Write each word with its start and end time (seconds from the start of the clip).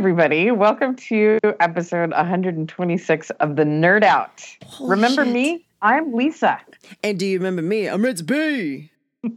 Everybody. 0.00 0.50
Welcome 0.50 0.96
to 0.96 1.38
episode 1.60 2.12
126 2.12 3.30
of 3.38 3.56
The 3.56 3.64
Nerd 3.64 4.02
Out. 4.02 4.42
Holy 4.64 4.92
remember 4.92 5.26
shit. 5.26 5.34
me? 5.34 5.66
I'm 5.82 6.14
Lisa. 6.14 6.58
And 7.02 7.18
do 7.18 7.26
you 7.26 7.36
remember 7.36 7.60
me? 7.60 7.86
I'm 7.86 8.02
Ritz 8.02 8.22
B. 8.22 8.90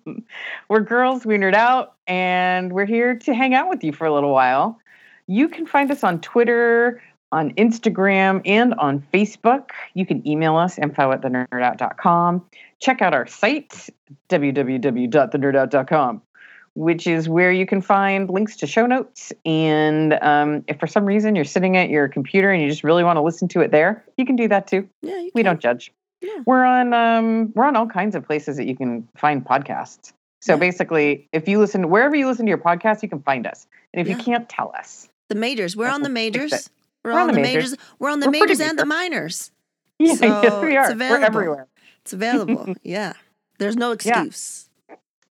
We're 0.69 0.79
girls, 0.79 1.25
we 1.25 1.35
nerd 1.35 1.53
out, 1.53 1.95
and 2.07 2.71
we're 2.71 2.85
here 2.85 3.13
to 3.13 3.33
hang 3.33 3.53
out 3.53 3.67
with 3.67 3.83
you 3.83 3.91
for 3.91 4.07
a 4.07 4.13
little 4.13 4.31
while. 4.31 4.79
You 5.27 5.49
can 5.49 5.65
find 5.65 5.91
us 5.91 6.01
on 6.01 6.21
Twitter, 6.21 7.03
on 7.33 7.51
Instagram, 7.55 8.41
and 8.45 8.73
on 8.75 9.05
Facebook. 9.13 9.71
You 9.95 10.05
can 10.05 10.25
email 10.25 10.55
us, 10.55 10.79
info 10.79 11.11
at 11.11 11.23
thenerdout.com. 11.23 12.41
Check 12.79 13.01
out 13.01 13.13
our 13.13 13.27
site, 13.27 13.89
www.thenerdout.com, 14.29 16.21
which 16.75 17.05
is 17.07 17.29
where 17.29 17.51
you 17.51 17.65
can 17.65 17.81
find 17.81 18.29
links 18.29 18.55
to 18.57 18.67
show 18.67 18.85
notes. 18.85 19.31
And 19.45 20.13
um, 20.21 20.63
if 20.67 20.79
for 20.79 20.87
some 20.87 21.05
reason 21.05 21.35
you're 21.35 21.45
sitting 21.45 21.77
at 21.77 21.89
your 21.89 22.07
computer 22.07 22.51
and 22.51 22.61
you 22.61 22.69
just 22.69 22.83
really 22.83 23.03
want 23.03 23.17
to 23.17 23.21
listen 23.21 23.47
to 23.49 23.61
it 23.61 23.71
there, 23.71 24.03
you 24.17 24.25
can 24.25 24.35
do 24.35 24.47
that 24.47 24.67
too. 24.67 24.87
Yeah, 25.01 25.19
you 25.19 25.31
We 25.35 25.43
don't 25.43 25.59
judge. 25.59 25.91
Yeah. 26.21 26.39
We're 26.45 26.63
on 26.63 26.93
um, 26.93 27.51
we're 27.53 27.65
on 27.65 27.75
all 27.75 27.87
kinds 27.87 28.15
of 28.15 28.25
places 28.25 28.57
that 28.57 28.65
you 28.65 28.75
can 28.75 29.07
find 29.17 29.45
podcasts. 29.45 30.13
So 30.41 30.53
Yeah. 30.53 30.59
basically, 30.59 31.27
if 31.31 31.47
you 31.47 31.59
listen 31.59 31.89
wherever 31.89 32.15
you 32.15 32.27
listen 32.27 32.45
to 32.45 32.49
your 32.49 32.57
podcast, 32.57 33.03
you 33.03 33.09
can 33.09 33.21
find 33.21 33.45
us. 33.45 33.67
And 33.93 34.01
if 34.01 34.07
Yeah. 34.07 34.17
you 34.17 34.23
can't 34.23 34.49
tell 34.49 34.71
us, 34.77 35.09
The 35.29 35.35
majors. 35.35 35.75
We're 35.75 35.89
on 35.89 36.01
the 36.01 36.09
majors. 36.09 36.69
We're, 37.03 37.11
on 37.11 37.27
the 37.27 37.33
majors. 37.33 37.75
We're 37.99 38.09
on 38.09 38.19
the 38.21 38.27
We're 38.27 38.31
majors 38.31 38.61
and 38.61 38.79
the 38.79 38.85
minors. 38.85 39.51
yeah, 39.99 40.13
So, 40.15 40.25
yes, 40.25 40.61
we 40.63 40.77
it's 40.77 40.77
are. 40.77 40.89
We're 40.89 40.91
available. 40.93 41.25
everywhere. 41.25 41.67
It's 42.01 42.13
available. 42.13 42.75
yeah. 42.83 43.13
There's 43.59 43.75
no 43.75 43.91
excuse. 43.91 44.69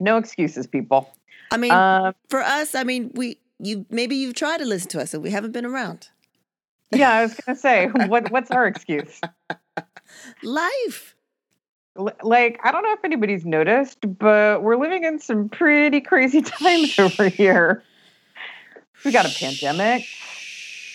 No 0.00 0.16
excuses, 0.16 0.66
people. 0.66 1.08
I 1.50 1.56
mean, 1.56 1.72
Um, 1.72 2.14
for 2.28 2.40
us, 2.40 2.74
I 2.74 2.84
mean, 2.84 3.10
we 3.14 3.38
you 3.58 3.84
maybe 3.90 4.16
you've 4.16 4.34
tried 4.34 4.58
to 4.58 4.64
listen 4.64 4.88
to 4.90 5.00
us 5.00 5.12
and 5.14 5.22
we 5.22 5.30
haven't 5.30 5.52
been 5.52 5.66
around. 5.66 6.08
yeah, 6.92 7.12
I 7.12 7.22
was 7.22 7.34
gonna 7.34 7.58
say, 7.58 7.86
what 8.08 8.30
what's 8.30 8.50
our 8.50 8.66
excuse? 8.66 9.20
Life. 10.42 11.14
L- 11.98 12.10
Like, 12.22 12.60
I 12.64 12.72
don't 12.72 12.82
know 12.82 12.92
if 12.92 13.04
anybody's 13.04 13.44
noticed, 13.44 13.98
but 14.18 14.62
we're 14.62 14.76
living 14.76 15.04
in 15.04 15.18
some 15.18 15.48
pretty 15.48 16.00
crazy 16.00 16.40
times 16.42 16.98
over 16.98 17.28
here. 17.28 17.82
We 19.04 19.12
got 19.12 19.26
a 19.26 19.34
pandemic. 19.38 20.04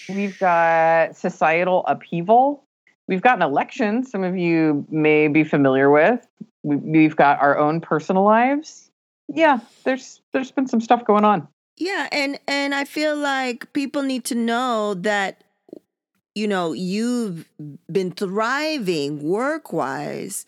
We've 0.10 0.38
got 0.40 1.16
societal 1.16 1.84
upheaval. 1.88 2.64
We've 3.08 3.22
got 3.22 3.38
an 3.38 3.42
election, 3.44 4.04
some 4.04 4.24
of 4.24 4.38
you 4.38 4.86
may 4.90 5.28
be 5.28 5.44
familiar 5.44 5.90
with. 5.90 6.26
We- 6.64 6.76
We've 6.78 7.16
got 7.16 7.40
our 7.42 7.58
own 7.58 7.82
personal 7.82 8.24
lives. 8.24 8.85
Yeah, 9.28 9.60
there's 9.84 10.22
there's 10.34 10.52
been 10.52 10.68
some 10.68 10.82
stuff 10.82 11.06
going 11.06 11.26
on. 11.26 11.48
Yeah, 11.78 12.08
and 12.12 12.40
and 12.48 12.74
I 12.76 12.86
feel 12.86 13.16
like 13.18 13.72
people 13.74 14.04
need 14.04 14.24
to 14.26 14.36
know 14.36 14.94
that 14.96 15.44
you 16.36 16.48
know 16.48 16.74
you've 16.74 17.50
been 17.92 18.12
thriving 18.12 19.22
work 19.24 19.74
wise 19.74 20.46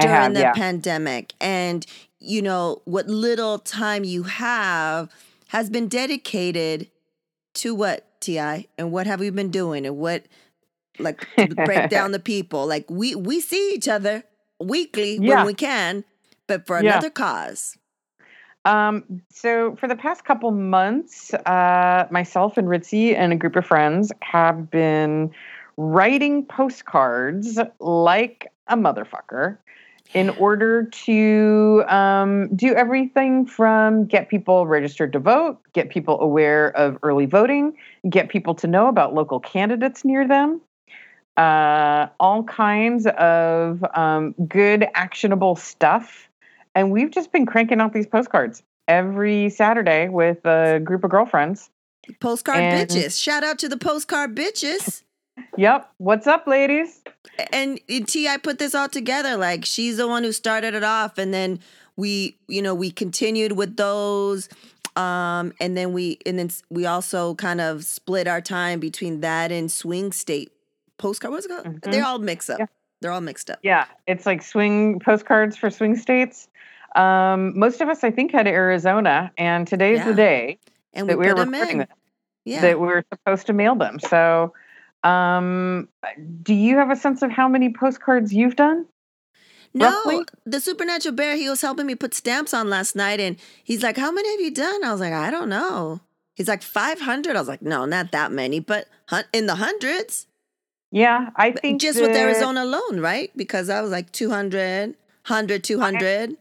during 0.00 0.08
have, 0.08 0.34
the 0.34 0.40
yeah. 0.40 0.52
pandemic, 0.52 1.34
and 1.40 1.84
you 2.20 2.42
know 2.42 2.82
what 2.84 3.06
little 3.08 3.58
time 3.58 4.04
you 4.04 4.24
have 4.24 5.10
has 5.48 5.70
been 5.70 5.88
dedicated 5.88 6.90
to 7.54 7.74
what 7.74 8.20
Ti 8.20 8.68
and 8.78 8.90
what 8.90 9.06
have 9.06 9.20
we 9.20 9.30
been 9.30 9.50
doing 9.50 9.86
and 9.86 9.96
what 9.98 10.24
like 10.98 11.26
break 11.64 11.90
down 11.90 12.12
the 12.12 12.18
people 12.18 12.66
like 12.66 12.88
we 12.90 13.14
we 13.14 13.40
see 13.40 13.74
each 13.74 13.88
other 13.88 14.24
weekly 14.58 15.18
Yeah. 15.20 15.36
when 15.36 15.46
we 15.46 15.54
can, 15.54 16.04
but 16.46 16.66
for 16.66 16.82
Yeah. 16.82 16.92
another 16.92 17.10
cause. 17.10 17.76
Um, 18.64 19.22
so 19.28 19.76
for 19.76 19.88
the 19.88 19.96
past 19.96 20.24
couple 20.24 20.50
months, 20.50 21.34
uh, 21.34 22.06
myself 22.10 22.56
and 22.56 22.66
Ritzy 22.68 23.14
and 23.14 23.32
a 23.32 23.36
group 23.36 23.56
of 23.56 23.66
friends 23.66 24.10
have 24.20 24.70
been 24.70 25.30
writing 25.76 26.46
postcards 26.46 27.58
like 27.80 28.50
a 28.68 28.76
motherfucker 28.76 29.58
in 30.14 30.30
order 30.38 30.84
to 30.84 31.84
um, 31.88 32.54
do 32.54 32.74
everything 32.74 33.44
from 33.44 34.06
get 34.06 34.28
people 34.28 34.66
registered 34.66 35.12
to 35.12 35.18
vote, 35.18 35.58
get 35.72 35.90
people 35.90 36.18
aware 36.20 36.74
of 36.76 36.96
early 37.02 37.26
voting, 37.26 37.76
get 38.08 38.28
people 38.28 38.54
to 38.54 38.66
know 38.66 38.88
about 38.88 39.12
local 39.14 39.40
candidates 39.40 40.04
near 40.04 40.26
them, 40.26 40.60
uh, 41.36 42.06
all 42.18 42.44
kinds 42.44 43.06
of 43.18 43.84
um, 43.94 44.34
good, 44.48 44.86
actionable 44.94 45.56
stuff. 45.56 46.30
And 46.74 46.90
we've 46.90 47.10
just 47.10 47.32
been 47.32 47.46
cranking 47.46 47.80
out 47.80 47.92
these 47.92 48.06
postcards 48.06 48.62
every 48.88 49.48
Saturday 49.50 50.08
with 50.08 50.44
a 50.44 50.80
group 50.82 51.04
of 51.04 51.10
girlfriends. 51.10 51.70
Postcard 52.20 52.58
And- 52.62 52.88
bitches. 52.88 53.20
Shout 53.22 53.44
out 53.44 53.58
to 53.60 53.68
the 53.68 53.76
postcard 53.78 54.34
bitches. 54.34 55.02
Yep. 55.56 55.90
What's 55.98 56.26
up, 56.26 56.46
ladies? 56.46 57.02
and 57.52 57.80
Ti 57.88 58.38
put 58.38 58.58
this 58.58 58.74
all 58.74 58.88
together. 58.88 59.36
Like 59.36 59.64
she's 59.64 59.96
the 59.96 60.06
one 60.06 60.22
who 60.22 60.30
started 60.32 60.74
it 60.74 60.84
off, 60.84 61.18
and 61.18 61.32
then 61.34 61.58
we, 61.96 62.36
you 62.46 62.62
know, 62.62 62.74
we 62.74 62.90
continued 62.92 63.52
with 63.52 63.76
those, 63.76 64.48
um, 64.94 65.52
and 65.60 65.76
then 65.76 65.92
we, 65.92 66.18
and 66.26 66.38
then 66.38 66.50
we 66.70 66.86
also 66.86 67.34
kind 67.34 67.60
of 67.60 67.84
split 67.84 68.28
our 68.28 68.40
time 68.40 68.78
between 68.78 69.20
that 69.22 69.50
and 69.50 69.72
swing 69.72 70.12
state 70.12 70.52
postcard. 70.98 71.32
What's 71.32 71.46
it 71.46 71.48
called? 71.48 71.66
Mhm. 71.80 71.90
They're 71.90 72.04
all 72.04 72.18
mixed 72.20 72.50
up. 72.50 72.60
Yeah. 72.60 72.66
They're 73.04 73.12
all 73.12 73.20
mixed 73.20 73.50
up. 73.50 73.58
Yeah, 73.62 73.84
it's 74.06 74.24
like 74.24 74.40
swing 74.40 74.98
postcards 74.98 75.58
for 75.58 75.68
swing 75.68 75.94
states. 75.94 76.48
Um, 76.96 77.52
most 77.58 77.82
of 77.82 77.90
us, 77.90 78.02
I 78.02 78.10
think, 78.10 78.32
had 78.32 78.46
Arizona, 78.46 79.30
and 79.36 79.66
today's 79.68 79.98
Yeah. 79.98 80.04
the 80.06 80.14
day 80.14 80.58
And 80.94 81.10
that 81.10 81.18
we 81.18 81.26
we 81.26 81.34
them 81.34 81.50
recording 81.50 81.80
in. 81.82 81.86
Yeah. 82.46 82.62
that 82.62 82.80
we're 82.80 83.04
supposed 83.12 83.46
to 83.48 83.52
mail 83.52 83.74
them. 83.74 84.00
So, 84.00 84.54
um, 85.02 85.86
do 86.42 86.54
you 86.54 86.78
have 86.78 86.90
a 86.90 86.96
sense 86.96 87.20
of 87.20 87.30
how 87.30 87.46
many 87.46 87.74
postcards 87.74 88.32
you've 88.32 88.56
done? 88.56 88.86
No, 89.74 89.90
roughly? 89.90 90.24
the 90.46 90.60
supernatural 90.62 91.14
bear. 91.14 91.36
He 91.36 91.50
was 91.50 91.60
helping 91.60 91.84
me 91.84 91.94
put 91.94 92.14
stamps 92.14 92.54
on 92.54 92.70
last 92.70 92.96
night, 92.96 93.20
and 93.20 93.36
he's 93.64 93.82
like, 93.82 93.98
"How 93.98 94.10
many 94.10 94.30
have 94.30 94.40
you 94.40 94.50
done?" 94.50 94.82
I 94.82 94.92
was 94.92 95.00
like, 95.02 95.12
"I 95.12 95.30
don't 95.30 95.50
know." 95.50 96.00
He's 96.34 96.48
like, 96.48 96.62
500. 96.62 97.36
I 97.36 97.38
was 97.38 97.48
like, 97.48 97.60
"No, 97.60 97.84
not 97.84 98.12
that 98.12 98.32
many, 98.32 98.60
but 98.60 98.86
in 99.34 99.46
the 99.46 99.56
hundreds." 99.56 100.26
Yeah, 100.94 101.30
I 101.34 101.50
think 101.50 101.80
just 101.80 102.00
with 102.00 102.14
Arizona 102.14 102.62
alone, 102.62 103.00
right? 103.00 103.32
Because 103.36 103.68
I 103.68 103.80
was 103.80 103.90
like 103.90 104.12
200, 104.12 104.90
100, 105.26 105.64
200. 105.64 106.36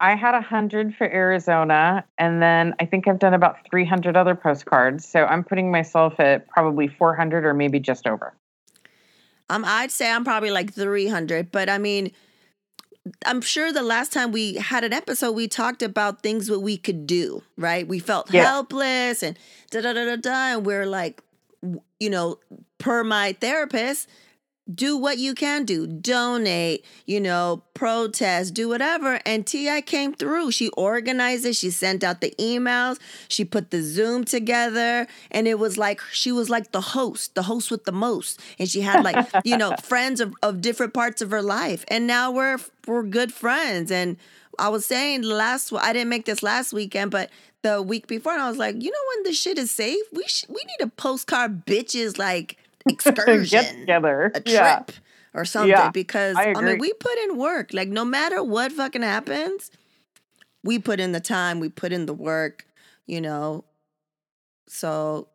I 0.00 0.14
had 0.14 0.34
a 0.34 0.40
hundred 0.40 0.94
for 0.96 1.04
Arizona, 1.06 2.02
and 2.16 2.40
then 2.40 2.74
I 2.80 2.86
think 2.86 3.06
I've 3.06 3.18
done 3.18 3.34
about 3.34 3.58
three 3.70 3.84
hundred 3.84 4.16
other 4.16 4.34
postcards. 4.34 5.06
So 5.06 5.26
I'm 5.26 5.44
putting 5.44 5.70
myself 5.70 6.18
at 6.18 6.48
probably 6.48 6.88
four 6.88 7.14
hundred 7.14 7.44
or 7.44 7.52
maybe 7.52 7.78
just 7.78 8.06
over. 8.06 8.32
Um, 9.50 9.64
I'd 9.66 9.90
say 9.90 10.10
I'm 10.10 10.24
probably 10.24 10.50
like 10.50 10.72
300, 10.72 11.50
but 11.52 11.68
I 11.68 11.76
mean, 11.76 12.12
I'm 13.26 13.42
sure 13.42 13.70
the 13.72 13.82
last 13.82 14.12
time 14.12 14.32
we 14.32 14.54
had 14.54 14.84
an 14.84 14.94
episode, 14.94 15.32
we 15.32 15.46
talked 15.48 15.82
about 15.82 16.22
things 16.22 16.46
that 16.46 16.60
we 16.60 16.78
could 16.78 17.06
do, 17.06 17.42
right? 17.58 17.86
We 17.86 17.98
felt 17.98 18.32
Yeah. 18.32 18.44
helpless 18.44 19.22
and 19.22 19.36
da 19.70 19.82
da 19.82 19.92
da 19.92 20.04
da 20.04 20.16
da. 20.16 20.56
And 20.56 20.64
we're 20.64 20.86
like, 20.86 21.20
you 21.98 22.10
know, 22.10 22.38
per 22.78 23.04
my 23.04 23.32
therapist, 23.40 24.08
do 24.72 24.96
what 24.96 25.18
you 25.18 25.34
can 25.34 25.64
do. 25.64 25.86
Donate 25.86 26.84
you 27.06 27.20
know 27.20 27.62
protest 27.74 28.54
do 28.54 28.68
whatever. 28.68 29.20
And 29.26 29.46
ti 29.46 29.82
came 29.82 30.14
through. 30.14 30.52
She 30.52 30.68
organized 30.70 31.44
it. 31.44 31.56
She 31.56 31.70
sent 31.70 32.04
out 32.04 32.20
the 32.20 32.34
emails. 32.38 32.98
She 33.28 33.44
put 33.44 33.70
the 33.70 33.82
zoom 33.82 34.24
together. 34.24 35.06
And 35.30 35.48
it 35.48 35.58
was 35.58 35.76
like 35.78 36.00
she 36.12 36.32
was 36.32 36.50
like 36.50 36.72
the 36.72 36.80
host 36.80 37.34
the 37.34 37.42
host 37.42 37.70
with 37.70 37.84
the 37.84 37.92
most. 37.92 38.40
And 38.58 38.68
she 38.68 38.82
had 38.82 39.02
like 39.04 39.26
you 39.44 39.56
know 39.56 39.74
friends 39.82 40.20
of, 40.20 40.34
of 40.42 40.60
different 40.60 40.94
parts 40.94 41.22
of 41.22 41.30
her 41.30 41.42
life. 41.42 41.84
And 41.88 42.06
now 42.06 42.30
we're 42.30 42.58
we're 42.86 43.02
good 43.02 43.32
friends. 43.32 43.90
And 43.90 44.16
i 44.60 44.68
was 44.68 44.84
saying 44.86 45.22
last 45.22 45.72
i 45.72 45.92
didn't 45.92 46.08
make 46.08 46.24
this 46.26 46.42
last 46.42 46.72
weekend 46.72 47.10
but 47.10 47.30
the 47.62 47.82
week 47.82 48.06
before 48.06 48.32
and 48.32 48.42
i 48.42 48.48
was 48.48 48.58
like 48.58 48.74
you 48.82 48.90
know 48.90 49.04
when 49.14 49.24
this 49.24 49.38
shit 49.40 49.58
is 49.58 49.70
safe 49.70 50.02
we 50.12 50.22
sh- 50.26 50.44
we 50.48 50.62
need 50.66 50.82
a 50.84 50.86
postcard 50.88 51.64
bitches 51.66 52.18
like 52.18 52.56
excursion 52.88 53.60
Get 53.62 53.74
together. 53.80 54.26
a 54.34 54.40
trip 54.40 54.44
Yeah. 54.46 54.82
or 55.34 55.44
something 55.44 55.70
Yeah, 55.70 55.90
because 55.90 56.36
I 56.36 56.52
I, 56.56 56.60
mean 56.62 56.78
we 56.78 56.92
put 56.94 57.16
in 57.24 57.36
work. 57.36 57.74
Like 57.74 57.88
no 57.88 58.04
matter 58.06 58.42
what 58.42 58.72
fucking 58.72 59.02
happens, 59.02 59.70
we 60.64 60.78
put 60.78 60.98
in 60.98 61.12
the 61.12 61.20
time, 61.20 61.60
we 61.60 61.68
put 61.68 61.92
in 61.92 62.06
the 62.06 62.14
work, 62.14 62.64
you 63.06 63.20
know. 63.20 63.64
So 64.66 65.28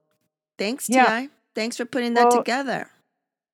thanks, 0.57 0.89
Yeah. 0.89 1.21
Ti. 1.21 1.29
Thanks 1.53 1.77
for 1.77 1.85
putting 1.85 2.15
that 2.15 2.31
together. 2.31 2.89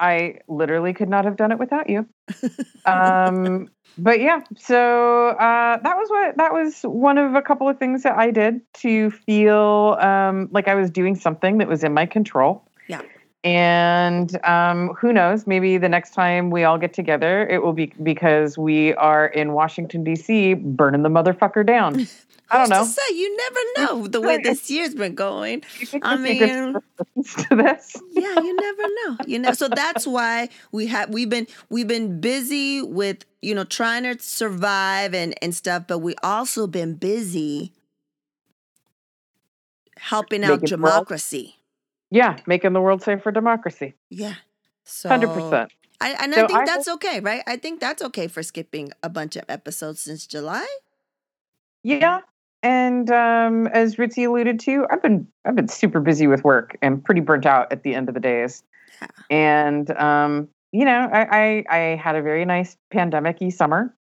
I 0.01 0.39
literally 0.47 0.93
could 0.93 1.09
not 1.09 1.25
have 1.25 1.37
done 1.37 1.51
it 1.51 1.59
without 1.59 1.87
you. 1.89 2.07
um, 2.85 3.69
but 3.97 4.19
yeah, 4.19 4.41
so 4.57 5.29
uh, 5.29 5.77
that 5.77 5.97
was 5.97 6.09
what 6.09 6.37
that 6.37 6.53
was 6.53 6.81
one 6.81 7.17
of 7.17 7.35
a 7.35 7.41
couple 7.41 7.69
of 7.69 7.77
things 7.77 8.03
that 8.03 8.17
I 8.17 8.31
did 8.31 8.61
to 8.75 9.11
feel 9.11 9.97
um, 10.01 10.49
like 10.51 10.67
I 10.67 10.75
was 10.75 10.89
doing 10.89 11.15
something 11.15 11.59
that 11.59 11.67
was 11.67 11.83
in 11.83 11.93
my 11.93 12.05
control. 12.05 12.67
Yeah. 12.87 13.01
and 13.43 14.43
um, 14.43 14.89
who 14.99 15.13
knows? 15.13 15.45
Maybe 15.45 15.77
the 15.77 15.87
next 15.87 16.13
time 16.13 16.49
we 16.49 16.63
all 16.63 16.77
get 16.77 16.93
together, 16.93 17.47
it 17.47 17.61
will 17.61 17.73
be 17.73 17.93
because 18.01 18.57
we 18.57 18.93
are 18.95 19.27
in 19.27 19.53
Washington 19.53 20.03
D.C. 20.03 20.55
burning 20.55 21.03
the 21.03 21.09
motherfucker 21.09 21.65
down. 21.65 22.07
I 22.51 22.57
don't 22.57 22.69
know. 22.69 22.83
To 22.83 22.89
say 22.89 23.15
you 23.15 23.37
never 23.37 23.59
know 23.77 24.07
the 24.07 24.19
way 24.21 24.37
this 24.37 24.69
year's 24.69 24.93
been 24.93 25.15
going. 25.15 25.63
I 26.03 26.17
mean, 26.17 26.39
to 26.39 26.81
this. 27.51 27.95
yeah, 28.11 28.35
you 28.41 28.55
never 28.55 28.83
know. 28.83 29.17
You 29.25 29.39
know, 29.39 29.53
so 29.53 29.67
that's 29.69 30.05
why 30.05 30.49
we 30.71 30.87
have 30.87 31.09
we've 31.09 31.29
been 31.29 31.47
we've 31.69 31.87
been 31.87 32.19
busy 32.19 32.81
with 32.81 33.25
you 33.41 33.55
know 33.55 33.63
trying 33.63 34.03
to 34.03 34.17
survive 34.19 35.13
and 35.13 35.33
and 35.41 35.55
stuff, 35.55 35.83
but 35.87 35.99
we 35.99 36.13
also 36.23 36.67
been 36.67 36.95
busy 36.95 37.71
helping 39.97 40.43
out 40.43 40.61
Making 40.61 40.81
world- 40.81 40.93
democracy. 40.93 41.55
Yeah, 42.09 42.39
making 42.45 42.73
the 42.73 42.81
world 42.81 43.01
safe 43.01 43.21
for 43.23 43.31
democracy. 43.31 43.93
Yeah, 44.09 44.35
so 44.83 45.07
Hundred 45.07 45.29
percent. 45.29 45.71
I, 46.01 46.15
and 46.19 46.33
So 46.33 46.43
I 46.43 46.47
think 46.47 46.59
I 46.59 46.65
that's 46.65 46.87
okay, 46.89 47.19
right? 47.21 47.43
I 47.47 47.55
think 47.55 47.79
that's 47.79 48.01
okay 48.01 48.27
for 48.27 48.43
skipping 48.43 48.91
a 49.01 49.07
bunch 49.09 49.35
of 49.37 49.43
episodes 49.47 50.01
since 50.01 50.25
July. 50.27 50.65
Yeah. 51.83 52.21
And 52.63 53.09
um, 53.09 53.67
as 53.67 53.95
Ritzy 53.95 54.27
alluded 54.27 54.59
to, 54.61 54.85
I've 54.91 55.01
been 55.01 55.27
I've 55.45 55.55
been 55.55 55.67
super 55.67 55.99
busy 55.99 56.27
with 56.27 56.43
work 56.43 56.77
and 56.81 57.03
pretty 57.03 57.21
burnt 57.21 57.45
out 57.45 57.71
at 57.71 57.83
the 57.83 57.95
end 57.95 58.07
of 58.07 58.13
the 58.13 58.21
days. 58.21 58.63
Yeah. 59.01 59.07
And 59.29 59.91
um, 59.97 60.47
you 60.71 60.85
know, 60.85 61.09
I, 61.11 61.21
I 61.21 61.65
I 61.69 61.79
had 61.95 62.15
a 62.15 62.21
very 62.21 62.45
nice 62.45 62.77
pandemic-y 62.91 63.49
summer. 63.49 63.95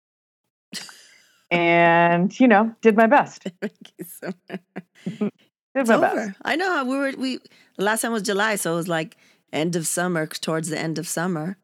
and, 1.51 2.37
you 2.39 2.47
know, 2.47 2.73
did 2.81 2.95
my 2.97 3.07
best. 3.07 3.47
Did 5.05 5.31
It's 5.75 5.89
my 5.89 5.95
over. 5.95 6.15
best. 6.15 6.37
I 6.43 6.55
know 6.55 6.71
how 6.73 6.83
we 6.85 6.97
were. 6.97 7.11
We 7.17 7.39
the 7.77 7.83
last 7.83 8.01
time 8.01 8.11
was 8.11 8.23
July, 8.23 8.55
so 8.55 8.73
it 8.73 8.75
was 8.75 8.87
like 8.87 9.15
end 9.53 9.75
of 9.75 9.85
summer, 9.85 10.25
towards 10.25 10.69
the 10.69 10.79
end 10.79 10.97
of 10.97 11.07
summer. 11.07 11.57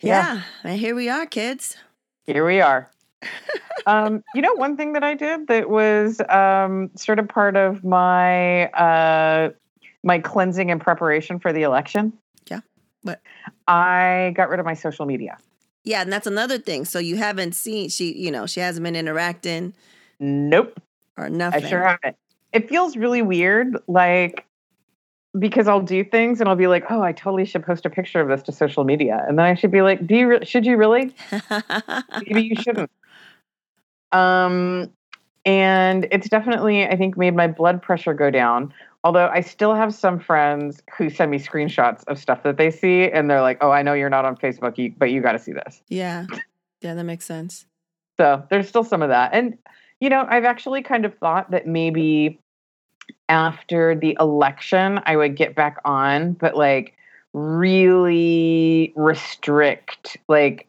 Yeah. 0.00 0.34
Yeah, 0.36 0.42
and 0.64 0.80
here 0.80 0.94
we 0.94 1.08
are, 1.08 1.26
kids. 1.26 1.76
Here 2.24 2.46
we 2.46 2.60
are. 2.60 2.90
Um, 3.86 4.22
you 4.34 4.42
know, 4.42 4.54
one 4.54 4.76
thing 4.76 4.92
that 4.92 5.04
I 5.04 5.14
did 5.14 5.48
that 5.48 5.70
was 5.70 6.20
um, 6.28 6.90
sort 6.94 7.18
of 7.18 7.28
part 7.28 7.56
of 7.56 7.84
my 7.84 8.66
uh, 8.70 9.50
my 10.02 10.18
cleansing 10.18 10.70
and 10.70 10.80
preparation 10.80 11.38
for 11.38 11.52
the 11.52 11.62
election. 11.62 12.12
Yeah. 12.50 12.60
What? 13.02 13.20
I 13.66 14.32
got 14.36 14.48
rid 14.48 14.60
of 14.60 14.66
my 14.66 14.74
social 14.74 15.06
media. 15.06 15.38
Yeah, 15.84 16.02
and 16.02 16.12
that's 16.12 16.26
another 16.26 16.58
thing. 16.58 16.84
So 16.84 16.98
you 16.98 17.16
haven't 17.16 17.54
seen 17.54 17.88
she, 17.88 18.12
you 18.12 18.30
know, 18.30 18.46
she 18.46 18.60
hasn't 18.60 18.84
been 18.84 18.96
interacting 18.96 19.74
Nope, 20.20 20.80
or 21.16 21.28
nothing. 21.28 21.64
I 21.64 21.68
sure 21.68 21.82
haven't. 21.82 22.16
It 22.52 22.68
feels 22.68 22.96
really 22.96 23.22
weird, 23.22 23.76
like 23.86 24.44
because 25.38 25.68
I'll 25.68 25.82
do 25.82 26.02
things 26.02 26.40
and 26.40 26.48
I'll 26.48 26.56
be 26.56 26.66
like, 26.66 26.90
"Oh, 26.90 27.02
I 27.02 27.12
totally 27.12 27.44
should 27.44 27.64
post 27.64 27.86
a 27.86 27.90
picture 27.90 28.20
of 28.20 28.28
this 28.28 28.42
to 28.44 28.52
social 28.52 28.84
media," 28.84 29.24
and 29.28 29.38
then 29.38 29.46
I 29.46 29.54
should 29.54 29.70
be 29.70 29.82
like, 29.82 30.06
"Do 30.06 30.16
you? 30.16 30.28
Re- 30.28 30.44
should 30.44 30.66
you 30.66 30.76
really? 30.76 31.14
Maybe 32.26 32.42
you 32.42 32.56
shouldn't." 32.56 32.90
Um, 34.12 34.90
and 35.44 36.06
it's 36.10 36.28
definitely, 36.28 36.86
I 36.86 36.96
think, 36.96 37.16
made 37.16 37.34
my 37.34 37.46
blood 37.46 37.82
pressure 37.82 38.14
go 38.14 38.30
down. 38.30 38.72
Although 39.04 39.28
I 39.28 39.40
still 39.40 39.74
have 39.74 39.94
some 39.94 40.18
friends 40.18 40.82
who 40.96 41.08
send 41.08 41.30
me 41.30 41.38
screenshots 41.38 42.02
of 42.08 42.18
stuff 42.18 42.42
that 42.42 42.56
they 42.58 42.70
see, 42.70 43.10
and 43.10 43.30
they're 43.30 43.40
like, 43.40 43.58
"Oh, 43.60 43.70
I 43.70 43.82
know 43.82 43.94
you're 43.94 44.10
not 44.10 44.24
on 44.24 44.36
Facebook, 44.36 44.94
but 44.98 45.10
you 45.10 45.22
got 45.22 45.32
to 45.32 45.38
see 45.38 45.52
this." 45.52 45.82
yeah, 45.88 46.26
yeah, 46.80 46.94
that 46.94 47.04
makes 47.04 47.24
sense. 47.24 47.66
So 48.18 48.44
there's 48.50 48.68
still 48.68 48.84
some 48.84 49.02
of 49.02 49.08
that. 49.08 49.30
And, 49.32 49.56
you 50.00 50.10
know, 50.10 50.26
I've 50.28 50.44
actually 50.44 50.82
kind 50.82 51.04
of 51.04 51.16
thought 51.18 51.50
that 51.52 51.66
maybe 51.66 52.40
after 53.28 53.94
the 53.94 54.16
election, 54.20 55.00
I 55.06 55.16
would 55.16 55.36
get 55.36 55.54
back 55.54 55.78
on, 55.84 56.32
but 56.32 56.56
like 56.56 56.94
really 57.32 58.92
restrict, 58.96 60.16
like, 60.28 60.67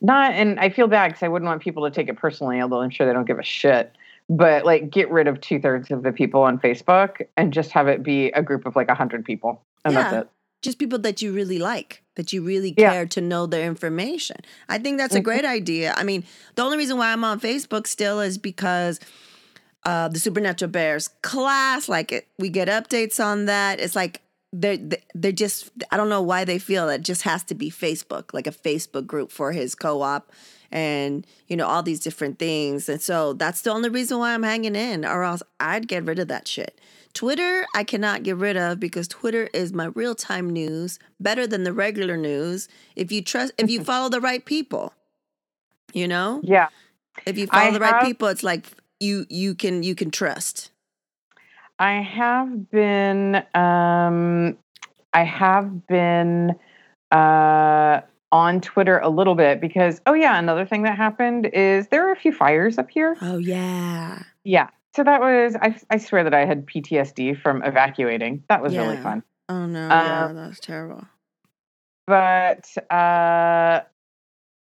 not, 0.00 0.32
and 0.32 0.58
I 0.60 0.70
feel 0.70 0.86
bad 0.86 1.08
because 1.08 1.22
I 1.22 1.28
wouldn't 1.28 1.46
want 1.48 1.62
people 1.62 1.84
to 1.84 1.90
take 1.90 2.08
it 2.08 2.16
personally, 2.16 2.60
although 2.60 2.80
I'm 2.80 2.90
sure 2.90 3.06
they 3.06 3.12
don't 3.12 3.26
give 3.26 3.38
a 3.38 3.42
shit. 3.44 3.92
But 4.28 4.64
like, 4.64 4.90
get 4.90 5.10
rid 5.10 5.26
of 5.26 5.40
two 5.40 5.58
thirds 5.60 5.90
of 5.90 6.02
the 6.02 6.12
people 6.12 6.42
on 6.42 6.58
Facebook 6.58 7.20
and 7.36 7.52
just 7.52 7.72
have 7.72 7.88
it 7.88 8.02
be 8.02 8.28
a 8.28 8.42
group 8.42 8.64
of 8.66 8.76
like 8.76 8.88
100 8.88 9.24
people. 9.24 9.62
And 9.84 9.94
Yeah. 9.94 10.02
that's 10.10 10.22
it. 10.24 10.28
Just 10.62 10.78
people 10.78 10.98
that 11.00 11.20
you 11.22 11.32
really 11.32 11.58
like, 11.58 12.02
that 12.16 12.32
you 12.32 12.42
really 12.42 12.74
Yeah. 12.76 12.90
care 12.92 13.06
to 13.06 13.20
know 13.20 13.46
their 13.46 13.66
information. 13.66 14.36
I 14.68 14.78
think 14.78 14.98
that's 14.98 15.14
a 15.14 15.20
Mhm. 15.20 15.24
great 15.24 15.44
idea. 15.44 15.94
I 15.96 16.04
mean, 16.04 16.24
the 16.54 16.62
only 16.62 16.76
reason 16.76 16.96
why 16.98 17.12
I'm 17.12 17.24
on 17.24 17.40
Facebook 17.40 17.86
still 17.86 18.20
is 18.20 18.38
because 18.38 19.00
uh 19.86 20.08
the 20.08 20.18
Supernatural 20.18 20.70
Bears 20.70 21.08
class, 21.22 21.88
like 21.88 22.12
it, 22.12 22.28
we 22.38 22.50
get 22.50 22.68
updates 22.68 23.18
on 23.24 23.46
that. 23.46 23.80
It's 23.80 23.96
like 23.96 24.20
they're 24.52 24.78
they're 25.14 25.32
just 25.32 25.70
I 25.90 25.96
don't 25.96 26.08
know 26.08 26.22
why 26.22 26.44
they 26.44 26.58
feel 26.58 26.88
it 26.88 27.02
just 27.02 27.22
has 27.22 27.42
to 27.44 27.54
be 27.54 27.70
Facebook, 27.70 28.32
like 28.34 28.46
a 28.46 28.52
Facebook 28.52 29.06
group 29.06 29.30
for 29.30 29.52
his 29.52 29.74
co-op 29.74 30.30
and 30.72 31.26
you 31.48 31.56
know 31.56 31.66
all 31.66 31.82
these 31.82 32.00
different 32.00 32.38
things. 32.38 32.88
And 32.88 33.00
so 33.00 33.32
that's 33.32 33.62
the 33.62 33.70
only 33.70 33.88
reason 33.88 34.18
why 34.18 34.34
I'm 34.34 34.42
hanging 34.42 34.74
in, 34.76 35.04
or 35.04 35.22
else 35.24 35.42
I'd 35.60 35.86
get 35.88 36.04
rid 36.04 36.18
of 36.18 36.28
that 36.28 36.48
shit. 36.48 36.80
Twitter, 37.12 37.66
I 37.74 37.82
cannot 37.84 38.22
get 38.22 38.36
rid 38.36 38.56
of 38.56 38.78
because 38.78 39.08
Twitter 39.08 39.48
is 39.52 39.72
my 39.72 39.86
real 39.86 40.14
time 40.14 40.48
news, 40.50 40.98
better 41.18 41.46
than 41.46 41.64
the 41.64 41.72
regular 41.72 42.16
news. 42.16 42.68
If 42.96 43.10
you 43.12 43.22
trust, 43.22 43.52
if 43.58 43.68
you 43.70 43.82
follow 43.84 44.08
the 44.08 44.20
right 44.20 44.44
people, 44.44 44.92
you 45.92 46.06
know, 46.08 46.40
Yeah. 46.44 46.68
if 47.26 47.36
you 47.38 47.46
I 47.50 47.60
follow 47.66 47.72
the 47.74 47.80
right 47.80 47.94
have- 47.94 48.04
people, 48.04 48.28
it's 48.28 48.42
like 48.44 48.66
you 49.00 49.26
you 49.28 49.54
can 49.54 49.82
you 49.82 49.94
can 49.94 50.10
trust. 50.10 50.69
I 51.80 52.02
have 52.02 52.70
been 52.70 53.36
um 53.54 54.56
I 55.14 55.24
have 55.24 55.86
been 55.86 56.54
uh 57.10 58.02
on 58.30 58.60
Twitter 58.60 58.98
a 58.98 59.08
little 59.08 59.34
bit 59.34 59.60
because 59.60 60.00
oh 60.06 60.12
yeah, 60.12 60.38
another 60.38 60.66
thing 60.66 60.82
that 60.82 60.96
happened 60.96 61.46
is 61.46 61.88
there 61.88 62.04
were 62.04 62.12
a 62.12 62.16
few 62.16 62.32
fires 62.32 62.78
up 62.78 62.90
here. 62.90 63.16
Oh 63.22 63.38
yeah, 63.38 64.22
Yeah. 64.44 64.68
So 64.94 65.02
that 65.04 65.20
was 65.20 65.56
I 65.56 65.74
I 65.88 65.96
swear 65.96 66.22
that 66.22 66.34
I 66.34 66.44
had 66.44 66.66
PTSD 66.66 67.40
from 67.40 67.62
evacuating. 67.62 68.44
That 68.48 68.62
was 68.62 68.76
really 68.76 68.98
fun. 68.98 69.22
oh 69.48 69.66
no, 69.66 69.88
yeah, 69.88 70.26
Um, 70.26 70.36
that 70.36 70.48
was 70.48 70.60
terrible. 70.60 71.04
But 72.06 72.68
uh 72.90 73.80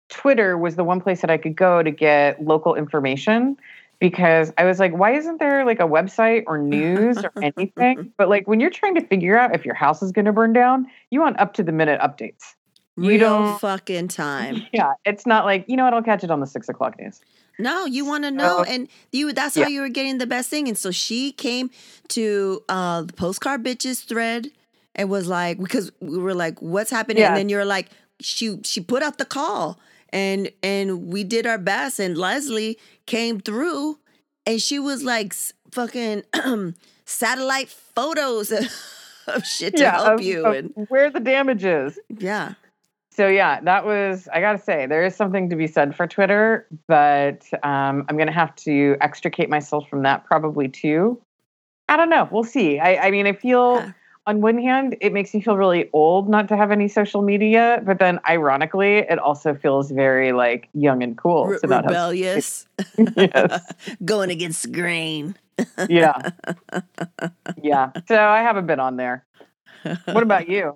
Twitter 0.09 0.57
was 0.57 0.77
the 0.77 0.85
one 0.85 1.01
place 1.01 1.21
that 1.21 1.31
I 1.31 1.37
could 1.37 1.57
go 1.57 1.83
to 1.83 1.91
get 1.91 2.43
local 2.43 2.77
information 2.77 3.59
because 4.01 4.53
I 4.59 4.65
was 4.65 4.79
like, 4.79 4.93
why 4.93 5.13
isn't 5.15 5.39
there 5.39 5.65
like 5.65 5.81
a 5.81 5.85
website 5.89 6.45
or 6.47 6.59
news 6.59 7.19
or 7.19 7.33
anything? 7.43 8.13
But 8.17 8.29
like 8.29 8.47
when 8.47 8.61
you're 8.61 8.71
trying 8.71 8.95
to 8.95 9.01
figure 9.07 9.39
out 9.39 9.55
if 9.55 9.65
your 9.65 9.75
house 9.75 10.03
is 10.03 10.13
going 10.13 10.25
to 10.27 10.33
burn 10.33 10.53
down, 10.53 10.87
you 11.11 11.21
want 11.21 11.39
up 11.41 11.55
to 11.55 11.63
the 11.63 11.73
minute 11.73 12.01
updates. 12.01 12.55
You 12.97 13.09
Real 13.11 13.21
don't- 13.21 13.61
fucking 13.61 14.09
time. 14.09 14.63
Yeah, 14.73 14.93
it's 15.05 15.27
not 15.27 15.45
like 15.45 15.65
you 15.69 15.77
know 15.77 15.85
what? 15.85 15.95
I'll 15.95 16.03
catch 16.03 16.25
it 16.25 16.31
on 16.31 16.41
the 16.41 16.47
six 16.47 16.69
o'clock 16.69 16.99
news. 16.99 17.21
No, 17.61 17.87
you 17.87 18.05
want 18.05 18.23
to 18.25 18.31
know, 18.31 18.59
So- 18.65 18.71
and 18.73 18.89
you 19.13 19.33
that's 19.33 19.57
Yeah. 19.57 19.65
how 19.65 19.69
you 19.71 19.81
were 19.81 19.89
getting 19.89 20.19
the 20.19 20.27
best 20.27 20.49
thing. 20.49 20.69
And 20.69 20.79
so 20.79 20.91
she 20.91 21.33
came 21.33 21.71
to 22.09 22.63
uh 22.69 23.03
the 23.03 23.13
postcard 23.13 23.63
bitches 23.65 24.05
thread 24.05 24.49
and 24.95 25.09
was 25.11 25.29
like, 25.29 25.59
because 25.59 25.93
we 26.01 26.19
were 26.19 26.35
like, 26.35 26.61
what's 26.61 26.91
happening? 26.91 27.23
Yeah. 27.23 27.29
And 27.29 27.37
then 27.37 27.49
you're 27.49 27.65
like, 27.65 27.89
she 28.21 28.59
she 28.65 28.81
put 28.81 29.03
out 29.03 29.19
the 29.19 29.25
call 29.25 29.79
and 30.13 30.51
and 30.63 31.09
we 31.13 31.25
did 31.25 31.47
our 31.47 31.59
best. 31.59 31.99
And 31.99 32.17
Leslie 32.17 32.79
came 33.07 33.41
through 33.41 33.99
and 34.47 34.61
she 34.61 34.79
was 34.79 35.03
like 35.05 35.35
fucking 35.73 36.23
satellite 37.05 37.69
photos 37.69 38.51
of 39.27 39.45
shit 39.45 39.77
to 39.77 39.91
help 39.91 40.15
of- 40.15 40.23
you. 40.23 40.45
of 40.47 40.55
and 40.55 40.73
where 40.89 41.11
the 41.11 41.21
damage 41.21 41.65
is. 41.65 41.99
yeah. 42.09 42.55
So 43.11 43.27
yeah, 43.27 43.61
that 43.63 43.85
was 43.85 44.29
I 44.33 44.41
gotta 44.41 44.59
say 44.59 44.87
there 44.87 45.05
is 45.05 45.17
something 45.17 45.51
to 45.51 45.57
be 45.57 45.67
said 45.67 45.97
for 45.97 46.07
Twitter, 46.07 46.69
but 46.87 47.43
um, 47.65 48.05
I'm 48.09 48.17
gonna 48.17 48.31
have 48.31 48.55
to 48.57 48.97
extricate 49.01 49.51
myself 49.51 49.89
from 49.89 50.03
that 50.05 50.25
probably 50.25 50.69
too. 50.69 51.21
I 51.89 51.97
don't 51.97 52.11
know. 52.11 52.29
We'll 52.31 52.45
see. 52.45 52.79
I, 52.79 53.09
I 53.09 53.11
mean, 53.11 53.27
I 53.27 53.33
feel 53.33 53.77
Yeah. 53.77 53.93
On 54.29 54.43
one 54.43 54.59
hand 54.59 54.95
it 55.01 55.13
makes 55.13 55.33
me 55.35 55.41
feel 55.41 55.57
really 55.57 55.89
old 55.93 56.29
not 56.29 56.49
to 56.49 56.57
have 56.57 56.71
any 56.71 56.87
social 56.87 57.23
media, 57.23 57.83
but 57.85 57.99
then 57.99 58.21
ironically 58.29 58.99
it 58.99 59.19
also 59.19 59.55
feels 59.55 59.91
very 59.91 60.33
like 60.33 60.69
young 60.75 61.03
and 61.03 61.17
cool 61.17 61.47
Re- 61.47 61.59
to 61.59 61.67
not 61.67 61.85
have. 61.85 61.91
rebellious, 61.91 62.67
Yes. 63.17 63.73
going 64.05 64.31
against 64.31 64.63
the 64.63 64.69
grain. 64.69 65.35
Yeah, 65.89 66.15
yeah. 67.63 67.91
So 68.07 68.15
I 68.17 68.43
haven't 68.43 68.67
been 68.69 68.79
on 68.79 68.97
there. 68.97 69.25
What 70.05 70.23
about 70.23 70.49
you? 70.49 70.75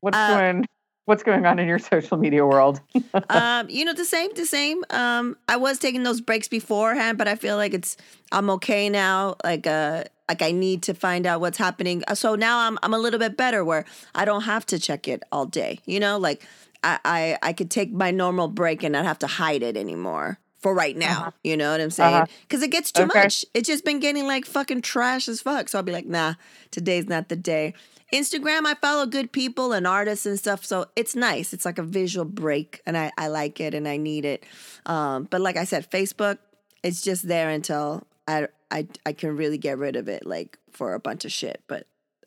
What's 0.00 0.18
Uh, 0.18 0.28
going 0.36 0.66
What's 1.04 1.22
going 1.24 1.44
on 1.46 1.58
in 1.58 1.66
your 1.66 1.78
social 1.80 2.16
media 2.16 2.46
world? 2.46 2.80
um, 3.28 3.68
you 3.68 3.84
know, 3.84 3.92
the 3.92 4.04
same, 4.04 4.30
the 4.34 4.46
same. 4.46 4.84
Um, 4.90 5.36
I 5.48 5.56
was 5.56 5.78
taking 5.78 6.04
those 6.04 6.20
breaks 6.20 6.46
beforehand, 6.48 7.18
but 7.18 7.26
I 7.26 7.34
feel 7.34 7.56
like 7.56 7.74
it's 7.74 7.96
I'm 8.30 8.48
okay 8.50 8.88
now. 8.88 9.36
Like 9.44 9.66
uh 9.66 10.04
like 10.28 10.42
I 10.42 10.52
need 10.52 10.82
to 10.84 10.94
find 10.94 11.26
out 11.26 11.40
what's 11.40 11.58
happening. 11.58 12.04
Uh, 12.06 12.14
So 12.14 12.36
now 12.36 12.60
I'm 12.60 12.78
I'm 12.82 12.94
a 12.94 12.98
little 12.98 13.18
bit 13.18 13.36
better 13.36 13.64
where 13.64 13.84
I 14.14 14.24
don't 14.24 14.42
have 14.42 14.64
to 14.66 14.78
check 14.78 15.08
it 15.08 15.22
all 15.32 15.46
day. 15.46 15.80
You 15.86 15.98
know, 15.98 16.18
like 16.18 16.46
I 16.84 16.98
I, 17.04 17.38
I 17.42 17.52
could 17.52 17.70
take 17.70 17.92
my 17.92 18.12
normal 18.12 18.46
break 18.48 18.82
and 18.84 18.92
not 18.92 19.04
have 19.04 19.18
to 19.20 19.26
hide 19.26 19.62
it 19.64 19.76
anymore 19.76 20.38
for 20.60 20.72
right 20.72 20.96
now. 20.96 21.20
Uh-huh. 21.22 21.30
You 21.42 21.56
know 21.56 21.72
what 21.72 21.80
I'm 21.80 21.90
saying? 21.90 22.14
Uh-huh. 22.14 22.26
Because 22.42 22.62
it 22.62 22.70
gets 22.70 22.92
too 22.92 23.02
Okay. 23.04 23.22
much. 23.24 23.44
It's 23.54 23.66
just 23.66 23.84
been 23.84 23.98
getting 23.98 24.28
like 24.28 24.44
fucking 24.46 24.82
trash 24.82 25.28
as 25.28 25.40
fuck. 25.42 25.68
So 25.68 25.78
I'll 25.78 25.82
be 25.84 25.90
like, 25.92 26.06
nah, 26.06 26.34
today's 26.70 27.08
not 27.08 27.28
the 27.28 27.36
day. 27.36 27.74
Instagram, 28.12 28.66
I 28.66 28.74
follow 28.74 29.06
good 29.06 29.32
people 29.32 29.72
and 29.72 29.86
artists 29.86 30.26
and 30.26 30.38
stuff. 30.38 30.64
So 30.64 30.86
it's 30.96 31.16
nice. 31.16 31.52
It's 31.52 31.64
like 31.64 31.78
a 31.78 31.82
visual 31.82 32.24
break 32.24 32.80
and 32.86 32.96
I, 32.96 33.10
I 33.16 33.28
like 33.28 33.58
it 33.60 33.74
and 33.74 33.88
I 33.88 33.96
need 33.96 34.24
it. 34.24 34.44
Um, 34.86 35.24
but 35.30 35.40
like 35.40 35.56
I 35.56 35.64
said, 35.64 35.90
Facebook, 35.90 36.38
it's 36.82 37.00
just 37.00 37.26
there 37.26 37.48
until 37.50 38.06
I, 38.28 38.48
I, 38.70 38.86
I 39.06 39.12
can 39.12 39.36
really 39.36 39.58
get 39.58 39.78
rid 39.78 39.96
of 39.96 40.08
it, 40.08 40.26
like 40.26 40.58
for 40.72 40.94
a 40.94 41.00
bunch 41.00 41.24
of 41.24 41.32
shit. 41.32 41.62
But 41.66 41.86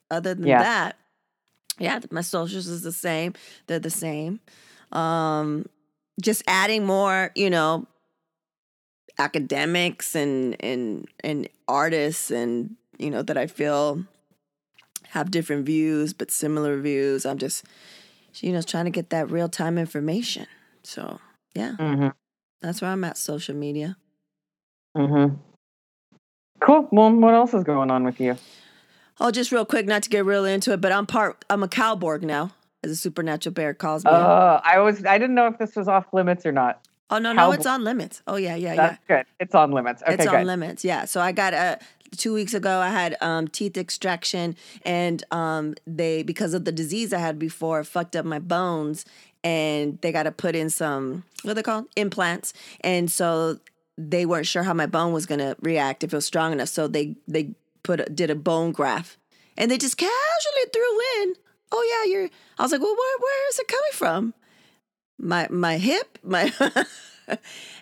other 0.09 0.33
than 0.33 0.47
Yeah. 0.47 0.63
that, 0.63 0.95
yeah, 1.77 1.99
my 2.09 2.21
socials 2.21 2.67
is 2.67 2.81
the 2.83 2.91
same. 2.91 3.33
They're 3.67 3.79
the 3.79 3.89
same. 3.89 4.39
Um, 4.91 5.65
just 6.21 6.41
adding 6.47 6.85
more, 6.85 7.31
you 7.35 7.49
know, 7.49 7.85
academics 9.17 10.15
and 10.15 10.55
and 10.63 11.07
and 11.23 11.47
artists 11.67 12.31
and 12.31 12.75
you 12.97 13.09
know 13.09 13.21
that 13.21 13.37
I 13.37 13.47
feel 13.47 14.03
have 15.15 15.31
different 15.31 15.65
views 15.65 16.13
but 16.13 16.29
similar 16.29 16.77
views. 16.79 17.25
I'm 17.25 17.37
just 17.39 17.65
you 18.41 18.51
know 18.53 18.61
trying 18.61 18.85
to 18.85 18.91
get 18.91 19.09
that 19.09 19.31
real 19.31 19.49
time 19.49 19.77
information. 19.77 20.45
So 20.83 21.19
yeah, 21.55 21.75
Mm-hmm. 21.79 22.09
that's 22.61 22.81
where 22.81 22.91
I'm 22.91 23.03
at 23.03 23.17
social 23.17 23.55
media. 23.55 23.97
Mm-hmm. 24.95 25.35
Cool. 26.61 26.87
Well, 26.91 27.11
what 27.13 27.33
else 27.33 27.53
is 27.53 27.63
going 27.63 27.91
on 27.91 28.03
with 28.03 28.19
you? 28.19 28.37
Oh, 29.19 29.31
just 29.31 29.51
real 29.51 29.65
quick, 29.65 29.85
not 29.85 30.03
to 30.03 30.09
get 30.09 30.25
real 30.25 30.45
into 30.45 30.73
it, 30.73 30.81
but 30.81 30.91
I'm 30.91 31.05
part. 31.05 31.43
I'm 31.49 31.63
a 31.63 31.67
cowborg 31.67 32.21
now, 32.23 32.51
as 32.83 32.91
a 32.91 32.95
supernatural 32.95 33.53
bear 33.53 33.73
calls 33.73 34.03
me. 34.03 34.11
Oh, 34.13 34.59
I 34.63 34.79
was. 34.79 35.05
I 35.05 35.17
didn't 35.17 35.35
know 35.35 35.47
if 35.47 35.57
this 35.57 35.75
was 35.75 35.87
off 35.87 36.05
limits 36.13 36.45
or 36.45 36.51
not. 36.51 36.81
oh 37.09 37.17
no, 37.19 37.31
no, 37.33 37.51
it's 37.51 37.65
on 37.65 37.83
limits. 37.83 38.21
Oh 38.27 38.35
yeah, 38.35 38.55
yeah, 38.55 38.73
yeah. 38.73 38.75
That's 38.75 38.99
good. 39.07 39.25
It's 39.39 39.55
on 39.55 39.71
limits. 39.71 40.01
Okay, 40.03 40.13
it's 40.15 40.25
good. 40.25 40.33
on 40.35 40.45
limits. 40.45 40.83
Yeah. 40.83 41.05
So 41.05 41.21
I 41.21 41.31
got 41.31 41.53
a 41.53 41.79
two 42.15 42.33
weeks 42.33 42.53
ago. 42.53 42.79
I 42.79 42.89
had 42.89 43.17
um, 43.21 43.47
teeth 43.47 43.77
extraction, 43.77 44.55
and 44.83 45.23
um, 45.31 45.75
they 45.85 46.23
because 46.23 46.53
of 46.53 46.65
the 46.65 46.71
disease 46.71 47.13
I 47.13 47.19
had 47.19 47.39
before, 47.39 47.83
fucked 47.83 48.15
up 48.15 48.25
my 48.25 48.39
bones, 48.39 49.05
and 49.43 49.99
they 50.01 50.11
got 50.11 50.23
to 50.23 50.31
put 50.31 50.55
in 50.55 50.69
some 50.69 51.23
what 51.43 51.51
are 51.51 51.53
they 51.55 51.63
called 51.63 51.85
implants, 51.95 52.53
and 52.81 53.11
so 53.11 53.59
they 53.97 54.25
weren't 54.25 54.47
sure 54.47 54.63
how 54.63 54.73
my 54.73 54.85
bone 54.85 55.13
was 55.13 55.25
gonna 55.25 55.55
react 55.61 56.03
if 56.03 56.13
it 56.13 56.15
was 56.15 56.25
strong 56.25 56.51
enough. 56.51 56.69
So 56.69 56.87
they 56.87 57.15
they 57.27 57.51
put 57.83 57.99
a, 57.99 58.05
did 58.05 58.29
a 58.29 58.35
bone 58.35 58.71
graft, 58.71 59.17
and 59.57 59.69
they 59.69 59.77
just 59.77 59.97
casually 59.97 60.65
threw 60.73 61.21
in. 61.21 61.35
Oh 61.71 62.03
yeah, 62.05 62.11
you're. 62.11 62.29
I 62.57 62.63
was 62.63 62.71
like, 62.71 62.81
well, 62.81 62.95
where 62.95 63.17
where 63.19 63.49
is 63.49 63.59
it 63.59 63.67
coming 63.67 63.91
from? 63.93 64.33
My 65.17 65.47
my 65.49 65.77
hip, 65.77 66.19
my. 66.23 66.51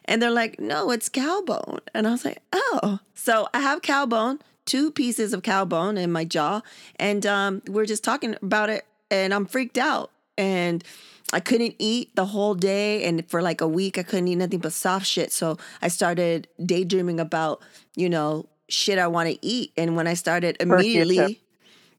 and 0.06 0.22
they're 0.22 0.32
like, 0.32 0.60
no, 0.60 0.92
it's 0.92 1.10
cow 1.10 1.42
bone. 1.46 1.80
And 1.94 2.08
I 2.08 2.12
was 2.12 2.26
like, 2.26 2.42
oh. 2.52 3.00
So 3.14 3.48
I 3.54 3.60
have 3.60 3.82
cow 3.82 4.06
bone, 4.06 4.40
two 4.66 4.92
pieces 4.92 5.34
of 5.34 5.44
cow 5.44 5.66
bone 5.66 5.98
in 5.98 6.12
my 6.12 6.26
jaw. 6.26 6.62
And 6.98 7.26
um, 7.26 7.62
we're 7.68 7.86
just 7.86 8.04
talking 8.04 8.36
about 8.42 8.70
it, 8.70 8.86
and 9.10 9.34
I'm 9.34 9.46
freaked 9.46 9.78
out. 9.78 10.12
And 10.38 10.84
I 11.32 11.40
couldn't 11.40 11.76
eat 11.80 12.16
the 12.16 12.26
whole 12.26 12.56
day. 12.56 13.04
And 13.04 13.28
for 13.30 13.42
like 13.42 13.62
a 13.62 13.68
week, 13.68 13.98
I 13.98 14.04
couldn't 14.04 14.28
eat 14.28 14.36
nothing 14.36 14.60
but 14.60 14.74
soft 14.74 15.06
shit. 15.06 15.32
So 15.32 15.58
I 15.82 15.88
started 15.88 16.48
daydreaming 16.64 17.20
about, 17.20 17.62
you 17.96 18.10
know, 18.10 18.48
shit 18.68 18.98
I 18.98 19.08
want 19.08 19.30
to 19.30 19.46
eat. 19.46 19.72
And 19.78 19.96
when 19.96 20.08
I 20.08 20.16
started 20.16 20.58
immediately, 20.60 21.42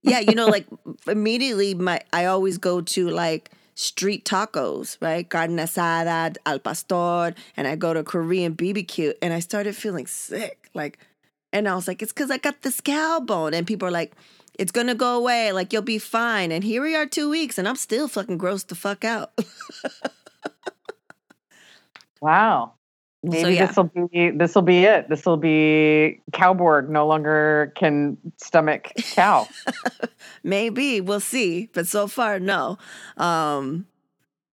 yeah, 0.02 0.20
you 0.20 0.34
know, 0.34 0.46
like 0.46 0.66
immediately 1.06 1.74
my 1.74 2.00
I 2.12 2.26
always 2.26 2.58
go 2.58 2.80
to 2.80 3.08
like 3.08 3.50
street 3.74 4.24
tacos, 4.24 4.96
right? 5.00 5.28
Carne 5.28 5.56
asada, 5.56 6.36
al 6.46 6.58
pastor, 6.58 7.34
and 7.56 7.66
I 7.66 7.76
go 7.76 7.94
to 7.94 8.02
Korean 8.02 8.54
BBQ 8.54 9.14
and 9.22 9.32
I 9.32 9.40
started 9.40 9.76
feeling 9.76 10.06
sick. 10.06 10.70
Like 10.74 10.98
and 11.52 11.68
I 11.68 11.74
was 11.76 11.86
like, 11.86 12.02
it's 12.02 12.12
because 12.12 12.30
I 12.32 12.38
got 12.38 12.62
this 12.62 12.80
cow 12.80 13.20
bone. 13.20 13.54
And 13.54 13.66
people 13.66 13.86
are 13.86 13.92
like, 13.92 14.14
it's 14.58 14.72
gonna 14.72 14.94
go 14.94 15.16
away, 15.16 15.52
like 15.52 15.72
you'll 15.72 15.82
be 15.82 15.98
fine. 15.98 16.50
And 16.50 16.64
here 16.64 16.82
we 16.82 16.96
are 16.96 17.06
two 17.06 17.30
weeks 17.30 17.58
and 17.58 17.68
I'm 17.68 17.76
still 17.76 18.08
fucking 18.08 18.38
grossed 18.38 18.68
the 18.68 18.74
fuck 18.74 19.04
out. 19.04 19.32
Wow. 22.24 22.72
Maybe 23.24 23.54
yeah. 23.54 23.66
this 23.66 23.76
will 23.76 23.84
be 23.84 24.30
this 24.30 24.54
will 24.54 24.62
be 24.62 24.84
it. 24.84 25.08
This 25.08 25.24
will 25.24 25.38
be 25.38 26.20
Cowborg 26.32 26.88
no 26.88 27.06
longer 27.06 27.72
can 27.74 28.18
stomach 28.36 28.92
cow. 28.96 29.48
Maybe 30.44 31.00
we'll 31.00 31.20
see, 31.20 31.70
but 31.72 31.86
so 31.86 32.06
far 32.06 32.38
no. 32.38 32.76
Um, 33.16 33.86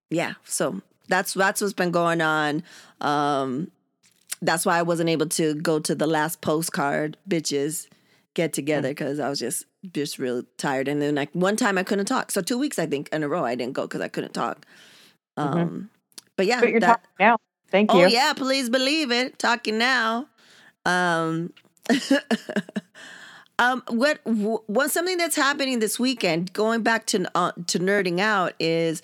yeah, 0.10 0.36
so 0.46 0.82
that's 1.10 1.34
that's 1.34 1.60
what's 1.60 1.74
been 1.74 1.92
going 1.92 2.22
on. 2.22 2.64
Um, 3.02 3.72
that's 4.42 4.66
why 4.66 4.78
I 4.78 4.84
wasn't 4.84 5.10
able 5.10 5.28
to 5.28 5.56
go 5.56 5.80
to 5.80 5.94
the 5.94 6.08
last 6.08 6.40
postcard 6.40 7.18
bitches 7.30 7.88
get 8.34 8.54
together 8.54 8.90
because 8.90 9.20
I 9.20 9.28
was 9.28 9.40
just 9.40 9.66
just 9.92 10.18
real 10.18 10.44
tired. 10.58 10.88
And 10.88 11.02
then 11.02 11.16
like 11.16 11.30
one 11.34 11.58
time 11.58 11.78
I 11.78 11.84
couldn't 11.84 12.06
talk, 12.06 12.32
so 12.32 12.42
two 12.42 12.58
weeks 12.58 12.80
I 12.80 12.86
think 12.86 13.10
in 13.12 13.22
a 13.22 13.28
row 13.28 13.44
I 13.44 13.56
didn't 13.56 13.74
go 13.74 13.82
because 13.84 14.02
I 14.02 14.08
couldn't 14.08 14.34
talk. 14.34 14.66
Um, 15.36 15.90
but 16.38 16.46
yeah, 16.46 16.62
but 16.62 16.70
you're 16.70 16.80
that- 16.80 16.88
talking 16.88 17.10
now. 17.20 17.38
Thank 17.72 17.94
you. 17.94 18.02
Oh 18.02 18.06
yeah, 18.06 18.34
please 18.36 18.70
believe 18.70 19.12
it. 19.12 19.40
Talking 19.40 19.78
now. 19.78 20.28
Um 20.86 21.54
Um 23.60 23.84
what 23.90 24.20
what 24.26 24.90
something 24.92 25.18
that's 25.18 25.36
happening 25.36 25.80
this 25.80 26.00
weekend 26.00 26.52
going 26.54 26.82
back 26.82 27.06
to 27.08 27.30
uh, 27.36 27.52
to 27.68 27.80
nerding 27.80 28.20
out 28.20 28.54
is 28.60 29.02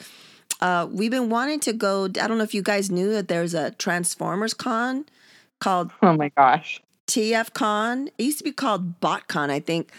uh 0.62 0.88
we've 0.92 1.12
been 1.12 1.30
wanting 1.30 1.60
to 1.62 1.74
go 1.74 2.06
I 2.06 2.28
don't 2.28 2.38
know 2.38 2.44
if 2.44 2.56
you 2.56 2.64
guys 2.64 2.90
knew 2.90 3.12
that 3.12 3.28
there's 3.28 3.54
a 3.54 3.72
Transformers 3.72 4.54
con 4.56 5.06
called 5.60 5.92
Oh 6.02 6.16
my 6.16 6.30
gosh. 6.30 6.82
TF 7.08 7.54
Con. 7.54 8.10
It 8.18 8.24
used 8.24 8.38
to 8.40 8.44
be 8.44 8.52
called 8.52 9.00
BotCon, 9.00 9.50
I 9.50 9.60
think. 9.60 9.92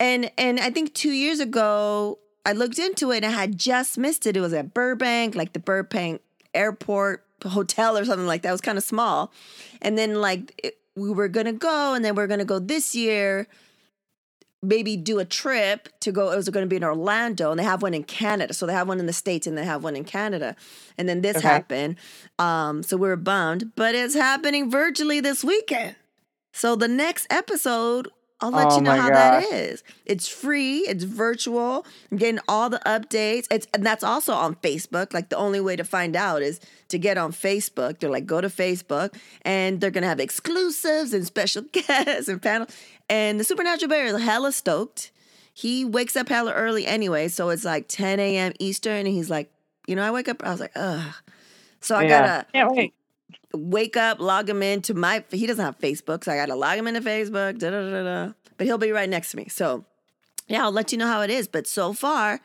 And 0.00 0.30
and 0.36 0.58
I 0.58 0.70
think 0.70 0.94
two 0.94 1.12
years 1.12 1.38
ago 1.38 2.18
I 2.44 2.52
looked 2.52 2.78
into 2.78 3.12
it 3.12 3.18
and 3.18 3.26
I 3.26 3.30
had 3.30 3.58
just 3.58 3.96
missed 3.98 4.26
it. 4.26 4.36
It 4.36 4.40
was 4.40 4.52
at 4.52 4.74
Burbank, 4.74 5.34
like 5.34 5.52
the 5.52 5.60
Burbank 5.60 6.22
Airport 6.54 7.24
Hotel 7.44 7.96
or 7.98 8.04
something 8.04 8.26
like 8.26 8.42
that. 8.42 8.48
It 8.50 8.52
was 8.52 8.60
kind 8.60 8.78
of 8.78 8.84
small. 8.84 9.32
And 9.80 9.96
then 9.98 10.20
like 10.20 10.54
it, 10.62 10.78
we 10.96 11.10
were 11.10 11.28
gonna 11.28 11.52
go, 11.52 11.94
and 11.94 12.04
then 12.04 12.14
we 12.14 12.22
are 12.22 12.26
gonna 12.26 12.44
go 12.44 12.58
this 12.58 12.94
year. 12.94 13.46
Maybe 14.64 14.96
do 14.96 15.18
a 15.18 15.24
trip 15.24 15.88
to 16.02 16.12
go. 16.12 16.30
It 16.30 16.36
was 16.36 16.48
going 16.48 16.62
to 16.64 16.68
be 16.68 16.76
in 16.76 16.84
Orlando, 16.84 17.50
and 17.50 17.58
they 17.58 17.64
have 17.64 17.82
one 17.82 17.94
in 17.94 18.04
Canada. 18.04 18.54
So 18.54 18.64
they 18.64 18.72
have 18.72 18.86
one 18.86 19.00
in 19.00 19.06
the 19.06 19.12
states, 19.12 19.48
and 19.48 19.58
they 19.58 19.64
have 19.64 19.82
one 19.82 19.96
in 19.96 20.04
Canada. 20.04 20.54
And 20.96 21.08
then 21.08 21.20
this 21.20 21.38
Okay. 21.38 21.48
happened. 21.48 21.96
Um, 22.38 22.84
so 22.84 22.96
we 22.96 23.08
were 23.08 23.16
bummed, 23.16 23.72
but 23.74 23.96
it's 23.96 24.14
happening 24.14 24.70
virtually 24.70 25.18
this 25.18 25.42
weekend. 25.42 25.96
So 26.52 26.76
the 26.76 26.86
next 26.86 27.26
episode, 27.28 28.06
I'll 28.42 28.50
let 28.50 28.72
Oh 28.72 28.76
you 28.76 28.82
know 28.82 28.96
how 28.96 29.08
that 29.10 29.44
gosh. 29.44 29.52
is. 29.52 29.84
It's 30.04 30.28
free. 30.28 30.80
It's 30.80 31.04
virtual. 31.04 31.86
I'm 32.10 32.18
getting 32.18 32.40
all 32.48 32.68
the 32.68 32.80
updates. 32.84 33.46
It's 33.50 33.66
and 33.72 33.86
that's 33.86 34.04
also 34.04 34.34
on 34.34 34.56
Facebook. 34.56 35.14
Like 35.14 35.30
the 35.30 35.36
only 35.36 35.60
way 35.60 35.76
to 35.76 35.84
find 35.84 36.16
out 36.16 36.42
is 36.42 36.60
to 36.88 36.98
get 36.98 37.16
on 37.16 37.32
Facebook. 37.32 38.00
They're 38.00 38.10
like, 38.10 38.26
go 38.26 38.40
to 38.40 38.48
Facebook, 38.48 39.14
and 39.42 39.80
they're 39.80 39.90
gonna 39.90 40.08
have 40.08 40.20
exclusives 40.20 41.14
and 41.14 41.24
special 41.24 41.62
guests 41.72 42.28
and 42.28 42.42
panel. 42.42 42.66
And 43.08 43.40
the 43.40 43.44
Supernatural 43.44 43.88
Bear 43.88 44.06
is 44.06 44.20
hella 44.20 44.52
stoked. 44.52 45.12
He 45.54 45.84
wakes 45.84 46.16
up 46.16 46.28
hella 46.28 46.52
early 46.52 46.86
anyway, 46.86 47.28
so 47.28 47.50
it's 47.50 47.64
like 47.64 47.86
10 47.88 48.18
a.m. 48.20 48.52
Eastern, 48.58 48.98
and 49.06 49.08
he's 49.08 49.30
like, 49.30 49.50
you 49.86 49.94
know, 49.96 50.02
I 50.02 50.10
wake 50.10 50.28
up. 50.28 50.42
I 50.44 50.50
was 50.50 50.60
like, 50.60 50.72
ugh. 50.76 51.14
So 51.80 51.96
I 51.96 52.02
yeah. 52.02 52.08
gotta 52.08 52.46
Can't 52.52 52.72
wait. 52.74 52.94
Wake 53.54 53.96
up, 53.96 54.20
log 54.20 54.48
him 54.48 54.62
into 54.62 54.94
my. 54.94 55.24
He 55.30 55.46
doesn't 55.46 55.64
have 55.64 55.78
Facebook, 55.78 56.24
so 56.24 56.32
I 56.32 56.36
got 56.36 56.46
to 56.46 56.54
log 56.56 56.78
him 56.78 56.86
into 56.86 57.00
Facebook. 57.00 57.58
Da, 57.58 57.70
da, 57.70 57.90
da, 57.90 58.02
da. 58.26 58.32
But 58.56 58.66
he'll 58.66 58.78
be 58.78 58.92
right 58.92 59.08
next 59.08 59.30
to 59.32 59.36
me. 59.36 59.48
So 59.48 59.84
yeah, 60.48 60.62
I'll 60.64 60.72
let 60.72 60.92
you 60.92 60.98
know 60.98 61.06
how 61.06 61.22
it 61.22 61.30
is. 61.30 61.48
But 61.48 61.66
so 61.66 61.92
far, 61.92 62.40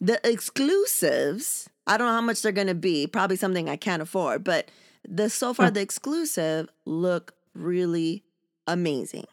the 0.00 0.20
exclusives. 0.28 1.68
I 1.86 1.96
don't 1.96 2.06
know 2.08 2.12
how 2.14 2.20
much 2.20 2.42
they're 2.42 2.52
gonna 2.52 2.74
be. 2.74 3.06
Probably 3.06 3.36
something 3.36 3.68
I 3.68 3.76
can't 3.76 4.02
afford. 4.02 4.44
But 4.44 4.70
the 5.08 5.30
so 5.30 5.54
far 5.54 5.68
Hmm. 5.68 5.74
the 5.74 5.80
exclusive 5.80 6.68
look 6.84 7.32
really 7.54 8.24
amazing. 8.66 9.26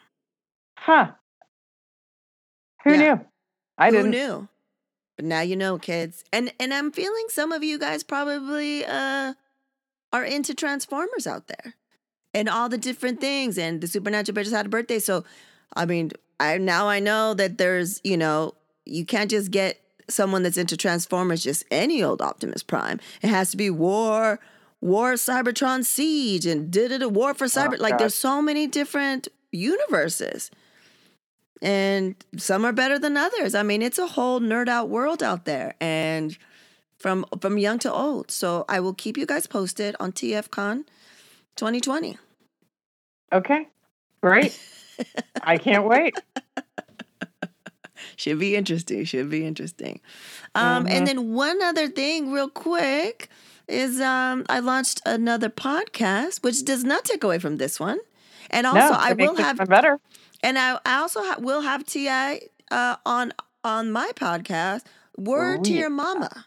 Huh. 0.78 1.12
Who 2.84 2.92
Yeah. 2.92 2.98
knew? 3.16 3.26
I 3.78 3.88
Who 3.90 3.98
didn't. 3.98 4.12
knew? 4.12 4.48
But 5.18 5.26
now 5.26 5.42
you 5.42 5.56
know, 5.56 5.78
kids. 5.78 6.24
And 6.32 6.54
and 6.60 6.74
I'm 6.74 6.92
feeling 6.92 7.26
some 7.30 7.52
of 7.52 7.64
you 7.64 7.78
guys 7.78 8.04
probably 8.04 8.86
uh 8.86 9.34
are 10.16 10.24
into 10.24 10.54
Transformers 10.54 11.28
out 11.28 11.48
there. 11.48 11.76
And 12.34 12.50
all 12.50 12.68
the 12.68 12.78
different 12.78 13.18
mm-hmm. 13.18 13.28
things. 13.28 13.58
And 13.58 13.82
the 13.82 13.88
Supernatural 13.88 14.36
just 14.44 14.56
had 14.56 14.66
a 14.66 14.70
birthday. 14.70 15.00
So 15.00 15.24
I 15.76 15.86
mean, 15.86 16.12
I 16.40 16.58
now 16.58 16.88
I 16.88 17.00
know 17.00 17.34
that 17.34 17.58
there's, 17.58 18.02
you 18.04 18.18
know, 18.18 18.56
you 18.86 19.06
can't 19.06 19.30
just 19.30 19.52
get 19.52 19.82
someone 20.10 20.44
that's 20.44 20.58
into 20.58 20.78
Transformers 20.78 21.44
just 21.44 21.66
any 21.72 22.04
old 22.04 22.22
Optimus 22.22 22.64
Prime. 22.64 23.00
It 23.22 23.30
has 23.30 23.52
to 23.52 23.58
be 23.58 23.70
War, 23.70 24.40
War 24.82 25.14
Cybertron 25.14 25.84
Siege, 25.84 26.46
and 26.46 26.70
did 26.70 26.92
it 26.92 27.02
a 27.02 27.10
War 27.10 27.34
for 27.34 27.46
oh, 27.46 27.48
Cyber. 27.48 27.80
like 27.80 27.94
God. 27.94 28.00
there's 28.00 28.16
so 28.16 28.42
many 28.42 28.68
different 28.68 29.28
universes 29.52 30.52
and 31.62 32.16
some 32.38 32.66
are 32.66 32.74
better 32.74 33.00
than 33.00 33.18
others. 33.18 33.56
I 33.56 33.64
mean, 33.64 33.82
it's 33.82 33.98
a 33.98 34.08
whole 34.08 34.40
nerd 34.40 34.68
out 34.68 34.90
world 34.90 35.24
out 35.24 35.46
there, 35.46 35.76
and 35.80 36.38
from 37.06 37.24
from 37.40 37.60
young 37.60 37.78
to 37.78 37.94
old. 37.94 38.32
So 38.32 38.66
I 38.68 38.80
will 38.80 38.96
keep 38.96 39.16
you 39.16 39.28
guys 39.28 39.46
posted 39.46 39.96
on 40.00 40.12
TFCon. 40.12 40.86
2020. 41.56 42.18
Okay. 43.32 43.68
Great. 44.24 44.60
I 45.44 45.58
can't 45.60 45.86
wait. 45.86 46.16
Should 48.16 48.40
be 48.40 48.56
interesting. 48.56 49.06
Should 49.06 49.30
be 49.30 49.46
interesting. 49.46 50.02
Um, 50.56 50.86
Mhm. 50.86 50.90
And 50.94 51.08
then 51.08 51.34
one 51.34 51.62
other 51.62 51.88
thing, 51.88 52.32
real 52.32 52.50
quick, 52.50 53.30
is 53.68 54.02
um, 54.02 54.44
I 54.50 54.60
launched 54.60 55.02
another 55.06 55.50
podcast, 55.50 56.44
which 56.44 56.66
does 56.66 56.84
not 56.84 57.06
take 57.06 57.24
away 57.24 57.38
from 57.38 57.58
this 57.58 57.80
one. 57.80 58.00
And 58.50 58.66
also, 58.66 58.80
no, 58.80 59.00
I 59.00 59.14
will 59.14 59.36
have 59.36 59.58
better. 59.70 60.00
And 60.42 60.58
I, 60.58 60.80
I 60.86 60.96
also 60.98 61.22
ha- 61.22 61.38
will 61.40 61.62
have 61.62 61.86
Ti 61.86 62.10
uh, 62.72 62.96
on 63.06 63.32
on 63.64 63.92
my 63.92 64.12
podcast. 64.16 64.82
Word 65.18 65.64
to 65.66 65.72
your 65.74 65.90
mama. 65.92 66.46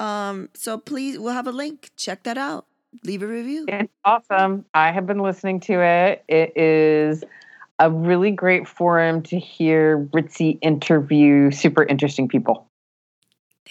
Um, 0.00 0.48
so 0.54 0.78
please, 0.78 1.18
we'll 1.18 1.34
have 1.34 1.46
a 1.46 1.52
link. 1.52 1.90
Check 1.96 2.22
that 2.22 2.38
out. 2.38 2.64
Leave 3.04 3.22
a 3.22 3.26
review. 3.26 3.66
It's 3.68 3.92
awesome. 4.04 4.64
I 4.72 4.90
have 4.90 5.06
been 5.06 5.18
listening 5.18 5.60
to 5.60 5.80
it. 5.80 6.24
It 6.26 6.56
is 6.56 7.22
a 7.78 7.90
really 7.90 8.30
great 8.30 8.66
forum 8.66 9.22
to 9.24 9.38
hear 9.38 9.98
Ritzy 10.12 10.58
interview 10.62 11.50
super 11.50 11.84
interesting 11.84 12.28
people. 12.28 12.66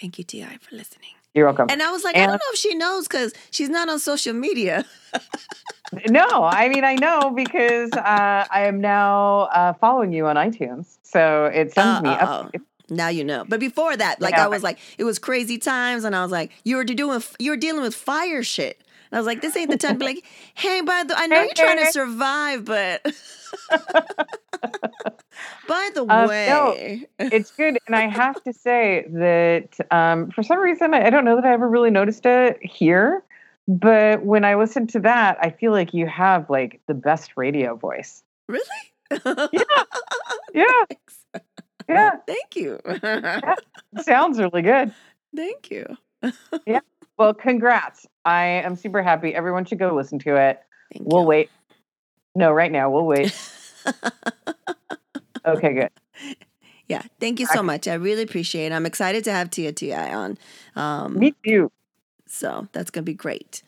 Thank 0.00 0.18
you, 0.18 0.24
Ti, 0.24 0.46
for 0.60 0.76
listening. 0.76 1.10
You're 1.34 1.46
welcome. 1.46 1.66
And 1.68 1.82
I 1.82 1.90
was 1.90 2.02
like, 2.02 2.16
I 2.16 2.20
don't 2.20 2.30
know 2.32 2.52
if 2.52 2.58
she 2.58 2.74
knows 2.74 3.06
because 3.06 3.32
she's 3.50 3.68
not 3.68 3.88
on 3.88 3.98
social 3.98 4.32
media. 4.32 4.84
no, 6.08 6.44
I 6.44 6.68
mean 6.68 6.84
I 6.84 6.94
know 6.94 7.30
because 7.30 7.92
uh, 7.92 8.46
I 8.50 8.64
am 8.66 8.80
now 8.80 9.42
uh, 9.52 9.72
following 9.74 10.12
you 10.12 10.26
on 10.26 10.36
iTunes, 10.36 10.98
so 11.02 11.46
it 11.46 11.72
sends 11.72 12.00
Uh, 12.00 12.02
me 12.02 12.08
up. 12.10 12.52
Now 12.90 13.08
you 13.08 13.24
know. 13.24 13.44
But 13.48 13.60
before 13.60 13.96
that, 13.96 14.20
like 14.20 14.34
Yeah. 14.34 14.44
I 14.44 14.48
was 14.48 14.62
like, 14.62 14.78
it 14.98 15.04
was 15.04 15.18
crazy 15.18 15.58
times, 15.58 16.04
and 16.04 16.14
I 16.14 16.22
was 16.22 16.32
like, 16.32 16.50
you 16.64 16.76
were 16.76 16.84
doing, 16.84 17.22
you 17.38 17.50
were 17.52 17.56
dealing 17.56 17.82
with 17.82 17.94
fire 17.94 18.42
shit. 18.42 18.82
And 19.10 19.16
I 19.16 19.20
was 19.20 19.26
like, 19.26 19.40
this 19.40 19.56
ain't 19.56 19.70
the 19.70 19.76
time 19.76 19.94
to 19.94 19.98
be 19.98 20.04
like, 20.06 20.24
hey, 20.54 20.80
by 20.82 21.02
the, 21.04 21.14
I 21.18 21.26
know 21.26 21.40
you're 21.42 21.54
trying 21.54 21.78
to 21.78 21.92
survive, 21.92 22.64
but 22.64 23.02
by 25.68 25.90
the 25.94 26.02
Um, 26.02 26.08
no. 26.08 26.26
way, 26.28 27.06
it's 27.18 27.50
good, 27.52 27.78
and 27.86 27.96
I 27.96 28.08
have 28.08 28.42
to 28.44 28.52
say 28.52 29.06
that 29.08 29.76
um, 29.90 30.30
for 30.30 30.42
some 30.42 30.58
reason 30.60 30.94
I 30.94 31.10
don't 31.10 31.24
know 31.24 31.36
that 31.36 31.44
I 31.44 31.52
ever 31.52 31.68
really 31.68 31.90
noticed 31.90 32.26
it 32.26 32.58
here, 32.62 33.22
but 33.68 34.24
when 34.24 34.44
I 34.44 34.54
listen 34.56 34.86
to 34.88 35.00
that, 35.00 35.38
I 35.40 35.50
feel 35.50 35.72
like 35.72 35.92
you 35.94 36.06
have 36.06 36.48
like 36.50 36.80
the 36.86 36.94
best 36.94 37.32
radio 37.36 37.74
voice. 37.76 38.22
really? 38.48 38.64
Yeah, 40.52 40.64
Thanks. 40.88 41.24
Yeah, 41.90 42.10
Thank 42.26 42.56
you. 42.56 42.78
sounds 44.02 44.38
really 44.38 44.62
good. 44.62 44.92
Thank 45.36 45.70
you. 45.70 45.86
Yeah. 46.66 46.80
Well, 47.18 47.34
congrats! 47.34 48.06
I 48.24 48.44
am 48.46 48.76
super 48.76 49.02
happy. 49.02 49.34
Everyone 49.34 49.66
should 49.66 49.78
go 49.78 49.94
listen 49.94 50.18
to 50.20 50.36
it. 50.36 50.58
Thank 50.90 51.06
We'll 51.06 51.20
you. 51.20 51.26
wait. 51.28 51.50
No, 52.34 52.50
right 52.50 52.72
now 52.72 52.88
we'll 52.90 53.04
wait. 53.04 53.38
Okay, 55.46 55.72
good. 55.72 55.90
Yeah, 56.88 57.02
thank 57.20 57.40
you 57.40 57.46
so 57.46 57.62
much. 57.62 57.86
I 57.88 57.94
really 57.94 58.22
appreciate 58.22 58.66
it. 58.66 58.72
I'm 58.72 58.84
excited 58.86 59.24
to 59.24 59.32
have 59.32 59.50
Tia 59.50 59.72
Ti 59.72 59.92
on. 59.92 60.38
Um, 60.76 61.18
Me 61.18 61.34
too. 61.44 61.70
So 62.26 62.68
that's 62.72 62.90
gonna 62.90 63.04
be 63.04 63.14
great. 63.14 63.62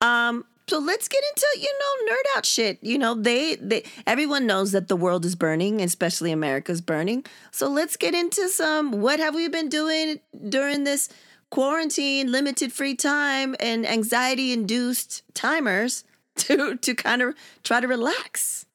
Um, 0.00 0.44
so 0.68 0.78
let's 0.78 1.08
get 1.08 1.22
into 1.30 1.46
you 1.60 1.72
know 1.80 2.12
nerd 2.12 2.36
out 2.36 2.46
shit. 2.46 2.78
You 2.82 2.98
know 2.98 3.14
they 3.14 3.56
they 3.56 3.84
everyone 4.06 4.46
knows 4.46 4.72
that 4.72 4.88
the 4.88 4.96
world 4.96 5.24
is 5.24 5.34
burning, 5.34 5.80
especially 5.80 6.32
America's 6.32 6.80
burning. 6.80 7.24
So 7.50 7.68
let's 7.68 7.96
get 7.96 8.14
into 8.14 8.48
some. 8.48 9.00
What 9.00 9.20
have 9.20 9.34
we 9.34 9.48
been 9.48 9.68
doing 9.68 10.20
during 10.48 10.84
this 10.84 11.08
quarantine, 11.50 12.32
limited 12.32 12.72
free 12.72 12.94
time, 12.94 13.54
and 13.60 13.86
anxiety 13.86 14.52
induced 14.52 15.22
timers 15.34 16.04
to 16.36 16.76
to 16.76 16.94
kind 16.94 17.22
of 17.22 17.34
try 17.62 17.80
to 17.80 17.86
relax 17.88 18.66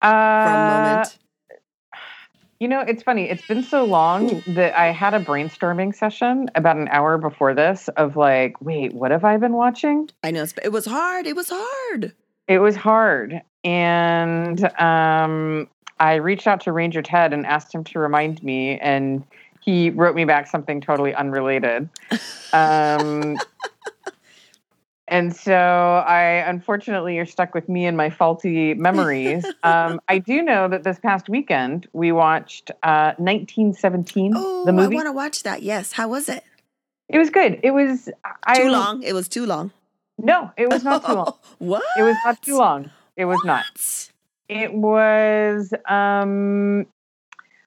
Uh, 0.00 0.08
for 0.08 0.52
a 0.54 0.66
moment? 0.66 1.18
You 2.60 2.66
know, 2.66 2.80
it's 2.80 3.04
funny. 3.04 3.30
It's 3.30 3.46
been 3.46 3.62
so 3.62 3.84
long 3.84 4.42
that 4.48 4.76
I 4.76 4.86
had 4.86 5.14
a 5.14 5.20
brainstorming 5.20 5.94
session 5.94 6.50
about 6.56 6.76
an 6.76 6.88
hour 6.88 7.16
before 7.16 7.54
this 7.54 7.88
of 7.96 8.16
like, 8.16 8.60
wait, 8.60 8.94
what 8.94 9.12
have 9.12 9.24
I 9.24 9.36
been 9.36 9.52
watching? 9.52 10.10
I 10.24 10.32
know 10.32 10.44
it 10.64 10.72
was 10.72 10.84
hard. 10.84 11.26
It 11.26 11.36
was 11.36 11.50
hard. 11.50 12.12
It 12.48 12.58
was 12.58 12.74
hard. 12.74 13.42
And 13.62 14.64
um, 14.80 15.68
I 16.00 16.14
reached 16.14 16.48
out 16.48 16.60
to 16.62 16.72
Ranger 16.72 17.02
Ted 17.02 17.32
and 17.32 17.46
asked 17.46 17.72
him 17.72 17.84
to 17.84 18.00
remind 18.00 18.42
me, 18.42 18.78
and 18.80 19.22
he 19.60 19.90
wrote 19.90 20.16
me 20.16 20.24
back 20.24 20.48
something 20.48 20.80
totally 20.80 21.14
unrelated. 21.14 21.88
Um, 22.54 23.36
and 25.08 25.34
so 25.34 25.54
I, 25.54 26.44
unfortunately, 26.46 27.16
you're 27.16 27.26
stuck 27.26 27.54
with 27.54 27.68
me 27.68 27.86
and 27.86 27.96
my 27.96 28.10
faulty 28.10 28.74
memories. 28.74 29.44
Um, 29.64 30.00
I 30.08 30.18
do 30.18 30.40
know 30.42 30.68
that 30.68 30.84
this 30.84 30.98
past 30.98 31.28
weekend 31.28 31.88
we 31.92 32.12
watched 32.12 32.70
uh, 32.82 33.12
1917, 33.18 34.32
Oh, 34.36 34.64
the 34.64 34.72
I 34.72 34.86
want 34.86 35.06
to 35.06 35.12
watch 35.12 35.42
that. 35.42 35.62
Yes. 35.62 35.92
How 35.92 36.08
was 36.08 36.28
it? 36.28 36.44
It 37.08 37.18
was 37.18 37.30
good. 37.30 37.60
It 37.62 37.72
was 37.72 38.08
I, 38.44 38.62
Too 38.62 38.70
long. 38.70 39.02
It 39.02 39.12
was 39.14 39.28
too 39.28 39.46
long. 39.46 39.72
No, 40.16 40.50
it 40.56 40.68
was 40.68 40.84
not 40.84 41.04
too 41.04 41.12
long. 41.12 41.34
what? 41.58 41.82
It 41.96 42.02
was 42.02 42.16
not 42.24 42.42
too 42.42 42.56
long. 42.56 42.90
It 43.16 43.24
was 43.24 43.40
not. 43.44 43.64
It 44.48 44.72
was 44.72 45.72
um 45.88 46.86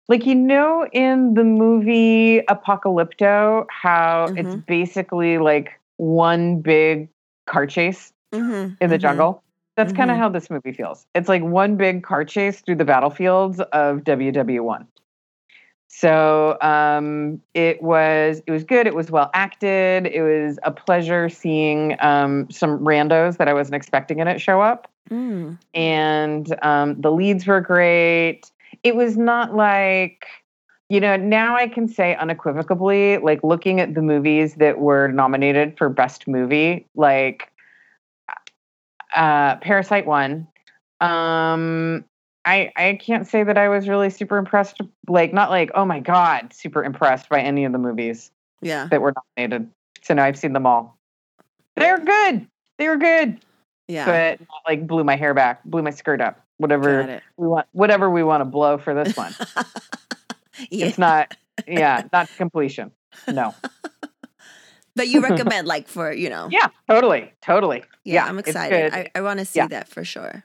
like 0.08 0.25
you 0.25 0.36
know 0.36 0.88
in 0.91 1.34
the 1.36 1.43
movie 1.43 2.41
Apocalypto 2.49 3.65
how 3.69 4.34
it's 4.36 4.56
Mhm. 4.56 4.65
basically 4.65 5.38
like 5.38 5.80
one 5.97 6.62
big 6.62 7.10
car 7.45 7.65
chase 7.65 8.13
Mhm, 8.34 8.77
in 8.80 8.89
the 8.89 8.97
mhm. 8.97 9.01
jungle. 9.01 9.43
That's 9.77 9.93
kind 9.93 10.12
of 10.12 10.17
how 10.17 10.30
this 10.30 10.49
movie 10.49 10.73
feels. 10.73 11.06
It's 11.15 11.30
like 11.30 11.41
one 11.41 11.75
big 11.77 12.04
car 12.04 12.23
chase 12.25 12.62
through 12.62 12.75
the 12.75 12.86
battlefields 12.86 13.60
of 13.60 13.99
WW1. 14.04 14.86
So 15.88 16.58
um, 16.62 17.41
it 17.54 17.82
was 17.82 18.41
it 18.45 18.51
was 18.51 18.63
good. 18.63 18.86
It 18.88 18.95
was 18.95 19.12
well 19.12 19.30
acted. 19.34 20.08
It 20.08 20.21
was 20.21 20.60
a 20.63 20.71
pleasure 20.71 21.30
seeing 21.30 21.95
um, 21.99 22.49
some 22.49 22.80
randos 22.80 23.38
that 23.38 23.47
I 23.47 23.54
wasn't 23.54 23.75
expecting 23.75 24.19
in 24.19 24.27
it 24.27 24.39
show 24.39 24.62
up 24.62 24.88
Mm. 25.10 25.58
and 25.73 26.63
um, 26.63 27.01
the 27.01 27.12
leads 27.12 27.45
were 27.45 27.60
great. 27.60 28.49
It 28.84 28.95
was 28.95 29.17
not 29.17 29.54
like, 29.56 30.25
you 30.91 30.99
know, 30.99 31.15
now 31.15 31.56
I 31.56 31.69
can 31.69 31.88
say 31.88 32.15
unequivocally, 32.15 33.17
like 33.19 33.41
looking 33.45 33.80
at 33.80 33.93
the 33.93 34.01
movies 34.01 34.56
that 34.56 34.80
were 34.80 35.08
nominated 35.08 35.77
for 35.77 35.88
Best 35.88 36.27
Movie, 36.27 36.86
like 36.95 37.49
uh, 39.15 39.56
Parasite 39.56 40.06
won. 40.06 40.49
Um, 40.99 42.04
I 42.43 42.73
I 42.75 42.99
can't 43.01 43.25
say 43.25 43.41
that 43.41 43.58
I 43.58 43.69
was 43.69 43.88
really 43.88 44.10
super 44.10 44.36
impressed. 44.38 44.82
Like 45.08 45.34
not 45.34 45.49
like 45.49 45.71
oh 45.75 45.86
my 45.86 46.01
god, 46.01 46.51
super 46.54 46.84
impressed 46.84 47.30
by 47.30 47.39
any 47.39 47.63
of 47.63 47.71
the 47.71 47.77
movies 47.77 48.30
Yeah. 48.62 48.89
that 48.91 49.01
were 49.01 49.13
nominated. 49.38 49.71
So 50.01 50.13
now 50.13 50.25
I've 50.25 50.38
seen 50.38 50.51
them 50.51 50.65
all. 50.65 50.97
They're 51.77 51.99
good. 51.99 52.45
They 52.80 52.89
were 52.89 52.97
good 52.97 53.39
Yeah. 53.88 54.06
but 54.06 54.39
not 54.41 54.62
like 54.67 54.86
blew 54.88 55.06
my 55.06 55.15
hair 55.15 55.34
back, 55.34 55.63
blew 55.63 55.84
my 55.84 55.91
skirt 55.91 56.19
up, 56.19 56.41
whatever 56.58 57.21
we 57.38 57.47
want, 57.47 57.67
whatever 57.71 58.10
we 58.10 58.23
want 58.23 58.41
to 58.41 58.45
blow 58.45 58.77
for 58.77 58.93
this 58.93 59.15
one. 59.15 59.34
yeah. 60.69 60.86
It's 60.88 60.97
not, 60.97 61.36
yeah, 61.67 62.04
not 62.12 62.30
completion. 62.38 62.91
No. 63.28 63.54
but 64.95 65.08
you 65.08 65.21
recommend 65.30 65.67
like 65.67 65.88
for, 65.88 66.12
you 66.12 66.30
know. 66.30 66.47
Yeah, 66.52 66.67
totally, 66.89 67.34
totally. 67.41 67.84
Yeah, 68.04 68.13
yeah, 68.13 68.26
I'm 68.26 68.39
excited. 68.39 68.93
I, 68.93 69.10
I 69.15 69.21
want 69.21 69.39
to 69.39 69.45
see 69.45 69.60
Yeah. 69.60 69.67
that 69.67 69.88
for 69.88 70.04
sure. 70.04 70.43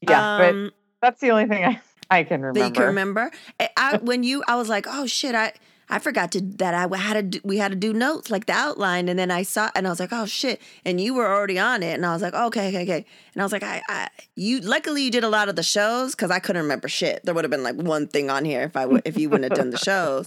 Yeah, 0.00 0.38
but 0.38 0.50
um, 0.50 0.70
that's 1.00 1.20
the 1.20 1.30
only 1.30 1.46
thing 1.46 1.64
I, 1.64 1.80
I 2.10 2.24
can 2.24 2.42
remember. 2.42 2.60
that 2.60 2.66
you 2.66 2.72
can 2.72 2.86
remember. 2.86 3.30
I, 3.58 3.68
I, 3.76 3.96
when 3.98 4.22
you, 4.22 4.42
I 4.46 4.56
was 4.56 4.68
like, 4.68 4.86
oh 4.88 5.06
shit, 5.06 5.34
I, 5.34 5.52
I 5.94 6.00
forgot 6.00 6.32
to 6.32 6.40
that 6.58 6.74
I 6.74 6.96
had 6.96 7.14
to 7.14 7.22
do, 7.22 7.40
we 7.44 7.58
had 7.58 7.70
to 7.70 7.76
do 7.76 7.92
notes 7.92 8.28
like 8.28 8.46
the 8.46 8.52
outline, 8.52 9.08
and 9.08 9.16
then 9.16 9.30
I 9.30 9.44
saw 9.44 9.70
and 9.76 9.86
I 9.86 9.90
was 9.90 10.00
like, 10.00 10.12
oh 10.12 10.26
shit, 10.26 10.60
and 10.84 11.00
you 11.00 11.14
were 11.14 11.28
already 11.32 11.56
on 11.58 11.84
it, 11.84 11.94
and 11.94 12.04
I 12.04 12.12
was 12.12 12.20
like, 12.20 12.34
okay, 12.34 12.68
okay, 12.68 12.82
okay, 12.82 13.06
and 13.32 13.40
I 13.40 13.44
was 13.44 13.52
like, 13.52 13.62
I, 13.62 13.80
I 13.88 14.08
you 14.34 14.58
luckily 14.58 15.04
you 15.04 15.10
did 15.12 15.22
a 15.22 15.28
lot 15.28 15.48
of 15.48 15.54
the 15.54 15.62
shows 15.62 16.16
because 16.16 16.32
I 16.32 16.40
couldn't 16.40 16.62
remember 16.62 16.88
shit. 16.88 17.24
There 17.24 17.32
would 17.32 17.44
have 17.44 17.50
been 17.50 17.62
like 17.62 17.76
one 17.76 18.08
thing 18.08 18.28
on 18.28 18.44
here 18.44 18.62
if 18.62 18.76
I 18.76 18.86
would 18.86 19.02
if 19.04 19.16
you 19.16 19.30
wouldn't 19.30 19.44
have 19.44 19.54
done 19.54 19.70
the 19.70 19.76
shows, 19.78 20.26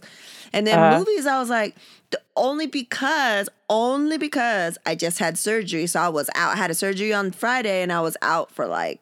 and 0.53 0.65
then 0.65 0.79
Uh-huh. 0.79 0.99
movies, 0.99 1.25
I 1.27 1.37
was 1.39 1.49
like. 1.49 1.75
Only 2.37 2.67
because 2.67 3.49
only 3.67 4.17
because 4.17 4.77
I 4.85 4.95
just 4.95 5.19
had 5.19 5.37
surgery, 5.37 5.87
so 5.87 5.99
I 5.99 6.07
was 6.07 6.29
out. 6.35 6.53
I 6.53 6.55
had 6.55 6.71
a 6.71 6.73
surgery 6.73 7.11
on 7.13 7.31
Friday, 7.31 7.81
and 7.81 7.91
I 7.91 7.99
was 7.99 8.15
out 8.21 8.49
for 8.49 8.65
like 8.65 9.01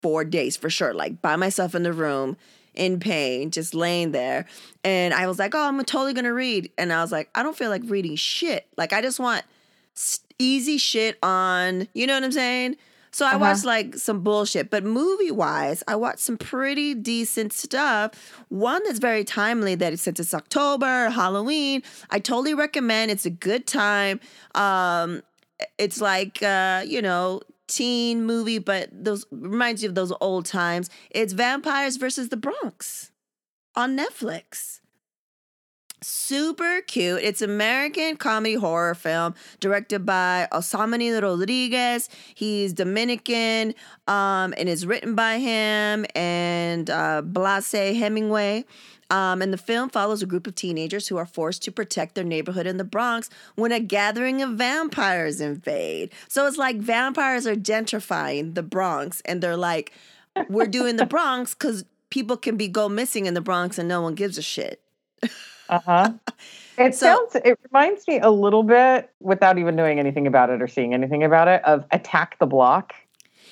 four 0.00 0.24
days 0.24 0.56
for 0.56 0.70
sure, 0.70 0.94
like 0.94 1.20
by 1.20 1.36
myself 1.36 1.74
in 1.74 1.82
the 1.82 1.92
room 1.92 2.38
in 2.74 3.00
pain, 3.00 3.50
just 3.50 3.74
laying 3.74 4.12
there. 4.12 4.46
And 4.82 5.14
I 5.14 5.26
was 5.26 5.38
like, 5.38 5.54
oh, 5.54 5.68
I'm 5.68 5.82
totally 5.84 6.12
gonna 6.12 6.34
read. 6.34 6.70
And 6.78 6.92
I 6.92 7.00
was 7.02 7.12
like, 7.12 7.30
I 7.34 7.42
don't 7.42 7.56
feel 7.56 7.70
like 7.70 7.82
reading 7.86 8.16
shit. 8.16 8.66
Like, 8.76 8.92
I 8.92 9.00
just 9.00 9.18
want 9.20 9.44
easy 10.38 10.78
shit 10.78 11.18
on, 11.22 11.88
you 11.94 12.06
know 12.06 12.14
what 12.14 12.24
I'm 12.24 12.32
saying? 12.32 12.76
So 13.12 13.24
I 13.24 13.30
Uh-huh. 13.30 13.38
watched 13.38 13.64
like 13.64 13.94
some 13.94 14.20
bullshit, 14.22 14.70
but 14.70 14.82
movie 14.82 15.30
wise, 15.30 15.84
I 15.86 15.94
watched 15.94 16.18
some 16.18 16.36
pretty 16.36 16.94
decent 16.94 17.52
stuff. 17.52 18.10
One 18.48 18.82
that's 18.84 18.98
very 18.98 19.22
timely 19.22 19.76
that 19.76 19.92
it's 19.92 20.02
since 20.02 20.18
it's 20.18 20.34
October, 20.34 21.10
Halloween, 21.10 21.82
I 22.10 22.18
totally 22.18 22.54
recommend. 22.54 23.12
It's 23.12 23.24
a 23.24 23.30
good 23.30 23.68
time. 23.68 24.18
Um, 24.56 25.22
it's 25.78 26.00
like 26.00 26.42
uh, 26.42 26.82
you 26.84 27.00
know, 27.00 27.40
teen 27.66 28.24
movie, 28.24 28.58
but 28.58 28.88
those 28.92 29.26
reminds 29.30 29.82
you 29.82 29.88
of 29.88 29.94
those 29.94 30.12
old 30.20 30.46
times. 30.46 30.90
It's 31.10 31.32
Vampires 31.32 31.96
versus 31.96 32.28
the 32.28 32.36
Bronx 32.36 33.10
on 33.74 33.96
Netflix. 33.96 34.80
Super 36.02 36.82
cute. 36.82 37.22
It's 37.22 37.40
American 37.40 38.18
comedy 38.18 38.56
horror 38.56 38.94
film 38.94 39.34
directed 39.58 40.04
by 40.04 40.46
Osmany 40.52 41.18
Rodriguez. 41.22 42.10
He's 42.34 42.74
Dominican, 42.74 43.74
um, 44.06 44.52
and 44.58 44.68
it's 44.68 44.84
written 44.84 45.14
by 45.14 45.38
him 45.38 46.04
and 46.14 46.90
uh, 46.90 47.22
Blaise 47.22 47.72
Hemingway. 47.72 48.66
Um, 49.10 49.42
and 49.42 49.52
the 49.52 49.58
film 49.58 49.90
follows 49.90 50.22
a 50.22 50.26
group 50.26 50.46
of 50.46 50.54
teenagers 50.54 51.08
who 51.08 51.16
are 51.16 51.26
forced 51.26 51.62
to 51.64 51.72
protect 51.72 52.14
their 52.14 52.24
neighborhood 52.24 52.66
in 52.66 52.78
the 52.78 52.84
Bronx 52.84 53.28
when 53.54 53.70
a 53.72 53.80
gathering 53.80 54.40
of 54.42 54.50
vampires 54.50 55.40
invade. 55.40 56.10
So 56.28 56.46
it's 56.46 56.56
like 56.56 56.78
vampires 56.78 57.46
are 57.46 57.54
gentrifying 57.54 58.54
the 58.54 58.62
Bronx, 58.62 59.20
and 59.24 59.42
they're 59.42 59.56
like, 59.56 59.92
"We're 60.48 60.66
doing 60.66 60.96
the 60.96 61.06
Bronx 61.14 61.54
because 61.54 61.84
people 62.10 62.36
can 62.36 62.56
be 62.56 62.68
go 62.68 62.88
missing 62.88 63.26
in 63.26 63.34
the 63.34 63.40
Bronx, 63.40 63.78
and 63.78 63.88
no 63.88 64.00
one 64.00 64.14
gives 64.14 64.38
a 64.38 64.42
shit." 64.42 64.80
Uh 65.68 65.80
huh. 65.84 66.12
It 66.76 66.92
So- 66.92 67.28
sounds. 67.30 67.36
It 67.44 67.56
reminds 67.70 68.08
me 68.08 68.18
a 68.18 68.30
little 68.30 68.64
bit, 68.64 69.08
without 69.20 69.58
even 69.58 69.76
knowing 69.76 70.00
anything 70.00 70.26
about 70.26 70.50
it 70.50 70.60
or 70.60 70.66
seeing 70.66 70.92
anything 70.92 71.22
about 71.22 71.46
it, 71.46 71.64
of 71.64 71.84
Attack 71.92 72.36
the 72.40 72.46
Block. 72.46 72.94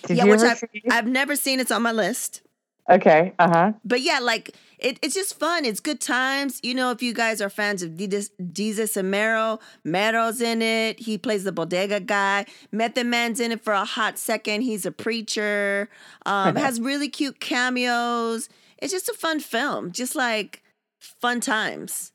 Did 0.06 0.16
Yeah, 0.16 0.24
you 0.24 0.30
which 0.32 0.40
I've- 0.40 0.66
I've 0.90 1.06
never 1.06 1.36
seen. 1.36 1.60
It's 1.60 1.70
on 1.70 1.82
my 1.82 1.92
list. 1.92 2.42
okay. 2.90 3.32
Uh 3.38 3.48
huh. 3.48 3.72
But 3.84 4.00
yeah, 4.00 4.18
like 4.18 4.56
it, 4.83 4.99
it's 5.03 5.14
just 5.14 5.38
fun. 5.38 5.64
It's 5.64 5.81
good 5.81 6.01
times. 6.01 6.61
You 6.62 6.75
know, 6.75 6.90
if 6.90 7.03
you 7.03 7.14
guys 7.14 7.40
are 7.40 7.49
fans 7.49 7.83
of 7.83 7.92
Desus, 7.92 9.05
Mero, 9.05 9.59
Mero's 9.85 10.40
in 10.40 10.62
it. 10.62 11.01
He 11.01 11.18
plays 11.18 11.45
the 11.45 11.53
bodega 11.53 12.01
guy. 12.01 12.47
Method 12.71 13.07
Man's 13.07 13.40
in 13.40 13.53
it 13.53 13.62
for 13.62 13.73
a 13.73 13.85
hot 13.85 14.18
second. 14.18 14.62
He's 14.62 14.85
a 14.87 14.92
preacher. 14.92 15.88
Um, 16.27 16.57
has 16.57 16.81
really 16.81 17.09
cute 17.09 17.40
cameos. 17.40 18.49
It's 18.79 18.92
just 18.92 19.09
a 19.09 19.14
fun 19.14 19.40
film. 19.40 19.92
Just 19.92 20.14
like 20.16 20.62
fun 21.01 21.40
times. 21.40 22.12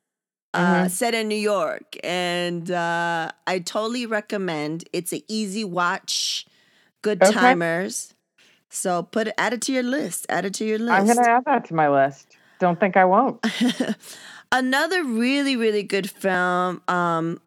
Uh, 0.53 0.85
Mhm. 0.85 0.89
set 0.91 1.13
in 1.13 1.27
New 1.27 1.35
York, 1.35 1.97
and 2.03 2.71
uh, 2.71 3.29
I 3.45 3.59
totally 3.59 4.05
recommend. 4.07 4.85
It's 4.91 5.11
an 5.13 5.21
easy 5.27 5.63
watch, 5.63 6.45
good 7.03 7.21
Okay. 7.21 7.31
timers. 7.33 8.13
So 8.69 9.03
put 9.03 9.27
it, 9.27 9.35
add 9.37 9.53
it 9.53 9.61
to 9.63 9.71
your 9.73 9.83
list. 9.83 10.25
Add 10.29 10.45
it 10.45 10.53
to 10.55 10.65
your 10.65 10.79
list. 10.79 10.91
I'm 10.91 11.05
gonna 11.05 11.27
add 11.29 11.43
that 11.45 11.65
to 11.65 11.73
my 11.75 11.87
list. 11.89 12.26
Don't 12.59 12.79
think 12.79 12.97
I 12.97 13.05
won't. 13.05 13.45
Another 14.51 15.03
really, 15.03 15.55
really 15.55 15.83
good 15.83 16.09
film 16.09 16.81
um, 16.87 17.41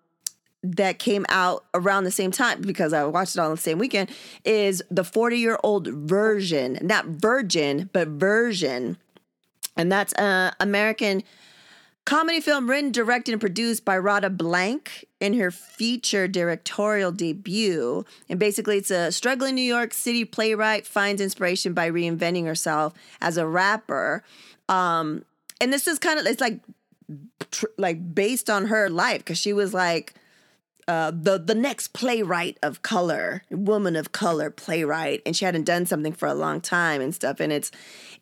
that 0.62 0.98
came 0.98 1.24
out 1.28 1.64
around 1.72 2.04
the 2.04 2.10
same 2.10 2.30
time 2.30 2.60
because 2.60 2.92
I 2.92 3.04
watched 3.04 3.36
it 3.36 3.40
all 3.40 3.46
on 3.46 3.52
the 3.52 3.60
same 3.60 3.78
weekend 3.78 4.10
is 4.44 4.82
the 4.90 5.04
40 5.04 5.38
year 5.38 5.58
old 5.62 5.88
version, 5.88 6.78
not 6.82 7.06
virgin, 7.06 7.88
but 7.92 8.08
version. 8.08 8.98
And 9.76 9.90
that's 9.90 10.12
an 10.14 10.52
American 10.60 11.22
comedy 12.04 12.40
film 12.40 12.68
written, 12.68 12.92
directed, 12.92 13.32
and 13.32 13.40
produced 13.40 13.84
by 13.84 13.96
Radha 13.96 14.28
Blank 14.28 15.06
in 15.20 15.34
her 15.34 15.50
feature 15.50 16.26
directorial 16.28 17.12
debut. 17.12 18.04
And 18.28 18.38
basically, 18.38 18.78
it's 18.78 18.90
a 18.90 19.12
struggling 19.12 19.54
New 19.54 19.62
York 19.62 19.94
City 19.94 20.24
playwright 20.24 20.86
finds 20.86 21.22
inspiration 21.22 21.72
by 21.72 21.90
reinventing 21.90 22.46
herself 22.46 22.92
as 23.20 23.36
a 23.36 23.46
rapper. 23.46 24.22
Um, 24.70 25.24
and 25.60 25.72
this 25.72 25.86
is 25.86 25.98
kind 25.98 26.18
of 26.18 26.24
it's 26.26 26.40
like 26.40 26.60
tr- 27.50 27.66
like 27.76 28.14
based 28.14 28.48
on 28.48 28.66
her 28.66 28.88
life 28.88 29.18
because 29.18 29.36
she 29.38 29.52
was 29.52 29.74
like 29.74 30.14
uh, 30.88 31.12
the 31.14 31.38
the 31.38 31.54
next 31.54 31.92
playwright 31.92 32.58
of 32.62 32.82
color, 32.82 33.42
woman 33.50 33.96
of 33.96 34.12
color 34.12 34.50
playwright, 34.50 35.22
and 35.26 35.36
she 35.36 35.44
hadn't 35.44 35.64
done 35.64 35.86
something 35.86 36.12
for 36.12 36.26
a 36.26 36.34
long 36.34 36.60
time 36.60 37.00
and 37.00 37.14
stuff. 37.14 37.40
And 37.40 37.52
it's 37.52 37.70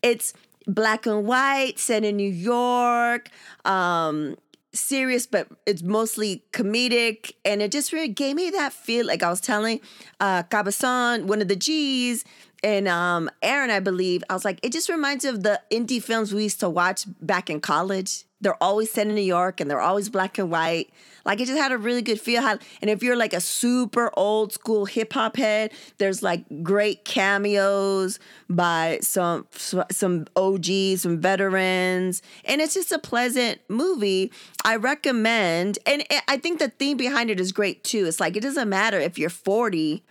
it's 0.02 0.32
black 0.66 1.06
and 1.06 1.26
white, 1.26 1.78
set 1.78 2.04
in 2.04 2.16
New 2.16 2.30
York, 2.30 3.30
um, 3.64 4.36
serious, 4.72 5.26
but 5.26 5.48
it's 5.66 5.82
mostly 5.82 6.44
comedic, 6.52 7.32
and 7.44 7.62
it 7.62 7.72
just 7.72 7.92
really 7.92 8.08
gave 8.08 8.36
me 8.36 8.50
that 8.50 8.72
feel. 8.72 9.06
Like 9.06 9.22
I 9.22 9.30
was 9.30 9.40
telling 9.40 9.80
uh, 10.20 10.42
Cabazon, 10.44 11.24
one 11.24 11.40
of 11.40 11.48
the 11.48 11.56
G's, 11.56 12.24
and 12.62 12.88
um, 12.88 13.30
Aaron, 13.42 13.70
I 13.70 13.80
believe, 13.80 14.24
I 14.28 14.34
was 14.34 14.44
like, 14.44 14.58
it 14.62 14.72
just 14.72 14.88
reminds 14.88 15.24
me 15.24 15.30
of 15.30 15.42
the 15.42 15.60
indie 15.70 16.02
films 16.02 16.34
we 16.34 16.44
used 16.44 16.60
to 16.60 16.68
watch 16.68 17.04
back 17.20 17.50
in 17.50 17.60
college. 17.60 18.24
They're 18.40 18.60
always 18.62 18.90
set 18.90 19.06
in 19.06 19.14
New 19.14 19.20
York, 19.20 19.60
and 19.60 19.70
they're 19.70 19.80
always 19.80 20.08
black 20.08 20.38
and 20.38 20.50
white. 20.50 20.90
Like 21.24 21.40
it 21.40 21.46
just 21.46 21.58
had 21.58 21.72
a 21.72 21.78
really 21.78 22.02
good 22.02 22.20
feel. 22.20 22.42
And 22.42 22.58
if 22.82 23.02
you're 23.02 23.16
like 23.16 23.34
a 23.34 23.40
super 23.40 24.10
old 24.16 24.52
school 24.52 24.86
hip 24.86 25.12
hop 25.12 25.36
head, 25.36 25.72
there's 25.98 26.22
like 26.22 26.62
great 26.62 27.04
cameos 27.04 28.18
by 28.48 28.98
some 29.02 29.46
some 29.52 30.26
OGs, 30.36 31.02
some 31.02 31.20
veterans, 31.20 32.22
and 32.44 32.60
it's 32.60 32.74
just 32.74 32.92
a 32.92 32.98
pleasant 32.98 33.60
movie. 33.68 34.32
I 34.64 34.76
recommend, 34.76 35.78
and 35.84 36.02
I 36.28 36.38
think 36.38 36.60
the 36.60 36.68
theme 36.68 36.96
behind 36.96 37.28
it 37.30 37.40
is 37.40 37.52
great 37.52 37.84
too. 37.84 38.06
It's 38.06 38.20
like 38.20 38.36
it 38.36 38.42
doesn't 38.42 38.68
matter 38.68 38.98
if 38.98 39.18
you're 39.18 39.30
40 39.30 40.02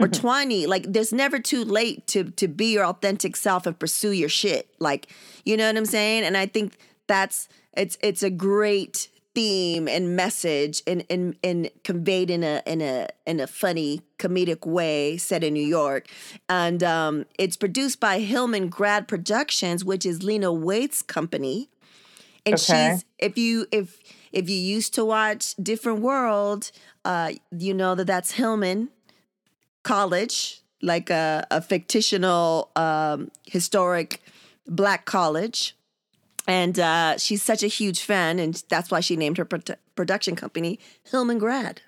or 0.00 0.08
20 0.08 0.66
like 0.66 0.84
there's 0.92 1.12
never 1.12 1.38
too 1.38 1.64
late 1.64 2.06
to 2.06 2.24
to 2.32 2.48
be 2.48 2.72
your 2.72 2.84
authentic 2.84 3.36
self 3.36 3.66
and 3.66 3.78
pursue 3.78 4.12
your 4.12 4.28
shit 4.28 4.68
like 4.78 5.08
you 5.44 5.56
know 5.56 5.66
what 5.66 5.76
i'm 5.76 5.86
saying? 5.86 6.22
And 6.24 6.36
i 6.36 6.46
think 6.46 6.78
that's 7.06 7.48
it's 7.76 7.96
it's 8.02 8.22
a 8.22 8.30
great 8.30 9.08
theme 9.34 9.86
and 9.88 10.16
message 10.16 10.82
and 10.86 11.04
and, 11.10 11.36
and 11.44 11.70
conveyed 11.84 12.30
in 12.30 12.42
a 12.42 12.62
in 12.66 12.80
a 12.80 13.08
in 13.26 13.40
a 13.40 13.46
funny 13.46 14.00
comedic 14.18 14.66
way 14.66 15.16
set 15.16 15.44
in 15.44 15.52
new 15.54 15.64
york. 15.66 16.08
And 16.48 16.82
um 16.82 17.26
it's 17.38 17.56
produced 17.56 18.00
by 18.00 18.20
hillman 18.20 18.68
grad 18.68 19.08
productions 19.08 19.84
which 19.84 20.06
is 20.06 20.22
lena 20.22 20.52
waithe's 20.52 21.02
company. 21.02 21.68
And 22.44 22.54
Okay. 22.54 22.90
she's 22.90 23.04
if 23.18 23.36
you 23.36 23.66
if 23.72 23.98
if 24.32 24.48
you 24.48 24.56
used 24.56 24.94
to 24.94 25.04
watch 25.04 25.54
different 25.56 26.00
world 26.00 26.70
uh 27.04 27.32
you 27.50 27.74
know 27.74 27.94
that 27.94 28.06
that's 28.06 28.32
hillman 28.32 28.90
college, 29.86 30.60
like 30.82 31.10
a, 31.10 31.46
a 31.50 31.60
fictional 31.62 32.70
um, 32.74 33.30
historic 33.46 34.20
black 34.66 35.04
college. 35.04 35.76
And 36.48 36.78
uh, 36.78 37.18
she's 37.18 37.42
such 37.42 37.62
a 37.62 37.66
huge 37.66 38.02
fan, 38.02 38.38
and 38.38 38.62
that's 38.68 38.90
why 38.90 39.00
she 39.00 39.16
named 39.16 39.36
her 39.38 39.44
produ- 39.44 39.76
production 39.96 40.36
company 40.36 40.78
Hillman 41.10 41.38
Grad. 41.38 41.82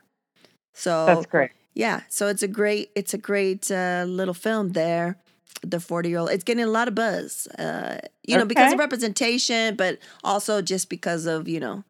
So 0.74 1.06
That's 1.06 1.26
great. 1.26 1.50
yeah, 1.74 2.02
so 2.08 2.26
it's 2.26 2.42
a 2.42 2.48
great, 2.48 2.90
it's 2.94 3.14
a 3.14 3.18
great 3.18 3.70
uh, 3.70 4.04
little 4.08 4.34
film 4.34 4.72
there. 4.72 5.16
The 5.62 5.80
forty 5.80 6.08
year 6.10 6.18
old, 6.18 6.30
it's 6.30 6.44
getting 6.44 6.64
a 6.64 6.70
lot 6.70 6.88
of 6.88 6.94
buzz. 6.94 7.46
Uh, 7.58 7.98
you 8.26 8.36
know, 8.36 8.44
because 8.44 8.72
of 8.72 8.78
representation, 8.78 9.74
but 9.76 9.98
also 10.22 10.62
just 10.62 10.88
because 10.88 11.26
of 11.26 11.48
you 11.48 11.60
know 11.60 11.84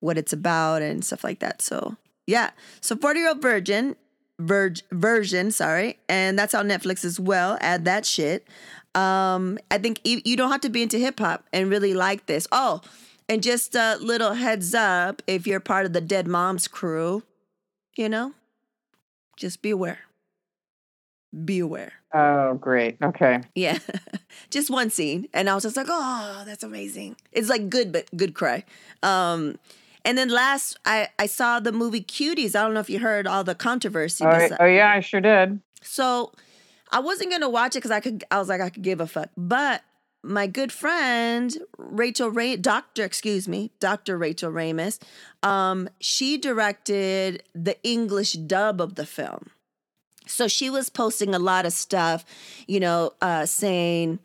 what 0.00 0.18
it's 0.18 0.32
about 0.32 0.82
and 0.82 1.04
stuff 1.04 1.22
like 1.22 1.38
that. 1.40 1.62
So 1.62 1.96
yeah, 2.26 2.50
so 2.80 2.96
forty 2.96 3.20
year 3.20 3.28
old 3.28 3.42
virgin, 3.42 3.96
verge 4.42 4.82
version, 4.90 5.50
sorry, 5.50 5.98
and 6.08 6.38
that's 6.38 6.54
on 6.54 6.68
Netflix 6.68 7.04
as 7.04 7.18
well. 7.18 7.58
Add 7.60 7.84
that 7.84 8.04
shit. 8.04 8.46
Um, 8.94 9.58
I 9.70 9.78
think 9.78 10.00
you, 10.04 10.20
you 10.24 10.36
don't 10.36 10.50
have 10.50 10.60
to 10.62 10.68
be 10.68 10.82
into 10.82 10.98
hip 10.98 11.18
hop 11.18 11.44
and 11.52 11.70
really 11.70 11.94
like 11.94 12.26
this. 12.26 12.46
Oh, 12.52 12.82
and 13.28 13.42
just 13.42 13.74
a 13.74 13.96
little 14.00 14.34
heads 14.34 14.74
up 14.74 15.22
if 15.26 15.46
you're 15.46 15.60
part 15.60 15.86
of 15.86 15.92
the 15.92 16.00
Dead 16.00 16.26
Moms 16.26 16.68
crew, 16.68 17.22
you 17.96 18.08
know, 18.08 18.34
just 19.36 19.62
be 19.62 19.70
aware. 19.70 20.00
Be 21.44 21.60
aware. 21.60 21.92
Oh, 22.12 22.54
great. 22.54 22.98
Okay. 23.02 23.40
Yeah. 23.54 23.78
just 24.50 24.68
one 24.68 24.90
scene. 24.90 25.28
And 25.32 25.48
I 25.48 25.54
was 25.54 25.62
just 25.62 25.76
like, 25.76 25.86
oh, 25.88 26.42
that's 26.44 26.62
amazing. 26.62 27.16
It's 27.32 27.48
like 27.48 27.70
good, 27.70 27.90
but 27.90 28.14
good 28.14 28.34
cry. 28.34 28.64
Um, 29.02 29.56
and 30.04 30.18
then 30.18 30.28
last, 30.28 30.78
I, 30.84 31.08
I 31.18 31.26
saw 31.26 31.60
the 31.60 31.72
movie 31.72 32.02
Cuties. 32.02 32.56
I 32.56 32.62
don't 32.62 32.74
know 32.74 32.80
if 32.80 32.90
you 32.90 32.98
heard 32.98 33.26
all 33.26 33.44
the 33.44 33.54
controversy. 33.54 34.24
Oh, 34.24 34.48
oh 34.60 34.66
yeah, 34.66 34.90
I 34.90 35.00
sure 35.00 35.20
did. 35.20 35.60
So 35.82 36.32
I 36.90 37.00
wasn't 37.00 37.30
gonna 37.30 37.48
watch 37.48 37.74
it 37.76 37.78
because 37.78 37.90
I 37.90 38.00
could. 38.00 38.24
I 38.30 38.38
was 38.38 38.48
like, 38.48 38.60
I 38.60 38.70
could 38.70 38.82
give 38.82 39.00
a 39.00 39.06
fuck. 39.06 39.30
But 39.36 39.82
my 40.22 40.46
good 40.46 40.72
friend 40.72 41.56
Rachel 41.78 42.28
Ray, 42.28 42.56
Doctor, 42.56 43.04
excuse 43.04 43.48
me, 43.48 43.72
Doctor 43.80 44.16
Rachel 44.16 44.50
Ramus, 44.50 44.98
um, 45.42 45.88
she 46.00 46.38
directed 46.38 47.42
the 47.54 47.76
English 47.82 48.32
dub 48.32 48.80
of 48.80 48.94
the 48.94 49.06
film. 49.06 49.50
So 50.26 50.46
she 50.48 50.70
was 50.70 50.88
posting 50.88 51.34
a 51.34 51.38
lot 51.38 51.66
of 51.66 51.72
stuff, 51.72 52.24
you 52.68 52.78
know, 52.78 53.12
uh, 53.20 53.46
saying 53.46 54.20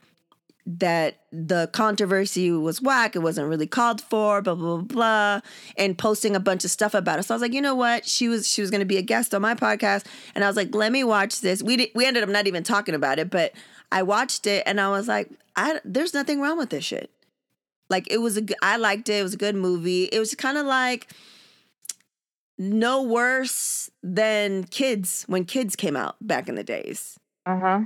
that 0.69 1.21
the 1.31 1.69
controversy 1.71 2.51
was 2.51 2.81
whack, 2.81 3.15
it 3.15 3.19
wasn't 3.19 3.47
really 3.47 3.65
called 3.65 4.01
for, 4.01 4.41
blah 4.41 4.53
blah 4.53 4.77
blah, 4.77 4.83
blah 4.83 5.41
and 5.77 5.97
posting 5.97 6.35
a 6.35 6.41
bunch 6.41 6.65
of 6.65 6.71
stuff 6.71 6.93
about 6.93 7.19
it. 7.19 7.23
So 7.23 7.33
I 7.33 7.37
was 7.37 7.41
like, 7.41 7.53
you 7.53 7.61
know 7.61 7.73
what? 7.75 8.05
She 8.05 8.27
was 8.27 8.47
she 8.47 8.61
was 8.61 8.69
going 8.69 8.81
to 8.81 8.85
be 8.85 8.97
a 8.97 9.01
guest 9.01 9.33
on 9.33 9.41
my 9.41 9.55
podcast, 9.55 10.05
and 10.35 10.43
I 10.43 10.47
was 10.47 10.57
like, 10.57 10.75
let 10.75 10.91
me 10.91 11.05
watch 11.05 11.39
this. 11.39 11.63
We 11.63 11.77
did, 11.77 11.89
we 11.95 12.05
ended 12.05 12.23
up 12.23 12.29
not 12.29 12.47
even 12.47 12.63
talking 12.63 12.95
about 12.95 13.17
it, 13.17 13.29
but 13.29 13.53
I 13.93 14.03
watched 14.03 14.45
it, 14.45 14.63
and 14.65 14.81
I 14.81 14.89
was 14.89 15.07
like, 15.07 15.29
I 15.55 15.79
there's 15.85 16.13
nothing 16.13 16.41
wrong 16.41 16.57
with 16.57 16.69
this 16.69 16.83
shit. 16.83 17.09
Like 17.89 18.11
it 18.11 18.17
was 18.17 18.37
a 18.37 18.43
I 18.61 18.75
liked 18.75 19.07
it. 19.07 19.19
It 19.19 19.23
was 19.23 19.35
a 19.35 19.37
good 19.37 19.55
movie. 19.55 20.03
It 20.05 20.19
was 20.19 20.35
kind 20.35 20.57
of 20.57 20.65
like 20.65 21.07
no 22.57 23.03
worse 23.03 23.89
than 24.03 24.65
kids 24.65 25.23
when 25.27 25.45
kids 25.45 25.77
came 25.77 25.95
out 25.95 26.15
back 26.19 26.49
in 26.49 26.55
the 26.55 26.63
days. 26.63 27.17
Uh-huh. 27.45 27.85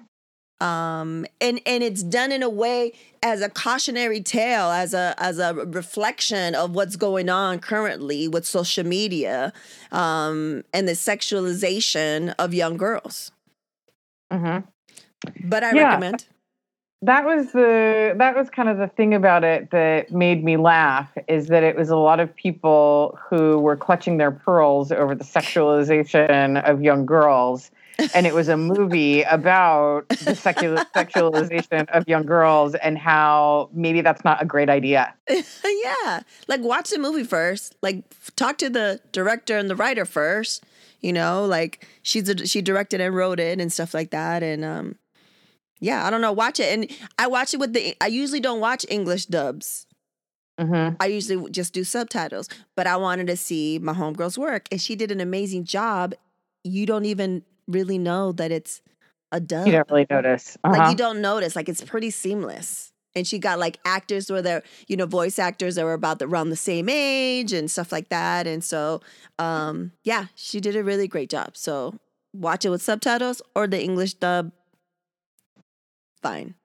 Um 0.61 1.25
and 1.41 1.59
and 1.65 1.83
it's 1.83 2.03
done 2.03 2.31
in 2.31 2.43
a 2.43 2.49
way 2.49 2.93
as 3.23 3.41
a 3.41 3.49
cautionary 3.49 4.21
tale 4.21 4.69
as 4.69 4.93
a 4.93 5.15
as 5.17 5.39
a 5.39 5.53
reflection 5.53 6.55
of 6.55 6.75
what's 6.75 6.95
going 6.95 7.29
on 7.29 7.59
currently 7.59 8.27
with 8.27 8.45
social 8.45 8.85
media 8.85 9.53
um 9.91 10.63
and 10.73 10.87
the 10.87 10.93
sexualization 10.93 12.33
of 12.39 12.53
young 12.53 12.77
girls. 12.77 13.31
Mm-hmm. 14.31 14.59
But 15.49 15.63
I 15.63 15.73
Yeah. 15.73 15.85
recommend. 15.85 16.25
that 17.03 17.25
was 17.25 17.51
the 17.51 18.13
that 18.17 18.35
was 18.35 18.49
kind 18.51 18.69
of 18.69 18.77
the 18.77 18.87
thing 18.87 19.13
about 19.15 19.43
it 19.43 19.71
that 19.71 20.11
made 20.11 20.43
me 20.43 20.55
laugh 20.57 21.09
is 21.27 21.47
that 21.47 21.63
it 21.63 21.75
was 21.75 21.89
a 21.89 21.95
lot 21.97 22.19
of 22.19 22.35
people 22.35 23.17
who 23.29 23.57
were 23.59 23.75
clutching 23.75 24.17
their 24.17 24.31
pearls 24.31 24.91
over 24.91 25.15
the 25.15 25.23
sexualization 25.23 26.61
of 26.63 26.81
young 26.83 27.05
girls 27.05 27.71
and 28.13 28.25
it 28.27 28.33
was 28.33 28.47
a 28.47 28.57
movie 28.57 29.21
about 29.23 30.07
the 30.09 30.15
sexualization 30.95 31.89
of 31.89 32.07
young 32.07 32.23
girls 32.25 32.75
and 32.75 32.97
how 32.97 33.69
maybe 33.73 34.01
that's 34.01 34.23
not 34.23 34.41
a 34.41 34.45
great 34.45 34.69
idea 34.69 35.13
yeah. 35.29 36.21
Like 36.47 36.61
watch 36.61 36.89
the 36.89 36.97
movie 36.99 37.23
first. 37.23 37.75
Like 37.81 38.03
f- 38.11 38.31
talk 38.35 38.57
to 38.59 38.69
the 38.69 38.99
director 39.11 39.57
and 39.57 39.69
the 39.69 39.75
writer 39.75 40.05
first. 40.05 40.63
You 40.99 41.13
know, 41.13 41.45
like 41.45 41.87
she's 42.03 42.27
a, 42.29 42.45
she 42.45 42.61
directed 42.61 43.01
and 43.01 43.15
wrote 43.15 43.39
it 43.39 43.59
and 43.59 43.71
stuff 43.71 43.93
like 43.93 44.11
that. 44.11 44.43
And 44.43 44.63
um, 44.65 44.95
yeah, 45.79 46.05
I 46.05 46.09
don't 46.09 46.21
know. 46.21 46.31
Watch 46.31 46.59
it, 46.59 46.71
and 46.73 46.89
I 47.17 47.27
watch 47.27 47.53
it 47.53 47.59
with 47.59 47.73
the. 47.73 47.95
I 48.01 48.07
usually 48.07 48.39
don't 48.39 48.59
watch 48.59 48.85
English 48.89 49.25
dubs. 49.27 49.87
hmm 50.59 50.89
I 50.99 51.07
usually 51.07 51.49
just 51.49 51.73
do 51.73 51.83
subtitles. 51.83 52.49
But 52.75 52.85
I 52.87 52.97
wanted 52.97 53.27
to 53.27 53.37
see 53.37 53.79
my 53.79 53.93
homegirl's 53.93 54.37
work, 54.37 54.67
and 54.71 54.79
she 54.79 54.95
did 54.95 55.11
an 55.11 55.21
amazing 55.21 55.63
job. 55.63 56.13
You 56.63 56.85
don't 56.85 57.05
even 57.05 57.43
really 57.67 57.97
know 57.97 58.31
that 58.33 58.51
it's 58.51 58.81
a 59.31 59.39
dub. 59.39 59.65
you 59.65 59.71
don't 59.71 59.89
really 59.89 60.07
notice 60.09 60.57
Like 60.63 60.79
uh-huh. 60.79 60.89
you 60.91 60.95
don't 60.95 61.21
notice. 61.21 61.55
Like 61.55 61.69
it's 61.69 61.83
pretty 61.83 62.11
seamless. 62.11 62.91
And 63.13 63.27
she 63.27 63.39
got 63.39 63.59
like 63.59 63.77
actors 63.85 64.31
where 64.31 64.41
they're, 64.41 64.63
you 64.87 64.95
know, 64.95 65.05
voice 65.05 65.37
actors 65.37 65.75
that 65.75 65.83
were 65.83 65.93
about 65.93 66.19
the, 66.19 66.27
around 66.27 66.49
the 66.49 66.55
same 66.55 66.87
age 66.87 67.51
and 67.51 67.69
stuff 67.69 67.91
like 67.91 68.07
that. 68.09 68.47
And 68.47 68.63
so, 68.63 69.01
um, 69.37 69.91
yeah, 70.03 70.27
she 70.35 70.61
did 70.61 70.77
a 70.77 70.83
really 70.83 71.09
great 71.09 71.29
job. 71.29 71.57
So 71.57 71.99
watch 72.33 72.63
it 72.63 72.69
with 72.69 72.81
subtitles 72.81 73.41
or 73.53 73.67
the 73.67 73.81
English 73.81 74.13
dub. 74.15 74.51
Fine. 76.21 76.55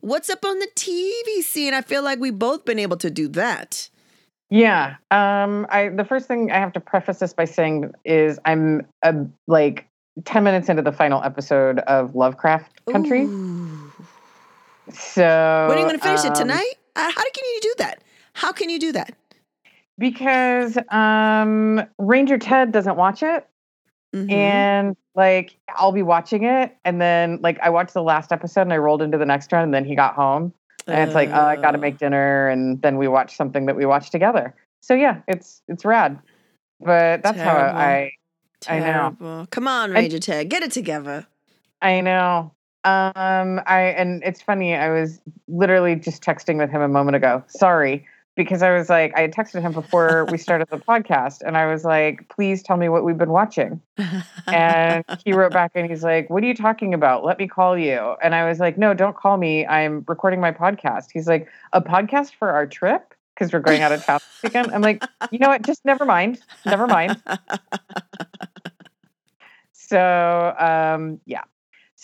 What's 0.00 0.30
up 0.30 0.44
on 0.44 0.58
the 0.58 0.68
TV 0.74 1.42
scene? 1.42 1.74
I 1.74 1.82
feel 1.82 2.02
like 2.02 2.18
we've 2.18 2.38
both 2.38 2.64
been 2.64 2.78
able 2.78 2.96
to 2.98 3.10
do 3.10 3.28
that. 3.28 3.90
Yeah. 4.50 4.96
Um 5.10 5.66
I 5.70 5.88
the 5.88 6.04
first 6.04 6.28
thing 6.28 6.50
I 6.52 6.58
have 6.58 6.72
to 6.74 6.80
preface 6.80 7.18
this 7.18 7.32
by 7.32 7.44
saying 7.44 7.92
is 8.04 8.38
I'm 8.44 8.86
uh, 9.02 9.24
like 9.46 9.88
10 10.24 10.44
minutes 10.44 10.68
into 10.68 10.82
the 10.82 10.92
final 10.92 11.22
episode 11.22 11.80
of 11.80 12.14
Lovecraft 12.14 12.84
Country. 12.90 13.24
Ooh. 13.24 13.92
So 14.90 15.66
When 15.68 15.76
are 15.78 15.80
you 15.80 15.86
going 15.86 15.98
to 15.98 16.02
finish 16.02 16.24
it 16.24 16.28
um, 16.28 16.34
tonight? 16.34 16.74
Uh, 16.94 17.10
How 17.10 17.22
can 17.22 17.44
you 17.54 17.58
do 17.60 17.74
that? 17.78 18.02
How 18.34 18.52
can 18.52 18.70
you 18.70 18.78
do 18.78 18.92
that? 18.92 19.14
Because 19.98 20.78
um 20.90 21.82
Ranger 21.98 22.38
Ted 22.38 22.72
doesn't 22.72 22.96
watch 22.96 23.22
it 23.22 23.46
Mhm. 24.14 24.30
and 24.30 24.96
like 25.16 25.56
I'll 25.74 25.92
be 25.92 26.02
watching 26.02 26.44
it 26.44 26.76
and 26.84 27.00
then 27.00 27.40
like 27.42 27.58
I 27.60 27.70
watched 27.70 27.92
the 27.94 28.02
last 28.02 28.30
episode 28.32 28.62
and 28.62 28.72
I 28.72 28.76
rolled 28.78 29.02
into 29.02 29.18
the 29.18 29.26
next 29.26 29.50
one 29.50 29.62
and 29.62 29.74
then 29.74 29.84
he 29.84 29.94
got 29.96 30.14
home 30.14 30.52
and 30.86 31.08
it's 31.08 31.14
like 31.14 31.30
oh 31.30 31.44
I 31.44 31.56
got 31.56 31.72
to 31.72 31.78
make 31.78 31.98
dinner 31.98 32.48
and 32.48 32.80
then 32.82 32.96
we 32.96 33.08
watch 33.08 33.36
something 33.36 33.66
that 33.66 33.76
we 33.76 33.86
watch 33.86 34.10
together. 34.10 34.54
So 34.82 34.94
yeah, 34.94 35.20
it's 35.28 35.62
it's 35.68 35.84
rad. 35.84 36.18
But 36.80 37.22
that's 37.22 37.38
Terrible. 37.38 37.74
how 37.74 37.80
I 37.80 38.12
I 38.68 38.78
know. 38.78 38.84
Terrible. 38.84 39.46
Come 39.50 39.68
on, 39.68 39.90
Ranger 39.90 40.18
Ted, 40.18 40.48
get 40.48 40.62
it 40.62 40.70
together. 40.70 41.26
I 41.82 42.00
know. 42.00 42.52
Um, 42.84 43.60
I 43.66 43.94
and 43.96 44.22
it's 44.24 44.40
funny. 44.40 44.74
I 44.74 44.90
was 44.90 45.20
literally 45.48 45.96
just 45.96 46.22
texting 46.22 46.58
with 46.58 46.70
him 46.70 46.80
a 46.80 46.88
moment 46.88 47.16
ago. 47.16 47.42
Sorry, 47.48 48.06
because 48.36 48.62
I 48.62 48.76
was 48.76 48.88
like, 48.88 49.12
I 49.16 49.22
had 49.22 49.32
texted 49.32 49.62
him 49.62 49.72
before 49.72 50.26
we 50.30 50.38
started 50.38 50.68
the 50.70 50.78
podcast, 50.78 51.42
and 51.42 51.56
I 51.56 51.66
was 51.66 51.84
like, 51.84 52.28
please 52.28 52.62
tell 52.62 52.76
me 52.76 52.88
what 52.88 53.04
we've 53.04 53.18
been 53.18 53.30
watching. 53.30 53.80
And 54.46 55.04
he 55.24 55.32
wrote 55.32 55.52
back 55.52 55.72
and 55.74 55.90
he's 55.90 56.04
like, 56.04 56.30
What 56.30 56.44
are 56.44 56.46
you 56.46 56.54
talking 56.54 56.94
about? 56.94 57.24
Let 57.24 57.38
me 57.38 57.48
call 57.48 57.76
you. 57.76 58.14
And 58.22 58.34
I 58.34 58.48
was 58.48 58.60
like, 58.60 58.78
No, 58.78 58.94
don't 58.94 59.16
call 59.16 59.36
me. 59.38 59.66
I'm 59.66 60.04
recording 60.06 60.40
my 60.40 60.52
podcast. 60.52 61.06
He's 61.12 61.26
like, 61.26 61.48
A 61.72 61.80
podcast 61.80 62.34
for 62.38 62.50
our 62.50 62.66
trip? 62.66 63.12
Because 63.34 63.52
we're 63.52 63.60
going 63.60 63.82
out 63.82 63.92
of 63.92 64.04
town 64.04 64.20
this 64.20 64.42
weekend. 64.44 64.72
I'm 64.72 64.80
like, 64.80 65.04
you 65.30 65.38
know 65.38 65.48
what? 65.48 65.62
Just 65.62 65.84
never 65.84 66.06
mind. 66.06 66.40
Never 66.64 66.86
mind. 66.86 67.20
So 69.88 70.54
um, 70.58 71.20
yeah. 71.26 71.42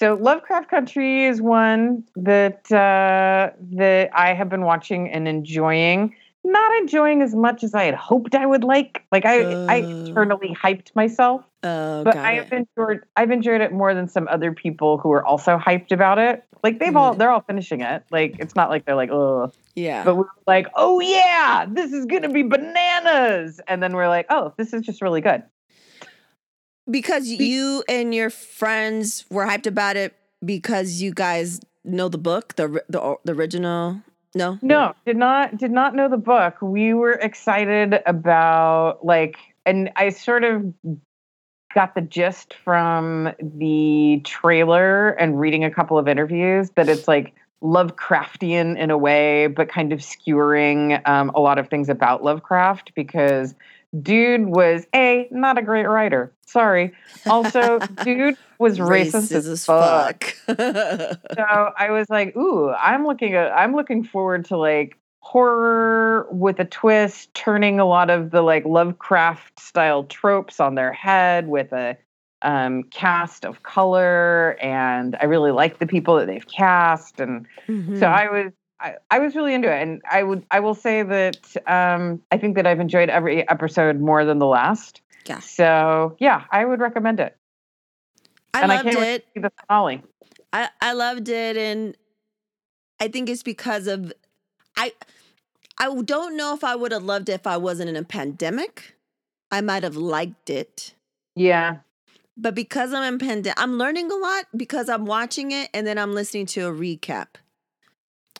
So 0.02 0.14
Lovecraft 0.14 0.68
Country 0.68 1.26
is 1.26 1.40
one 1.40 2.02
that 2.16 2.72
uh, 2.72 3.50
that 3.74 4.10
I 4.12 4.34
have 4.34 4.48
been 4.48 4.62
watching 4.62 5.08
and 5.08 5.28
enjoying. 5.28 6.16
Not 6.42 6.76
enjoying 6.78 7.22
as 7.22 7.36
much 7.36 7.62
as 7.62 7.72
I 7.72 7.84
had 7.84 7.94
hoped 7.94 8.34
I 8.34 8.44
would 8.44 8.64
like. 8.64 9.04
Like 9.12 9.24
I, 9.24 9.64
I 9.68 9.82
Uh. 9.82 9.86
internally 10.08 10.56
hyped 10.60 10.88
myself, 10.96 11.44
oh, 11.62 12.02
but 12.02 12.16
I 12.16 12.32
have 12.32 12.52
enjoyed. 12.52 13.02
I've 13.14 13.30
enjoyed 13.30 13.60
it 13.60 13.70
more 13.72 13.94
than 13.94 14.08
some 14.08 14.26
other 14.26 14.50
people 14.50 14.98
who 14.98 15.12
are 15.12 15.24
also 15.24 15.56
hyped 15.56 15.92
about 15.92 16.18
it. 16.18 16.42
Like 16.64 16.80
they've 16.80 16.96
all, 16.96 17.14
Mhm. 17.14 17.18
they're 17.18 17.30
all 17.30 17.42
finishing 17.46 17.80
it. 17.82 18.02
Like 18.10 18.34
it's 18.40 18.56
not 18.56 18.70
like 18.70 18.84
they're 18.84 18.96
like, 18.96 19.12
oh, 19.12 19.52
yeah. 19.76 20.02
but 20.02 20.16
we're 20.16 20.24
like, 20.48 20.66
oh 20.74 20.98
yeah, 20.98 21.64
this 21.68 21.92
is 21.92 22.06
gonna 22.06 22.28
be 22.28 22.42
bananas, 22.42 23.60
and 23.68 23.80
then 23.80 23.94
we're 23.94 24.08
like, 24.08 24.26
oh, 24.30 24.52
this 24.56 24.72
is 24.72 24.82
just 24.82 25.00
really 25.00 25.20
good. 25.20 25.44
Because 26.90 27.28
you 27.28 27.84
and 27.88 28.14
your 28.14 28.30
friends 28.30 29.24
were 29.30 29.46
hyped 29.46 29.66
about 29.66 29.96
it 29.96 30.14
because 30.44 31.00
you 31.00 31.12
guys 31.12 31.60
know 31.84 32.08
the 32.08 32.18
book, 32.18 32.56
the 32.56 32.82
the, 32.88 33.16
the 33.24 33.32
original. 33.32 34.02
No, 34.34 34.58
No, 34.62 34.94
did 35.04 35.18
not 35.18 35.58
did 35.58 35.70
not 35.70 35.94
know 35.94 36.08
the 36.08 36.16
book. 36.16 36.56
We 36.62 36.94
were 36.94 37.12
excited 37.12 38.00
about 38.06 39.04
like 39.04 39.36
and 39.66 39.90
I 39.96 40.08
sort 40.08 40.44
of 40.44 40.72
got 41.74 41.94
the 41.94 42.00
gist 42.00 42.54
from 42.54 43.32
the 43.40 44.20
trailer 44.24 45.10
and 45.10 45.38
reading 45.38 45.64
a 45.64 45.70
couple 45.70 45.98
of 45.98 46.08
interviews 46.08 46.70
that 46.76 46.88
it's 46.88 47.08
like 47.08 47.34
Lovecraftian 47.62 48.76
in 48.76 48.90
a 48.90 48.98
way, 48.98 49.46
but 49.46 49.68
kind 49.68 49.92
of 49.92 50.00
skewering 50.00 51.00
um, 51.06 51.30
a 51.34 51.40
lot 51.40 51.58
of 51.58 51.68
things 51.68 51.88
about 51.88 52.24
Lovecraft 52.24 52.92
because 52.94 53.54
dude 54.00 54.46
was 54.46 54.86
a 54.94 55.28
not 55.30 55.58
a 55.58 55.62
great 55.62 55.86
writer. 55.86 56.32
Sorry. 56.46 56.92
Also, 57.26 57.80
dude 58.04 58.36
was 58.58 58.78
racist, 58.78 59.32
as 59.32 59.64
fuck. 59.64 60.24
fuck. 60.46 60.58
So 61.34 61.44
I 61.78 61.90
was 61.90 62.08
like, 62.10 62.36
ooh, 62.36 62.70
I'm 62.70 63.06
looking 63.06 63.34
at 63.34 63.52
I'm 63.52 63.74
looking 63.74 64.04
forward 64.04 64.44
to 64.46 64.56
like 64.56 64.98
horror 65.20 66.26
with 66.30 66.58
a 66.60 66.64
twist, 66.64 67.32
turning 67.34 67.80
a 67.80 67.84
lot 67.86 68.10
of 68.10 68.30
the 68.30 68.42
like 68.42 68.64
Lovecraft 68.66 69.58
style 69.58 70.04
tropes 70.04 70.60
on 70.60 70.74
their 70.74 70.92
head 70.92 71.48
with 71.48 71.72
a 71.72 71.96
um, 72.42 72.82
cast 72.84 73.44
of 73.44 73.62
color. 73.62 74.56
And 74.60 75.16
I 75.20 75.24
really 75.26 75.52
like 75.52 75.78
the 75.78 75.86
people 75.86 76.16
that 76.16 76.26
they've 76.26 76.46
cast. 76.46 77.20
And 77.20 77.46
Mhm. 77.68 77.98
so 77.98 78.06
I 78.06 78.28
was 78.30 78.52
I, 78.82 78.96
I 79.10 79.18
was 79.20 79.36
really 79.36 79.54
into 79.54 79.72
it. 79.72 79.80
And 79.80 80.02
I 80.10 80.22
would 80.22 80.44
I 80.50 80.60
will 80.60 80.74
say 80.74 81.02
that 81.02 81.56
um, 81.66 82.20
I 82.30 82.38
think 82.38 82.56
that 82.56 82.66
I've 82.66 82.80
enjoyed 82.80 83.08
every 83.08 83.48
episode 83.48 84.00
more 84.00 84.24
than 84.24 84.38
the 84.38 84.46
last. 84.46 85.00
Yeah. 85.26 85.38
So 85.38 86.16
yeah, 86.18 86.44
I 86.50 86.64
would 86.64 86.80
recommend 86.80 87.20
it. 87.20 87.36
I 88.52 88.62
and 88.62 88.72
I 88.72 88.76
loved 88.76 88.96
wait 88.96 89.14
it. 89.14 89.26
See 89.34 89.40
the 89.40 89.52
finale. 89.66 90.02
I, 90.52 90.68
I 90.80 90.92
loved 90.92 91.28
it 91.28 91.56
and 91.56 91.96
I 93.00 93.08
think 93.08 93.30
it's 93.30 93.42
because 93.42 93.86
of 93.86 94.12
I 94.76 94.92
I 95.78 95.94
don't 96.02 96.36
know 96.36 96.54
if 96.54 96.64
I 96.64 96.74
would 96.74 96.92
have 96.92 97.04
loved 97.04 97.28
it 97.28 97.32
if 97.32 97.46
I 97.46 97.56
wasn't 97.56 97.88
in 97.88 97.96
a 97.96 98.04
pandemic. 98.04 98.96
I 99.50 99.60
might 99.60 99.84
have 99.84 99.96
liked 99.96 100.50
it. 100.50 100.94
Yeah. 101.36 101.78
But 102.36 102.54
because 102.54 102.92
I'm 102.92 103.14
in 103.14 103.18
pandemic, 103.18 103.60
I'm 103.60 103.78
learning 103.78 104.10
a 104.10 104.16
lot 104.16 104.46
because 104.56 104.88
I'm 104.88 105.04
watching 105.04 105.52
it 105.52 105.68
and 105.72 105.86
then 105.86 105.98
I'm 105.98 106.14
listening 106.14 106.46
to 106.46 106.66
a 106.66 106.72
recap 106.72 107.36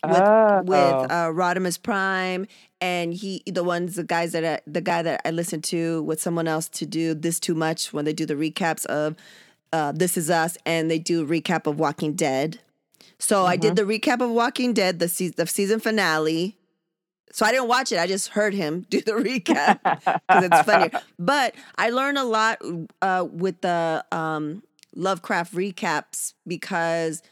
with 0.07 0.21
oh. 0.21 0.63
with 0.65 1.11
uh 1.11 1.31
Rodimus 1.33 1.81
Prime 1.81 2.47
and 2.81 3.15
he 3.15 3.43
the 3.47 3.65
ones 3.65 3.97
the 3.97 4.05
guys 4.05 4.33
that 4.33 4.45
I, 4.45 4.61
the 4.67 4.81
guy 4.81 5.03
that 5.03 5.21
I 5.25 5.31
listened 5.31 5.65
to 5.65 6.03
with 6.03 6.21
someone 6.21 6.49
else 6.49 6.69
to 6.71 6.87
do 6.87 7.15
this 7.15 7.39
too 7.39 7.55
much 7.55 7.93
when 7.93 8.05
they 8.05 8.13
do 8.13 8.27
the 8.27 8.35
recaps 8.35 8.85
of 8.87 9.17
uh 9.73 9.93
This 9.93 10.17
Is 10.17 10.31
Us 10.31 10.59
and 10.67 10.91
they 10.91 10.99
do 10.99 11.23
a 11.23 11.27
recap 11.27 11.67
of 11.67 11.79
Walking 11.79 12.15
Dead. 12.15 12.61
So 13.19 13.47
I 13.47 13.57
did 13.57 13.77
the 13.77 13.83
recap 13.83 14.21
of 14.21 14.31
Walking 14.31 14.73
Dead 14.73 14.99
the 14.99 15.09
se- 15.09 15.35
the 15.37 15.47
season 15.47 15.79
finale. 15.79 16.57
So 17.33 17.47
I 17.47 17.53
didn't 17.53 17.69
watch 17.69 17.93
it. 17.93 17.99
I 17.99 18.07
just 18.07 18.29
heard 18.29 18.53
him 18.53 18.85
do 18.91 19.01
the 19.01 19.13
recap 19.13 19.79
because 19.83 20.45
it's 20.45 20.63
funnier. 20.63 20.91
But 21.19 21.55
I 21.79 21.91
learned 21.91 22.19
a 22.19 22.25
lot 22.25 22.61
uh, 23.01 23.27
with 23.31 23.61
the 23.61 24.05
um, 24.13 24.63
Lovecraft 24.95 25.55
recaps 25.55 26.35
because 26.47 27.23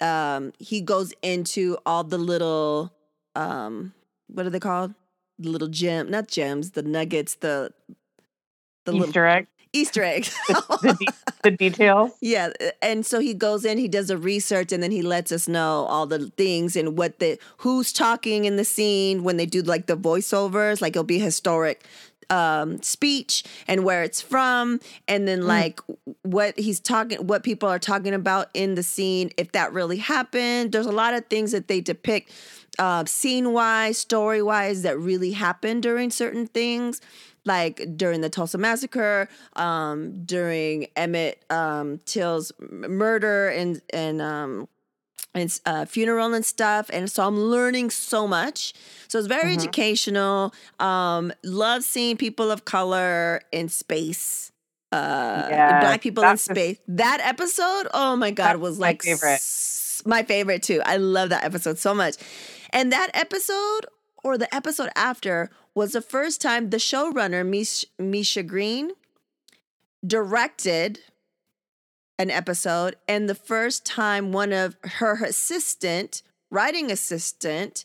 um, 0.00 0.52
he 0.58 0.80
goes 0.80 1.12
into 1.22 1.78
all 1.86 2.04
the 2.04 2.18
little 2.18 2.92
um, 3.34 3.92
what 4.28 4.46
are 4.46 4.50
they 4.50 4.60
called? 4.60 4.94
The 5.38 5.48
little 5.48 5.68
gem, 5.68 6.10
not 6.10 6.28
gems, 6.28 6.72
the 6.72 6.82
nuggets, 6.82 7.36
the 7.36 7.72
the 8.84 8.92
little 8.92 9.08
Easter 9.08 9.26
egg, 9.26 9.46
Easter 9.72 10.02
eggs. 10.02 10.34
the, 10.48 10.78
the, 10.82 10.92
de- 10.94 11.14
the 11.42 11.50
details. 11.50 12.12
Yeah, 12.20 12.50
and 12.82 13.04
so 13.04 13.20
he 13.20 13.34
goes 13.34 13.64
in, 13.64 13.78
he 13.78 13.88
does 13.88 14.10
a 14.10 14.16
research, 14.16 14.72
and 14.72 14.82
then 14.82 14.90
he 14.90 15.02
lets 15.02 15.32
us 15.32 15.48
know 15.48 15.86
all 15.86 16.06
the 16.06 16.30
things 16.36 16.76
and 16.76 16.96
what 16.96 17.18
the 17.18 17.38
who's 17.58 17.92
talking 17.92 18.44
in 18.44 18.56
the 18.56 18.64
scene 18.64 19.24
when 19.24 19.36
they 19.36 19.46
do 19.46 19.62
like 19.62 19.86
the 19.86 19.96
voiceovers, 19.96 20.80
like 20.80 20.92
it'll 20.92 21.04
be 21.04 21.18
historic 21.18 21.84
um 22.30 22.82
speech 22.82 23.44
and 23.66 23.84
where 23.84 24.02
it's 24.02 24.20
from 24.20 24.80
and 25.08 25.26
then 25.28 25.46
like 25.46 25.80
what 26.22 26.58
he's 26.58 26.80
talking 26.80 27.18
what 27.26 27.42
people 27.42 27.68
are 27.68 27.78
talking 27.78 28.14
about 28.14 28.48
in 28.54 28.74
the 28.74 28.82
scene 28.82 29.30
if 29.36 29.52
that 29.52 29.72
really 29.72 29.98
happened. 29.98 30.72
There's 30.72 30.86
a 30.86 30.92
lot 30.92 31.14
of 31.14 31.26
things 31.26 31.52
that 31.52 31.68
they 31.68 31.80
depict 31.80 32.30
uh 32.78 33.04
scene 33.04 33.52
wise 33.52 33.98
story 33.98 34.42
wise 34.42 34.82
that 34.82 34.98
really 34.98 35.32
happened 35.32 35.82
during 35.82 36.10
certain 36.10 36.46
things 36.46 37.00
like 37.44 37.96
during 37.96 38.20
the 38.20 38.30
Tulsa 38.30 38.58
massacre, 38.58 39.28
um, 39.54 40.24
during 40.24 40.86
Emmett 40.96 41.44
um, 41.50 41.98
Till's 42.06 42.52
murder 42.58 43.48
and 43.48 43.80
and 43.92 44.22
um, 44.22 44.68
and 45.34 45.60
uh, 45.66 45.84
funeral 45.84 46.32
and 46.34 46.44
stuff. 46.44 46.88
And 46.92 47.10
so 47.10 47.26
I'm 47.26 47.38
learning 47.38 47.90
so 47.90 48.26
much. 48.28 48.72
So 49.08 49.18
it's 49.18 49.26
very 49.28 49.52
Mhm. 49.52 49.58
educational. 49.58 50.54
Um, 50.78 51.32
love 51.42 51.82
seeing 51.84 52.16
people 52.16 52.50
of 52.50 52.64
color 52.64 53.40
in 53.52 53.68
space. 53.68 54.52
Uh, 54.92 55.48
Yes, 55.50 55.82
black 55.82 56.00
people 56.02 56.22
in 56.24 56.30
the- 56.32 56.36
space. 56.38 56.78
That 56.86 57.20
episode, 57.22 57.88
oh 57.92 58.14
my 58.16 58.30
god, 58.30 58.58
was 58.58 58.78
my 58.78 58.88
like 58.88 59.02
favorite. 59.02 59.32
s- 59.34 60.02
my 60.06 60.22
favorite 60.22 60.62
too. 60.62 60.80
I 60.86 60.98
love 60.98 61.30
that 61.30 61.42
episode 61.44 61.78
so 61.78 61.92
much. 61.94 62.14
And 62.70 62.92
that 62.92 63.10
episode 63.12 63.86
or 64.22 64.38
the 64.38 64.52
episode 64.54 64.90
after 64.94 65.50
was 65.74 65.92
the 65.92 66.00
first 66.02 66.40
time 66.40 66.70
the 66.70 66.76
showrunner 66.76 67.44
Mish- 67.46 67.84
Misha 67.98 68.42
Green 68.44 68.92
directed 70.06 71.00
an 72.18 72.30
episode 72.30 72.96
and 73.08 73.28
the 73.28 73.34
first 73.34 73.84
time 73.84 74.32
one 74.32 74.52
of 74.52 74.76
her 74.84 75.24
assistant 75.24 76.22
writing 76.50 76.90
assistant 76.90 77.84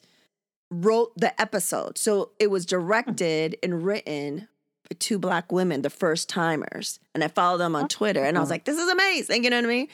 wrote 0.71 1.11
the 1.17 1.39
episode. 1.41 1.97
So 1.97 2.31
it 2.39 2.51
was 2.51 2.65
directed 2.65 3.57
and 3.63 3.83
written 3.83 4.47
by 4.89 4.95
two 4.99 5.17
black 5.17 5.51
women 5.51 5.81
the 5.81 5.89
first 5.89 6.29
timers 6.29 6.99
and 7.13 7.23
i 7.23 7.27
followed 7.27 7.59
them 7.59 7.75
on 7.75 7.87
twitter 7.87 8.23
and 8.23 8.35
i 8.37 8.39
was 8.39 8.49
Oh. 8.49 8.53
like 8.55 8.63
this 8.65 8.77
is 8.79 8.89
amazing 8.89 9.43
you 9.43 9.49
know 9.51 9.57
what 9.57 9.65
i 9.65 9.67
mean? 9.67 9.87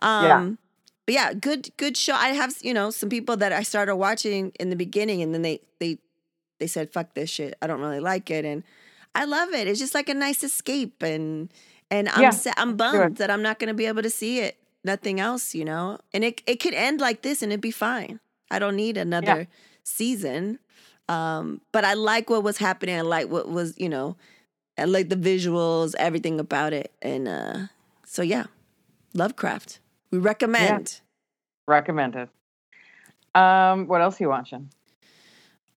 Um 0.00 0.24
Yeah. 0.24 0.50
but 1.06 1.14
yeah 1.14 1.32
good 1.34 1.70
good 1.78 1.96
show. 1.96 2.14
I 2.14 2.28
have 2.30 2.54
you 2.60 2.74
know 2.74 2.90
some 2.90 3.08
people 3.08 3.36
that 3.38 3.52
i 3.52 3.62
started 3.62 3.96
watching 3.96 4.52
in 4.60 4.68
the 4.70 4.76
beginning 4.76 5.22
and 5.22 5.32
then 5.34 5.40
they 5.42 5.60
they 5.80 5.98
they 6.60 6.66
said 6.66 6.92
fuck 6.92 7.14
this 7.14 7.30
shit. 7.30 7.56
I 7.62 7.66
don't 7.66 7.80
really 7.80 8.00
like 8.00 8.30
it 8.30 8.44
and 8.44 8.62
i 9.14 9.24
love 9.24 9.52
it. 9.54 9.68
It's 9.68 9.78
just 9.80 9.94
like 9.94 10.08
a 10.10 10.14
nice 10.14 10.42
escape 10.42 11.02
and 11.02 11.50
and 11.92 12.08
i'm 12.08 12.22
Yeah, 12.22 12.30
sa- 12.30 12.56
i'm 12.56 12.70
sure. 12.70 12.76
bummed 12.82 13.16
that 13.18 13.30
i'm 13.30 13.42
not 13.48 13.58
going 13.60 13.68
to 13.68 13.74
be 13.82 13.86
able 13.86 14.02
to 14.02 14.10
see 14.10 14.40
it 14.46 14.54
nothing 14.84 15.20
else 15.20 15.54
you 15.54 15.64
know? 15.64 15.98
And 16.12 16.24
it, 16.24 16.42
it 16.46 16.56
could 16.62 16.74
end 16.74 17.00
like 17.00 17.22
this 17.22 17.42
and 17.42 17.52
it'd 17.52 17.60
be 17.60 17.70
fine. 17.88 18.18
I 18.50 18.58
don't 18.58 18.74
need 18.76 18.96
another 18.96 19.46
season. 19.84 20.58
Um 21.08 21.60
but 21.74 21.84
i 21.84 21.94
like 21.94 22.26
what 22.32 22.42
was 22.42 22.58
happening. 22.58 22.96
I 22.98 23.02
like 23.16 23.28
what 23.34 23.46
was 23.48 23.68
you 23.78 23.88
know 23.88 24.16
i 24.76 24.84
like 24.96 25.08
the 25.14 25.20
visuals 25.30 25.94
everything 25.98 26.40
about 26.40 26.72
it. 26.72 26.90
And 27.00 27.28
uh 27.28 27.58
so 28.14 28.22
yeah 28.22 28.46
lovecraft. 29.14 29.78
We 30.10 30.18
recommend. 30.18 31.00
Recommended. 31.68 32.28
Um, 33.34 33.86
what 33.86 34.00
else 34.02 34.20
are 34.20 34.24
you 34.24 34.28
watching? 34.28 34.68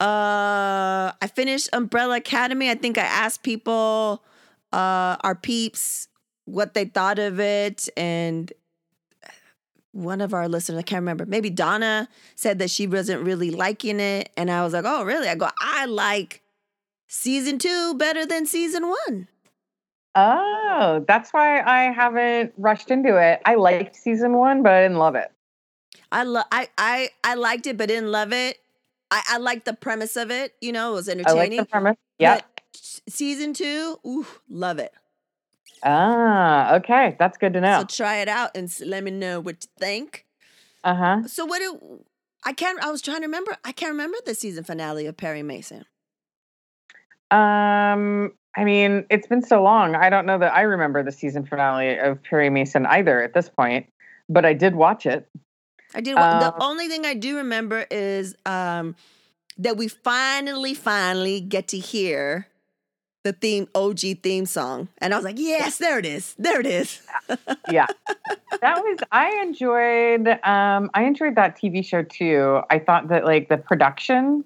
Uh, 0.00 1.12
I 1.22 1.31
finished 1.35 1.68
Umbrella 1.72 2.16
Academy. 2.16 2.68
I 2.70 2.74
think 2.74 2.98
I 2.98 3.03
asked 3.24 3.42
people, 3.42 4.24
uh, 4.75 5.17
our 5.23 5.37
peeps, 5.37 6.09
what 6.47 6.75
they 6.75 6.85
thought 6.85 7.21
of 7.21 7.39
it, 7.39 7.89
and 7.97 8.53
one 9.93 10.21
of 10.21 10.35
our 10.35 10.49
listeners, 10.49 10.81
I 10.81 10.83
can't 10.83 11.03
remember, 11.03 11.25
maybe 11.25 11.49
Donna 11.49 12.09
said 12.35 12.59
that 12.59 12.71
she 12.71 12.89
wasn't 12.89 13.23
really 13.23 13.53
liking 13.53 14.01
it, 14.01 14.31
and 14.37 14.51
I 14.51 14.65
was 14.65 14.73
like, 14.73 14.85
"Oh, 14.85 15.05
really?" 15.05 15.29
I 15.29 15.37
go, 15.37 15.49
"I 15.61 15.87
like 15.87 16.43
season 17.07 17.59
two 17.59 17.95
better 17.95 18.27
than 18.27 18.47
season 18.47 18.89
one." 18.89 19.29
Oh, 20.17 21.05
that's 21.07 21.31
why 21.33 21.61
I 21.61 21.93
haven't 21.93 22.53
rushed 22.57 22.91
into 22.91 23.17
it. 23.17 23.41
I 23.45 23.55
liked 23.55 23.97
season 23.97 24.33
one, 24.33 24.63
but 24.63 24.73
I 24.73 24.83
didn't 24.83 24.99
love 24.99 25.15
it. 25.15 25.31
I 26.13 26.23
love, 26.25 26.47
I, 26.53 26.69
I, 26.79 27.11
I 27.25 27.35
liked 27.35 27.67
it, 27.67 27.77
but 27.77 27.89
didn't 27.89 28.13
love 28.13 28.33
it. 28.33 28.59
I, 29.11 29.23
I 29.31 29.39
liked 29.39 29.65
the 29.65 29.75
premise 29.75 30.17
of 30.17 30.31
it. 30.31 30.55
You 30.61 30.73
know, 30.73 30.93
it 30.93 30.95
was 30.95 31.09
I 31.09 31.13
like 31.13 31.21
entertaining. 31.21 31.59
the 31.59 31.67
premise. 31.67 31.97
Yep. 32.19 32.54
Season 33.09 33.55
two, 33.55 33.99
ooh, 34.07 34.27
love 34.49 34.79
it. 34.79 34.93
Ah, 35.83 36.77
okay. 36.77 37.17
That's 37.19 37.37
good 37.37 37.53
to 37.55 37.61
know. 37.61 37.81
So 37.81 37.85
try 37.87 38.17
it 38.19 38.29
out 38.29 38.51
and 38.55 38.73
let 38.85 39.05
me 39.05 39.11
know 39.11 39.41
what 39.41 39.65
you 39.65 39.69
think. 39.79 40.27
Uh 40.83 40.95
huh. 40.95 41.29
So 41.29 41.45
what 41.45 41.59
do 41.59 42.05
I 42.45 42.53
can't 42.53 42.83
I 42.83 42.91
was 42.91 43.03
trying 43.03 43.21
to 43.21 43.27
remember 43.27 43.57
I 43.65 43.73
can't 43.73 43.93
remember 43.93 44.17
the 44.25 44.35
season 44.35 44.65
finale 44.65 45.07
of 45.07 45.17
Perry 45.17 45.43
Mason. 45.43 45.85
Um, 47.31 48.33
I 48.57 48.65
mean, 48.65 49.05
it's 49.11 49.27
been 49.27 49.43
so 49.43 49.63
long. 49.63 49.95
I 49.95 50.11
don't 50.11 50.27
know 50.27 50.39
that 50.39 50.55
I 50.55 50.63
remember 50.63 51.03
the 51.03 51.13
season 51.13 51.45
finale 51.45 51.99
of 51.99 52.23
Perry 52.23 52.51
Mason 52.51 52.87
either 52.87 53.23
at 53.23 53.35
this 53.35 53.49
point, 53.49 53.87
but 54.29 54.45
I 54.45 54.53
did 54.53 54.75
watch 54.75 55.07
it. 55.07 55.29
I 55.95 56.01
did 56.01 56.15
wa- 56.15 56.29
the 56.39 56.53
Um, 56.55 56.55
only 56.61 56.89
thing 56.89 57.05
I 57.05 57.15
do 57.15 57.37
remember 57.39 57.87
is 57.91 58.35
um 58.47 58.95
that 59.59 59.77
we 59.77 59.89
finally 59.89 60.75
finally 60.75 61.41
get 61.41 61.69
to 61.69 61.79
hear 61.79 62.47
the 63.25 63.33
theme 63.33 63.67
OG 63.75 63.99
theme 64.23 64.47
song. 64.47 64.89
And 64.99 65.13
I 65.13 65.17
was 65.17 65.25
like, 65.25 65.39
"Yes, 65.39 65.79
there 65.79 65.99
it 65.99 66.07
is. 66.07 66.35
There 66.39 66.61
it 66.61 66.67
is." 66.67 67.01
Yeah. 67.71 67.87
that 68.61 68.79
was 68.83 68.99
I 69.11 69.41
enjoyed 69.43 70.29
um 70.45 70.91
I 70.95 71.05
enjoyed 71.05 71.35
that 71.37 71.57
TV 71.57 71.85
show 71.85 72.03
too. 72.03 72.61
I 72.71 72.79
thought 72.79 73.09
that 73.09 73.25
like 73.25 73.49
the 73.49 73.57
production 73.57 74.45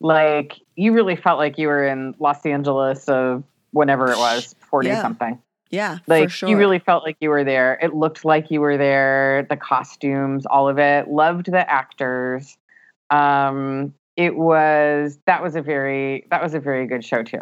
like 0.00 0.52
you 0.76 0.92
really 0.92 1.16
felt 1.16 1.38
like 1.38 1.58
you 1.58 1.68
were 1.68 1.84
in 1.84 2.14
Los 2.20 2.44
Angeles 2.46 3.08
of 3.08 3.42
whenever 3.72 4.12
it 4.12 4.18
was, 4.18 4.54
40 4.70 4.88
Yeah. 4.88 5.02
something. 5.02 5.42
Yeah, 5.70 5.98
Like 6.06 6.30
sure. 6.30 6.48
you 6.48 6.56
really 6.56 6.78
felt 6.78 7.04
like 7.04 7.16
you 7.20 7.28
were 7.30 7.44
there. 7.44 7.78
It 7.82 7.94
looked 7.94 8.24
like 8.24 8.50
you 8.50 8.60
were 8.60 8.78
there, 8.78 9.46
the 9.50 9.56
costumes, 9.56 10.46
all 10.46 10.66
of 10.68 10.78
it. 10.78 11.08
Loved 11.08 11.46
the 11.50 11.68
actors. 11.70 12.56
Um 13.10 13.94
it 14.16 14.36
was 14.36 15.18
that 15.26 15.42
was 15.42 15.56
a 15.56 15.62
very 15.62 16.26
that 16.30 16.42
was 16.42 16.52
a 16.54 16.60
very 16.60 16.86
good 16.86 17.04
show 17.04 17.22
too. 17.22 17.40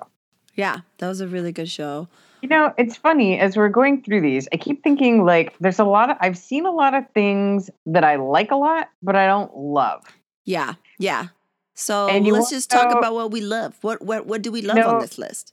Yeah, 0.57 0.79
that 0.99 1.09
was 1.09 1.21
a 1.21 1.29
really 1.29 1.53
good 1.53 1.69
show. 1.69 2.09
You 2.42 2.49
know, 2.49 2.73
it's 2.79 2.97
funny 2.97 3.38
as 3.38 3.57
we're 3.57 3.69
going 3.69 4.03
through 4.03 4.21
these, 4.21 4.49
I 4.53 4.57
keep 4.57 4.83
thinking 4.83 5.25
like 5.25 5.55
there's 5.59 5.79
a 5.79 5.85
lot 5.85 6.11
of 6.11 6.16
I've 6.21 6.38
seen 6.38 6.66
a 6.66 6.71
lot 6.71 6.95
of 6.95 7.05
things 7.14 7.71
that 7.87 8.05
I 8.05 8.16
like 8.16 8.51
a 8.51 8.57
lot, 8.57 8.88
but 9.03 9.16
I 9.16 9.27
don't 9.27 9.55
love. 9.57 10.03
Yeah. 10.45 10.75
Yeah. 10.99 11.29
So 11.75 12.09
And 12.09 12.27
let's 12.27 12.51
just 12.51 12.71
talk 12.71 12.97
about 12.97 13.14
what 13.14 13.31
we 13.31 13.40
love. 13.40 13.77
What 13.83 14.03
what 14.03 14.27
what 14.27 14.42
do 14.42 14.51
we 14.53 14.62
love 14.62 14.77
No. 14.77 14.88
on 14.95 15.01
this 15.01 15.19
list? 15.19 15.53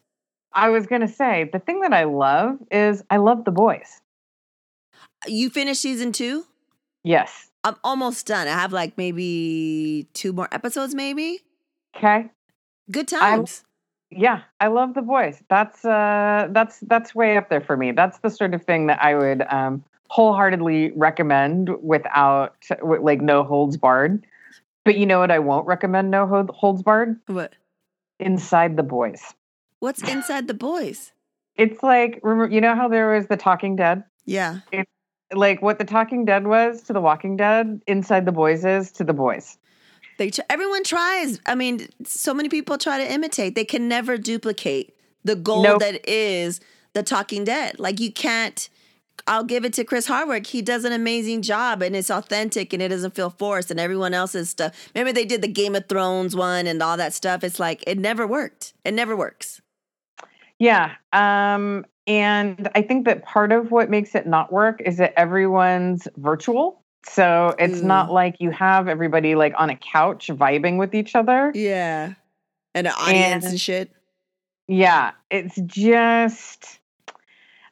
I 0.53 0.69
was 0.69 0.85
gonna 0.85 1.07
say 1.07 1.49
the 1.51 1.59
thing 1.59 1.81
that 1.81 1.93
I 1.93 2.03
love 2.03 2.59
is 2.71 3.03
I 3.09 3.17
love 3.17 3.43
the 3.45 3.51
boys. 3.51 4.01
You 5.25 5.49
finished 5.49 5.81
season 5.81 6.11
2? 6.11 6.45
Yes. 7.03 7.49
I'm 7.63 7.75
almost 7.83 8.27
done. 8.27 8.47
I 8.47 8.51
have 8.51 8.73
like 8.73 8.97
maybe 8.97 10.07
two 10.13 10.33
more 10.33 10.47
episodes, 10.51 10.93
maybe. 10.93 11.39
Okay. 11.95 12.29
Good 12.91 13.11
I'm- 13.13 13.37
times. 13.39 13.63
Yeah, 14.17 14.41
I 14.59 14.67
love 14.67 14.93
the 14.93 15.01
boys 15.01 15.41
That's 15.49 15.83
uh 15.85 16.47
that's 16.51 16.79
that's 16.81 17.15
way 17.15 17.37
up 17.37 17.49
there 17.49 17.61
for 17.61 17.77
me. 17.77 17.91
That's 17.91 18.19
the 18.19 18.29
sort 18.29 18.53
of 18.53 18.63
thing 18.63 18.87
that 18.87 19.01
I 19.01 19.15
would 19.15 19.43
um 19.49 19.83
wholeheartedly 20.07 20.91
recommend 20.95 21.69
without 21.81 22.55
like 22.83 23.21
no 23.21 23.43
holds 23.43 23.77
barred. 23.77 24.25
But 24.85 24.97
you 24.97 25.05
know 25.05 25.19
what 25.19 25.31
I 25.31 25.39
won't 25.39 25.65
recommend 25.65 26.11
no 26.11 26.45
holds 26.53 26.83
barred? 26.83 27.19
what? 27.27 27.53
Inside 28.19 28.77
the 28.77 28.83
boys. 28.83 29.33
What's 29.79 30.01
inside 30.03 30.47
the 30.47 30.53
boys? 30.53 31.11
It's 31.55 31.81
like 31.83 32.19
remember 32.23 32.53
you 32.53 32.61
know 32.61 32.75
how 32.75 32.87
there 32.87 33.15
was 33.15 33.27
the 33.27 33.37
Talking 33.37 33.75
Dead? 33.75 34.03
Yeah. 34.25 34.59
like 35.33 35.61
what 35.61 35.79
the 35.79 35.85
Talking 35.85 36.25
Dead 36.25 36.47
was 36.47 36.81
to 36.83 36.93
the 36.93 37.01
Walking 37.01 37.37
Dead, 37.37 37.81
Inside 37.87 38.25
the 38.25 38.31
Boys 38.31 38.65
is 38.65 38.91
to 38.93 39.03
the 39.03 39.13
boys. 39.13 39.57
They 40.23 40.29
tr- 40.29 40.41
everyone 40.49 40.85
tries. 40.85 41.41
I 41.45 41.53
mean, 41.53 41.89
so 42.05 42.33
many 42.33 42.47
people 42.47 42.77
try 42.77 42.97
to 42.97 43.11
imitate. 43.11 43.55
They 43.55 43.65
can 43.65 43.89
never 43.89 44.17
duplicate 44.17 44.95
the 45.25 45.35
gold 45.35 45.65
Nope. 45.65 45.81
that 45.81 46.09
is 46.09 46.61
the 46.93 47.03
Talking 47.03 47.43
Dead. 47.43 47.77
Like 47.77 47.99
you 47.99 48.09
can't. 48.09 48.69
I'll 49.27 49.43
give 49.43 49.65
it 49.65 49.73
to 49.73 49.83
Chris 49.83 50.07
Hardwick. 50.07 50.47
He 50.47 50.61
does 50.61 50.85
an 50.85 50.93
amazing 50.93 51.41
job, 51.41 51.81
and 51.81 51.93
it's 51.93 52.09
authentic, 52.09 52.71
and 52.71 52.81
it 52.81 52.87
doesn't 52.87 53.15
feel 53.15 53.31
forced. 53.31 53.69
And 53.69 53.81
everyone 53.81 54.13
else's 54.13 54.49
stuff. 54.49 54.89
Remember, 54.95 55.11
they 55.11 55.25
did 55.25 55.41
the 55.41 55.49
Game 55.49 55.75
of 55.75 55.89
Thrones 55.89 56.37
one 56.37 56.67
and 56.67 56.81
all 56.81 56.95
that 56.95 57.13
stuff. 57.13 57.43
It's 57.43 57.59
like 57.59 57.83
it 57.85 57.97
never 57.97 58.25
worked. 58.25 58.73
It 58.85 58.93
never 58.93 59.17
works. 59.17 59.59
Yeah. 60.57 60.93
Um, 61.11 61.85
and 62.07 62.69
I 62.75 62.81
think 62.81 63.03
that 63.07 63.25
part 63.25 63.51
of 63.51 63.71
what 63.71 63.89
makes 63.89 64.15
it 64.15 64.25
not 64.25 64.53
work 64.53 64.81
is 64.85 64.95
that 64.99 65.13
everyone's 65.19 66.07
virtual. 66.15 66.82
So 67.05 67.53
it's 67.59 67.81
not 67.81 68.09
Mm. 68.09 68.13
like 68.13 68.35
you 68.39 68.51
have 68.51 68.87
everybody 68.87 69.35
like 69.35 69.53
on 69.57 69.69
a 69.69 69.75
couch 69.75 70.27
vibing 70.27 70.77
with 70.77 70.95
each 70.95 71.15
other. 71.15 71.51
Yeah, 71.53 72.13
and 72.73 72.87
an 72.87 72.93
audience 72.97 73.43
And- 73.45 73.51
and 73.53 73.61
shit. 73.61 73.91
Yeah. 74.67 75.11
It's 75.29 75.55
just 75.65 76.79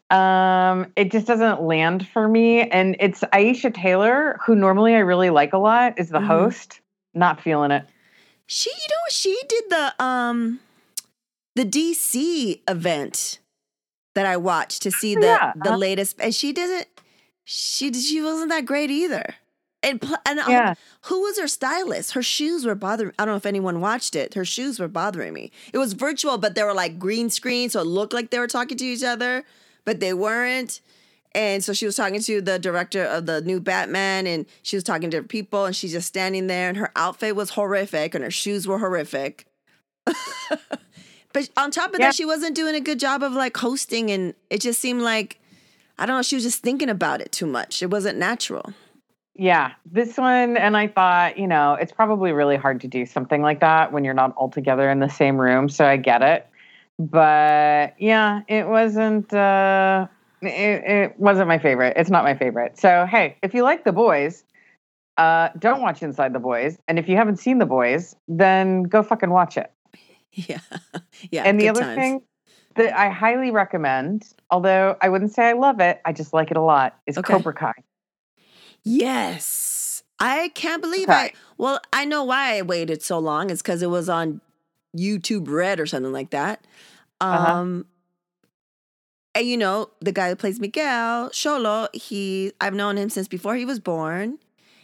Um, 0.09 0.91
it 0.97 1.09
just 1.09 1.25
doesn't 1.25 1.61
land 1.61 2.05
for 2.05 2.27
me. 2.27 2.63
And 2.69 2.97
it's 2.99 3.21
Aisha 3.31 3.73
Tyler, 3.73 4.37
who 4.45 4.55
normally 4.55 4.93
I 4.93 4.99
really 4.99 5.29
like 5.29 5.53
a 5.53 5.57
lot, 5.57 5.97
is 5.97 6.09
the 6.09 6.19
Mhm. 6.19 6.27
host. 6.27 6.81
Not 7.13 7.39
feeling 7.39 7.71
it. 7.71 7.85
She, 8.45 8.69
you 8.69 8.87
know, 8.89 9.05
she 9.09 9.41
did 9.47 9.63
the 9.69 10.03
um 10.03 10.59
the 11.55 11.63
DC 11.63 12.61
event 12.67 13.39
that 14.13 14.25
I 14.25 14.35
watched 14.35 14.81
to 14.81 14.91
see 14.91 15.15
Oh, 15.15 15.21
the 15.21 15.27
yeah, 15.27 15.53
the 15.55 15.77
latest, 15.77 16.17
and 16.19 16.35
she 16.35 16.51
didn't. 16.51 16.87
She 17.53 17.91
she 17.93 18.21
wasn't 18.21 18.49
that 18.49 18.65
great 18.65 18.89
either. 18.89 19.35
And 19.83 20.01
and 20.25 20.39
um, 20.39 20.49
who 21.01 21.21
was 21.21 21.37
her 21.37 21.47
stylist? 21.49 22.13
Her 22.13 22.23
shoes 22.23 22.65
were 22.65 22.75
bothering. 22.75 23.11
I 23.19 23.25
don't 23.25 23.33
know 23.33 23.37
if 23.37 23.45
anyone 23.45 23.81
watched 23.81 24.15
it. 24.15 24.35
Her 24.35 24.45
shoes 24.45 24.79
were 24.79 24.87
bothering 24.87 25.33
me. 25.33 25.51
It 25.73 25.77
was 25.77 25.91
virtual, 25.93 26.37
but 26.37 26.55
they 26.55 26.63
were 26.63 26.73
like 26.73 26.97
green 26.97 27.29
screen, 27.29 27.69
so 27.69 27.81
it 27.81 27.87
looked 27.87 28.13
like 28.13 28.29
they 28.29 28.39
were 28.39 28.47
talking 28.47 28.77
to 28.77 28.85
each 28.85 29.03
other, 29.03 29.43
but 29.83 29.99
they 29.99 30.13
weren't. 30.13 30.79
And 31.33 31.61
so 31.61 31.73
she 31.73 31.85
was 31.85 31.95
talking 31.97 32.21
to 32.21 32.41
the 32.41 32.57
director 32.57 33.03
of 33.03 33.25
the 33.25 33.41
new 33.41 33.59
Batman, 33.59 34.27
and 34.27 34.45
she 34.61 34.77
was 34.77 34.83
talking 34.85 35.09
to 35.11 35.21
people, 35.23 35.65
and 35.65 35.75
she's 35.75 35.91
just 35.91 36.07
standing 36.07 36.47
there, 36.47 36.69
and 36.69 36.77
her 36.77 36.91
outfit 36.95 37.35
was 37.35 37.49
horrific, 37.51 38.15
and 38.15 38.23
her 38.23 38.31
shoes 38.31 38.65
were 38.67 38.77
horrific. 38.79 39.45
but 41.33 41.49
on 41.57 41.71
top 41.71 41.93
of 41.93 41.99
Yeah. 41.99 42.07
that, 42.07 42.15
she 42.15 42.25
wasn't 42.25 42.55
doing 42.55 42.75
a 42.75 42.79
good 42.81 42.99
job 42.99 43.23
of 43.23 43.33
like 43.33 43.57
hosting, 43.57 44.09
and 44.09 44.35
it 44.49 44.61
just 44.61 44.79
seemed 44.79 45.01
like 45.01 45.39
I 45.97 46.05
don't 46.05 46.17
know, 46.17 46.21
she 46.21 46.35
was 46.35 46.43
just 46.43 46.61
thinking 46.61 46.89
about 46.89 47.21
it 47.21 47.31
too 47.31 47.45
much. 47.45 47.81
It 47.83 47.89
wasn't 47.89 48.17
natural. 48.17 48.73
Yeah, 49.35 49.71
this 49.85 50.17
one, 50.17 50.57
and 50.57 50.75
I 50.75 50.87
thought, 50.87 51.37
you 51.37 51.47
know, 51.47 51.73
it's 51.73 51.91
probably 51.91 52.31
really 52.31 52.57
hard 52.57 52.81
to 52.81 52.87
do 52.87 53.05
something 53.05 53.41
like 53.41 53.61
that 53.61 53.91
when 53.91 54.03
you're 54.03 54.13
not 54.13 54.33
all 54.35 54.49
together 54.49 54.89
in 54.89 54.99
the 54.99 55.09
same 55.09 55.39
room. 55.39 55.69
So 55.69 55.85
I 55.85 55.97
get 55.97 56.21
it, 56.21 56.47
but 56.99 57.95
yeah, 57.97 58.41
it 58.47 58.67
wasn't. 58.67 59.33
uh 59.33 60.07
it, 60.41 60.83
it 60.85 61.19
wasn't 61.19 61.47
my 61.47 61.59
favorite. 61.59 61.93
It's 61.97 62.09
not 62.09 62.23
my 62.23 62.35
favorite. 62.35 62.77
So 62.79 63.05
hey, 63.05 63.37
if 63.43 63.53
you 63.53 63.63
like 63.63 63.83
the 63.83 63.91
boys, 63.91 64.43
uh, 65.17 65.49
don't 65.59 65.81
watch 65.81 66.01
Inside 66.01 66.33
the 66.33 66.39
Boys, 66.39 66.77
and 66.87 66.97
if 66.97 67.07
you 67.07 67.15
haven't 67.15 67.37
seen 67.37 67.59
the 67.59 67.65
boys, 67.65 68.15
then 68.27 68.83
go 68.83 69.03
fucking 69.03 69.29
watch 69.29 69.57
it. 69.57 69.71
Yeah, 70.33 70.59
yeah. 71.29 71.43
and 71.43 71.59
the 71.59 71.67
other 71.67 71.81
times. 71.81 71.99
thing 71.99 72.21
that 72.75 72.97
I 72.97 73.09
highly 73.09 73.51
recommend, 73.51 74.27
although 74.49 74.97
I 75.01 75.09
wouldn't 75.09 75.33
say 75.33 75.43
I 75.49 75.53
love 75.53 75.79
it, 75.79 76.01
I 76.05 76.13
just 76.13 76.33
like 76.33 76.51
it 76.51 76.57
a 76.57 76.61
lot, 76.61 76.97
is 77.07 77.17
Okay. 77.17 77.33
Cobra 77.33 77.53
Kai. 77.53 77.73
Yes. 78.83 80.03
I 80.19 80.49
can't 80.53 80.81
believe 80.81 81.09
Okay. 81.09 81.17
I 81.17 81.33
well, 81.57 81.79
I 81.93 82.05
know 82.05 82.23
why 82.23 82.57
I 82.57 82.61
waited 82.61 83.01
so 83.01 83.19
long. 83.19 83.49
It's 83.49 83.61
because 83.61 83.81
it 83.81 83.89
was 83.89 84.09
on 84.09 84.41
YouTube 84.95 85.47
Red 85.49 85.79
or 85.79 85.85
something 85.85 86.11
like 86.11 86.29
that. 86.31 86.65
Uh-huh. 87.19 87.53
Um 87.53 87.85
and 89.33 89.47
you 89.47 89.57
know, 89.57 89.89
the 90.01 90.11
guy 90.11 90.29
who 90.29 90.35
plays 90.35 90.59
Miguel, 90.59 91.29
Xolo, 91.29 91.87
he 91.95 92.51
I've 92.61 92.73
known 92.73 92.97
him 92.97 93.09
since 93.09 93.27
before 93.27 93.55
he 93.55 93.65
was 93.65 93.79
born. 93.79 94.39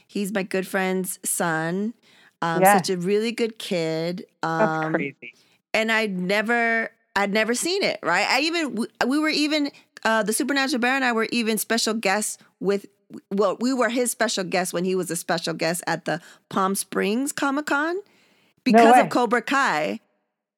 He's 0.08 0.32
my 0.32 0.44
good 0.44 0.66
friend's 0.66 1.20
son. 1.24 1.94
Um, 2.42 2.62
Yeah. 2.62 2.78
such 2.78 2.90
a 2.90 2.98
really 2.98 3.32
good 3.32 3.60
kid. 3.60 4.26
That's 4.58 4.86
Um, 4.86 4.94
crazy. 4.94 5.34
and 5.74 5.92
I'd 5.92 6.18
never 6.18 6.92
I'd 7.18 7.34
never 7.34 7.55
seen 7.55 7.84
it, 7.84 7.99
right? 8.03 8.28
I 8.30 8.41
even 8.41 8.76
we, 8.76 8.88
we 9.05 9.20
were 9.20 9.30
even 9.30 9.72
uh 10.05 10.24
the 10.24 10.32
Supernatural 10.32 10.80
Bear 10.80 10.93
and 10.93 11.03
I 11.03 11.11
were 11.11 11.28
even 11.32 11.57
special 11.57 11.93
guests 11.93 12.38
with 12.59 12.86
well, 13.32 13.57
we 13.59 13.74
were 13.74 13.89
his 13.89 14.11
special 14.11 14.43
guest 14.43 14.74
when 14.74 14.86
he 14.86 14.95
was 14.95 15.09
a 15.09 15.15
special 15.15 15.53
guest 15.53 15.84
at 15.88 16.05
the 16.05 16.22
Palm 16.49 16.76
Springs 16.76 17.32
Comic 17.32 17.65
Con 17.65 17.95
because 18.63 18.93
way. 18.93 18.99
of 19.01 19.09
Cobra 19.09 19.41
Kai. 19.41 19.99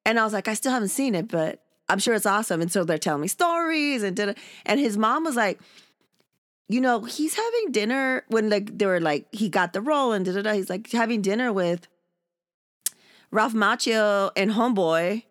And 0.05 0.19
I 0.19 0.23
was 0.23 0.33
like, 0.33 0.47
I 0.47 0.53
still 0.55 0.71
haven't 0.71 0.89
seen 0.89 1.13
it, 1.13 1.27
but 1.27 1.61
I'm 1.87 1.99
sure 1.99 2.13
it's 2.13 2.25
awesome. 2.25 2.61
And 2.61 2.71
so 2.71 2.83
they're 2.83 2.97
telling 2.97 3.21
me 3.21 3.27
stories 3.27 4.03
and 4.03 4.15
did 4.15 4.37
and 4.65 4.79
his 4.79 4.97
mom 4.97 5.23
was 5.23 5.35
like, 5.35 5.59
you 6.67 6.81
know, 6.81 7.03
he's 7.03 7.35
having 7.35 7.71
dinner 7.71 8.25
when 8.27 8.49
like 8.49 8.77
they 8.77 8.85
were 8.85 8.99
like 8.99 9.27
he 9.31 9.47
got 9.47 9.73
the 9.73 9.81
role 9.81 10.11
and 10.11 10.25
da 10.25 10.33
da 10.33 10.41
da. 10.41 10.53
He's 10.53 10.69
like 10.69 10.91
having 10.91 11.21
dinner 11.21 11.53
with 11.53 11.87
Ralph 13.31 13.53
Macchio 13.53 14.31
and 14.35 14.51
Homeboy. 14.51 15.23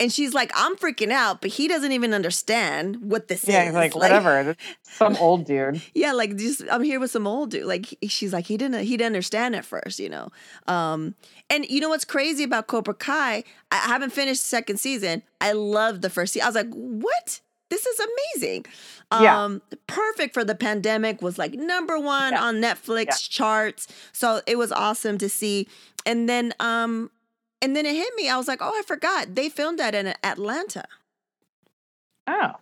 And 0.00 0.12
she's 0.12 0.34
like, 0.34 0.50
I'm 0.56 0.74
freaking 0.76 1.12
out, 1.12 1.40
but 1.40 1.50
he 1.50 1.68
doesn't 1.68 1.92
even 1.92 2.12
understand 2.12 2.96
what 3.00 3.28
this 3.28 3.46
Yeah, 3.46 3.60
is. 3.62 3.66
he's 3.68 3.74
like 3.74 3.94
whatever. 3.94 4.42
this- 4.42 4.56
Some 4.82 5.16
old 5.18 5.44
dude. 5.46 5.80
yeah, 5.94 6.12
like 6.12 6.36
just 6.36 6.62
I'm 6.70 6.82
here 6.82 6.98
with 6.98 7.12
some 7.12 7.28
old 7.28 7.50
dude. 7.52 7.64
Like 7.66 7.96
she's 8.08 8.32
like 8.32 8.46
he 8.46 8.56
didn't 8.56 8.82
he 8.82 8.96
didn't 8.96 9.06
understand 9.06 9.54
at 9.54 9.64
first, 9.64 10.00
you 10.00 10.08
know. 10.08 10.30
Um, 10.66 11.14
and 11.48 11.64
you 11.70 11.80
know 11.80 11.88
what's 11.90 12.04
crazy 12.04 12.42
about 12.42 12.66
Cobra 12.66 12.94
Kai? 12.94 13.44
I 13.70 13.76
haven't 13.76 14.10
finished 14.12 14.42
the 14.42 14.48
second 14.48 14.78
season. 14.78 15.22
I 15.40 15.52
loved 15.52 16.02
the 16.02 16.10
first 16.10 16.32
season. 16.32 16.44
I 16.44 16.48
was 16.48 16.56
like, 16.56 16.72
what? 16.74 17.40
This 17.70 17.86
is 17.86 18.00
amazing. 18.34 18.66
Yeah. 19.20 19.42
Um, 19.44 19.62
perfect 19.86 20.34
for 20.34 20.44
the 20.44 20.54
pandemic. 20.56 21.22
Was 21.22 21.38
like 21.38 21.54
number 21.54 21.98
one 22.00 22.32
Yeah. 22.32 22.42
on 22.42 22.56
Netflix 22.56 23.04
Yeah. 23.06 23.14
charts. 23.30 23.86
So 24.12 24.40
it 24.46 24.58
was 24.58 24.72
awesome 24.72 25.18
to 25.18 25.28
see. 25.28 25.68
And 26.06 26.28
then 26.28 26.52
um, 26.60 27.10
and 27.64 27.74
then 27.74 27.86
it 27.86 27.96
hit 27.96 28.12
me. 28.14 28.28
I 28.28 28.36
was 28.36 28.46
like, 28.46 28.60
oh, 28.60 28.78
I 28.78 28.82
forgot 28.86 29.34
they 29.34 29.48
filmed 29.48 29.78
that 29.78 29.94
in 29.94 30.12
Atlanta. 30.22 30.84
Oh. 32.26 32.52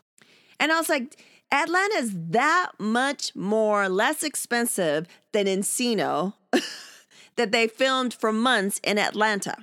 And 0.60 0.70
I 0.70 0.78
was 0.78 0.88
like, 0.88 1.20
Atlanta 1.50 1.96
is 1.96 2.12
that 2.30 2.70
much 2.78 3.34
more 3.34 3.88
less 3.88 4.22
expensive 4.22 5.08
than 5.32 5.46
Encino 5.46 6.34
that 7.36 7.50
they 7.50 7.66
filmed 7.66 8.14
for 8.14 8.32
months 8.32 8.80
in 8.84 8.96
Atlanta. 8.96 9.56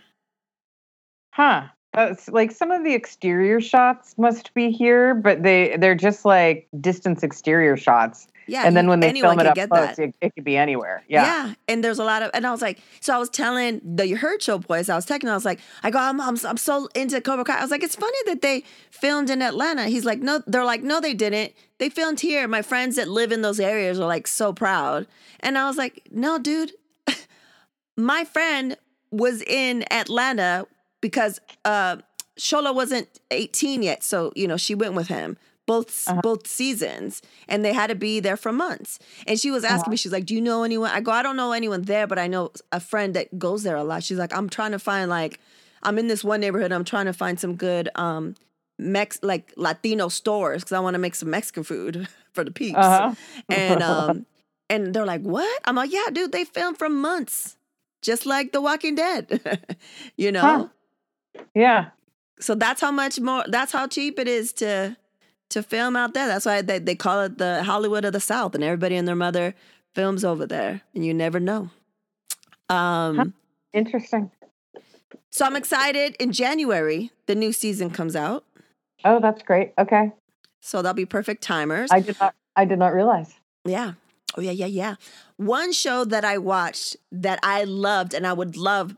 Huh. 1.31 1.67
That's 1.93 2.27
like 2.27 2.51
some 2.51 2.69
of 2.69 2.83
the 2.83 2.93
exterior 2.93 3.61
shots 3.61 4.15
must 4.17 4.53
be 4.53 4.69
here, 4.71 5.15
but 5.15 5.41
they 5.41 5.77
they're 5.77 5.95
just 5.95 6.25
like 6.25 6.67
distance 6.81 7.23
exterior 7.23 7.77
shots. 7.77 8.27
Yeah. 8.49 8.63
and 8.65 8.75
then 8.75 8.87
when 8.87 8.99
they 8.99 9.11
film 9.13 9.39
it 9.39 9.45
up 9.45 9.69
close, 9.69 9.99
it, 9.99 10.15
it 10.21 10.35
could 10.35 10.43
be 10.43 10.57
anywhere. 10.57 11.03
Yeah. 11.07 11.23
Yeah. 11.23 11.53
And 11.67 11.83
there's 11.83 11.99
a 11.99 12.03
lot 12.03 12.21
of, 12.21 12.31
and 12.33 12.45
I 12.45 12.51
was 12.51 12.61
like, 12.61 12.79
so 12.99 13.13
I 13.13 13.17
was 13.17 13.29
telling 13.29 13.81
the 13.83 14.07
You 14.07 14.17
Heard 14.17 14.41
Show 14.41 14.57
boys, 14.57 14.89
I 14.89 14.95
was 14.95 15.05
texting, 15.05 15.29
I 15.29 15.33
was 15.35 15.45
like, 15.45 15.59
I 15.83 15.91
go, 15.91 15.99
I'm, 15.99 16.19
I'm, 16.19 16.37
I'm 16.45 16.57
so 16.57 16.89
into 16.95 17.21
Cobra 17.21 17.45
Kai. 17.45 17.59
I 17.59 17.61
was 17.61 17.71
like, 17.71 17.83
it's 17.83 17.95
funny 17.95 18.17
that 18.25 18.41
they 18.41 18.63
filmed 18.91 19.29
in 19.29 19.41
Atlanta. 19.41 19.85
He's 19.85 20.05
like, 20.05 20.19
no, 20.19 20.41
they're 20.47 20.65
like, 20.65 20.83
no, 20.83 20.99
they 20.99 21.13
didn't. 21.13 21.53
They 21.77 21.89
filmed 21.89 22.19
here. 22.19 22.47
My 22.47 22.61
friends 22.61 22.95
that 22.97 23.07
live 23.07 23.31
in 23.31 23.41
those 23.41 23.59
areas 23.59 23.99
are 23.99 24.07
like 24.07 24.27
so 24.27 24.53
proud. 24.53 25.07
And 25.39 25.57
I 25.57 25.67
was 25.67 25.77
like, 25.77 26.01
no, 26.11 26.37
dude, 26.37 26.73
my 27.97 28.25
friend 28.25 28.77
was 29.11 29.41
in 29.41 29.83
Atlanta 29.91 30.67
because 31.01 31.39
uh 31.65 31.97
Xolo 32.37 32.73
wasn't 32.73 33.07
18 33.31 33.83
yet. 33.83 34.03
So, 34.03 34.31
you 34.35 34.47
know, 34.47 34.57
she 34.57 34.73
went 34.73 34.93
with 34.93 35.07
him 35.07 35.37
both 35.73 35.89
Uh-huh. 36.09 36.21
both 36.29 36.43
seasons 36.59 37.21
and 37.49 37.63
they 37.65 37.73
had 37.81 37.87
to 37.93 37.95
be 38.07 38.13
there 38.25 38.37
for 38.43 38.51
months. 38.65 38.91
And 39.27 39.35
she 39.41 39.49
was 39.55 39.63
asking 39.63 39.79
Uh-huh. 39.81 39.91
me, 39.91 39.97
she's 40.01 40.11
like, 40.17 40.25
Do 40.29 40.33
you 40.37 40.41
know 40.49 40.59
anyone? 40.69 40.91
I 40.97 40.99
go, 41.07 41.11
I 41.19 41.21
don't 41.25 41.35
know 41.41 41.51
anyone 41.61 41.81
there, 41.93 42.07
but 42.11 42.17
I 42.25 42.27
know 42.33 42.43
a 42.71 42.79
friend 42.91 43.09
that 43.17 43.27
goes 43.47 43.61
there 43.63 43.77
a 43.77 43.83
lot. 43.91 44.03
She's 44.03 44.17
like, 44.23 44.33
I'm 44.37 44.49
trying 44.49 44.71
to 44.77 44.79
find 44.79 45.09
like 45.19 45.39
I'm 45.87 45.97
in 46.01 46.07
this 46.07 46.23
one 46.31 46.39
neighborhood, 46.41 46.71
I'm 46.71 46.83
trying 46.93 47.05
to 47.11 47.13
find 47.23 47.39
some 47.43 47.53
good 47.67 47.85
um 48.05 48.35
Mex 48.95 49.19
like 49.31 49.45
Latino 49.57 50.07
stores 50.09 50.61
because 50.63 50.75
I 50.77 50.79
want 50.85 50.93
to 50.95 50.99
make 51.05 51.15
some 51.15 51.29
Mexican 51.29 51.63
food 51.63 52.07
for 52.35 52.43
the 52.47 52.51
peeps. 52.51 52.77
Uh-huh. 52.79 53.13
And 53.49 53.81
um 53.83 54.25
and 54.73 54.93
they're 54.93 55.05
like, 55.13 55.21
What? 55.35 55.55
I'm 55.65 55.75
like, 55.81 55.91
Yeah, 55.93 56.09
dude, 56.11 56.31
they 56.31 56.45
filmed 56.45 56.77
for 56.77 56.89
months. 56.89 57.57
Just 58.01 58.25
like 58.25 58.53
The 58.53 58.61
Walking 58.61 58.95
Dead. 58.95 59.25
you 60.23 60.31
know? 60.31 60.41
Huh. 61.35 61.43
Yeah. 61.53 61.81
So 62.39 62.55
that's 62.55 62.79
how 62.81 62.91
much 62.91 63.19
more 63.19 63.43
that's 63.55 63.73
how 63.73 63.85
cheap 63.87 64.17
it 64.19 64.27
is 64.27 64.53
to 64.63 64.95
to 65.49 65.63
film 65.63 65.95
out 65.95 66.13
there. 66.13 66.27
That's 66.27 66.45
why 66.45 66.61
they, 66.61 66.79
they 66.79 66.95
call 66.95 67.21
it 67.21 67.37
the 67.37 67.63
Hollywood 67.63 68.05
of 68.05 68.13
the 68.13 68.19
South 68.19 68.55
and 68.55 68.63
everybody 68.63 68.95
and 68.95 69.07
their 69.07 69.15
mother 69.15 69.55
films 69.95 70.23
over 70.23 70.45
there 70.45 70.81
and 70.93 71.05
you 71.05 71.13
never 71.13 71.39
know. 71.39 71.69
Um. 72.69 73.33
Interesting. 73.73 74.31
so 75.29 75.45
I'm 75.45 75.55
excited 75.55 76.15
in 76.19 76.31
January 76.31 77.11
the 77.25 77.35
new 77.35 77.51
season 77.51 77.89
comes 77.89 78.15
out. 78.15 78.45
Oh, 79.05 79.19
that's 79.19 79.41
great. 79.43 79.73
Okay. 79.77 80.11
So 80.59 80.81
that'll 80.81 80.95
be 80.95 81.05
perfect 81.05 81.41
timers. 81.41 81.89
I 81.91 81.99
did 81.99 82.19
not 82.19 82.35
I 82.55 82.65
did 82.65 82.79
not 82.79 82.93
realize. 82.93 83.33
Yeah. 83.65 83.93
Oh 84.37 84.41
yeah, 84.41 84.51
yeah, 84.51 84.65
yeah. 84.65 84.95
One 85.37 85.71
show 85.71 86.05
that 86.05 86.25
I 86.25 86.37
watched 86.37 86.97
that 87.11 87.39
I 87.43 87.63
loved 87.63 88.13
and 88.13 88.27
I 88.27 88.33
would 88.33 88.57
love 88.57 88.95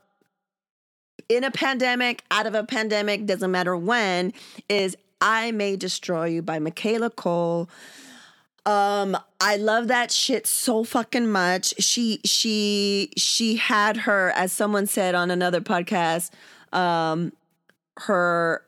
in 1.29 1.43
a 1.43 1.51
pandemic, 1.51 2.23
out 2.29 2.45
of 2.45 2.55
a 2.55 2.63
pandemic, 2.63 3.25
doesn't 3.25 3.51
matter 3.51 3.75
when, 3.77 4.33
is 4.67 4.97
I 5.21 5.51
May 5.51 5.75
Destroy 5.75 6.25
You 6.25 6.41
by 6.41 6.59
Michaela 6.59 7.09
Coel. 7.09 7.69
Um, 8.65 9.17
I 9.39 9.55
love 9.57 9.87
that 9.87 10.11
shit 10.11 10.45
so 10.45 10.83
fucking 10.83 11.27
much. 11.31 11.73
She 11.79 12.19
she 12.25 13.11
she 13.17 13.55
had 13.55 13.97
her, 13.97 14.31
as 14.35 14.51
someone 14.51 14.85
said 14.87 15.15
on 15.15 15.31
another 15.31 15.61
podcast, 15.61 16.29
um, 16.73 17.33
her 18.01 18.63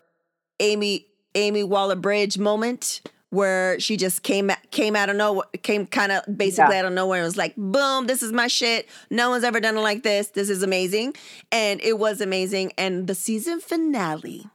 Amy 0.59 1.05
Amy 1.35 1.63
Waller 1.63 1.95
Bridge 1.95 2.37
moment 2.37 3.01
where 3.29 3.79
she 3.79 3.97
just 3.97 4.21
came 4.23 4.51
came 4.71 4.95
out 4.95 5.09
of 5.09 5.15
nowhere, 5.15 5.45
came 5.63 5.85
kind 5.87 6.11
of 6.11 6.23
basically 6.37 6.73
Yeah. 6.75 6.81
out 6.81 6.85
of 6.85 6.93
nowhere 6.93 7.19
and 7.19 7.25
was 7.25 7.37
like, 7.37 7.55
boom, 7.55 8.05
this 8.07 8.21
is 8.23 8.31
my 8.31 8.47
shit. 8.47 8.87
No 9.09 9.29
one's 9.31 9.43
ever 9.43 9.59
done 9.59 9.75
it 9.77 9.79
like 9.81 10.03
this. 10.03 10.27
This 10.29 10.49
is 10.49 10.61
amazing. 10.63 11.15
And 11.51 11.81
it 11.81 11.97
was 11.99 12.21
amazing. 12.21 12.73
And 12.77 13.07
the 13.07 13.15
season 13.15 13.59
finale, 13.59 14.45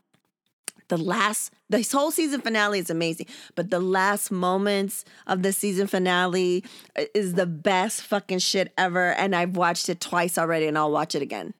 the 0.88 0.96
last 0.96 1.52
this 1.70 1.92
whole 1.92 2.10
season 2.10 2.40
finale 2.40 2.78
is 2.78 2.90
amazing, 2.90 3.26
but 3.54 3.70
the 3.70 3.80
last 3.80 4.30
moments 4.30 5.04
of 5.26 5.42
the 5.42 5.52
season 5.52 5.86
finale 5.86 6.64
uh, 6.96 7.04
is 7.14 7.34
the 7.34 7.46
best 7.46 8.02
fucking 8.02 8.38
shit 8.38 8.72
ever. 8.78 9.12
And 9.12 9.36
I've 9.36 9.56
watched 9.56 9.88
it 9.88 10.00
twice 10.00 10.38
already, 10.38 10.66
and 10.66 10.78
I'll 10.78 10.90
watch 10.90 11.14
it 11.14 11.22
again. 11.22 11.54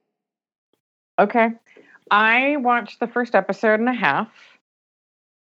Okay. 1.18 1.50
I 2.10 2.56
watched 2.56 3.00
the 3.00 3.06
first 3.06 3.34
episode 3.34 3.80
and 3.80 3.88
a 3.88 3.94
half 3.94 4.30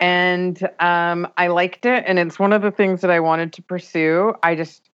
and 0.02 0.68
um, 0.80 1.28
I 1.38 1.48
liked 1.48 1.86
it. 1.86 2.04
And 2.08 2.20
it's 2.20 2.40
one 2.40 2.52
of 2.52 2.64
the 2.64 2.72
things 2.72 3.02
that 3.02 3.12
I 3.12 3.20
wanted 3.20 3.54
to 3.54 3.62
pursue. 3.62 4.34
I 4.44 4.56
just, 4.56 4.90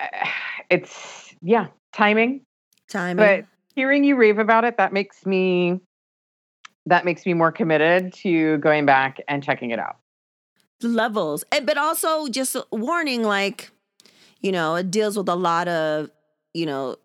it's, 0.70 1.34
yeah, 1.42 1.66
timing. 1.92 2.40
Timing. 2.88 3.16
But 3.16 3.44
hearing 3.76 4.04
you 4.04 4.16
rave 4.16 4.38
about 4.38 4.64
it, 4.64 4.78
that 4.78 4.92
makes 4.92 5.26
me, 5.26 5.80
that 6.86 7.04
makes 7.04 7.24
me 7.24 7.34
more 7.34 7.52
committed 7.52 8.12
to 8.14 8.58
going 8.58 8.86
back 8.86 9.20
and 9.28 9.42
checking 9.42 9.70
it 9.70 9.78
out. 9.78 9.98
Levels. 10.82 11.44
But 11.50 11.78
also 11.78 12.28
just 12.28 12.56
warning, 12.72 13.22
like, 13.22 13.70
you 14.40 14.50
know, 14.50 14.74
it 14.74 14.90
deals 14.90 15.16
with 15.16 15.28
a 15.28 15.36
lot 15.36 15.68
of, 15.68 16.10
you 16.54 16.66
know, 16.66 16.96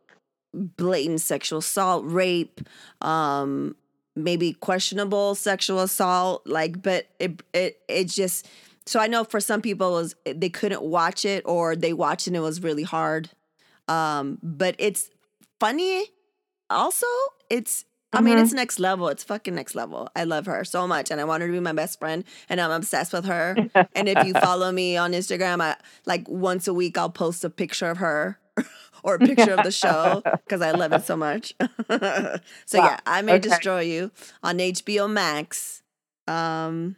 blatant 0.53 1.21
sexual 1.21 1.59
assault, 1.59 2.03
rape, 2.05 2.61
um, 3.01 3.75
maybe 4.15 4.53
questionable 4.53 5.35
sexual 5.35 5.79
assault. 5.79 6.47
Like, 6.47 6.81
but 6.81 7.07
it 7.19 7.43
it 7.53 7.79
it 7.87 8.05
just 8.05 8.47
so 8.87 8.99
I 8.99 9.07
know 9.07 9.23
for 9.23 9.39
some 9.39 9.61
people 9.61 9.91
was 9.91 10.15
they 10.25 10.49
couldn't 10.49 10.81
watch 10.81 11.25
it 11.25 11.43
or 11.45 11.75
they 11.75 11.93
watched 11.93 12.27
and 12.27 12.35
it 12.35 12.39
was 12.39 12.63
really 12.63 12.83
hard. 12.83 13.29
Um, 13.87 14.39
but 14.41 14.75
it's 14.79 15.09
funny. 15.59 16.05
Also, 16.69 17.07
it's 17.49 17.85
I 18.13 18.21
mean, 18.21 18.37
it's 18.37 18.53
next 18.53 18.79
level. 18.79 19.09
It's 19.09 19.23
fucking 19.23 19.53
next 19.55 19.75
level. 19.75 20.09
I 20.15 20.23
love 20.23 20.45
her 20.45 20.63
so 20.63 20.87
much, 20.87 21.11
and 21.11 21.19
I 21.19 21.25
want 21.25 21.41
her 21.41 21.47
to 21.47 21.53
be 21.53 21.59
my 21.59 21.73
best 21.73 21.99
friend, 21.99 22.23
and 22.49 22.59
I'm 22.61 22.71
obsessed 22.71 23.11
with 23.13 23.25
her. 23.25 23.55
and 23.95 24.07
if 24.09 24.25
you 24.25 24.33
follow 24.41 24.71
me 24.71 24.95
on 24.97 25.11
Instagram, 25.11 25.61
I 25.61 25.75
like 26.05 26.27
once 26.29 26.67
a 26.67 26.73
week 26.73 26.97
I'll 26.97 27.09
post 27.09 27.43
a 27.43 27.49
picture 27.49 27.89
of 27.89 27.97
her 27.97 28.39
or 29.03 29.15
a 29.15 29.19
picture 29.29 29.53
of 29.53 29.63
the 29.63 29.71
show 29.71 30.21
because 30.45 30.61
I 30.61 30.71
love 30.71 30.93
it 30.93 31.03
so 31.05 31.17
much. 31.17 31.53
so 31.89 31.89
Wow. 31.89 32.39
yeah, 32.85 32.99
I 33.05 33.21
may 33.21 33.33
Okay. 33.33 33.49
destroy 33.49 33.81
you 33.81 34.11
on 34.41 34.57
HBO 34.59 35.09
Max. 35.11 35.83
Um, 36.27 36.95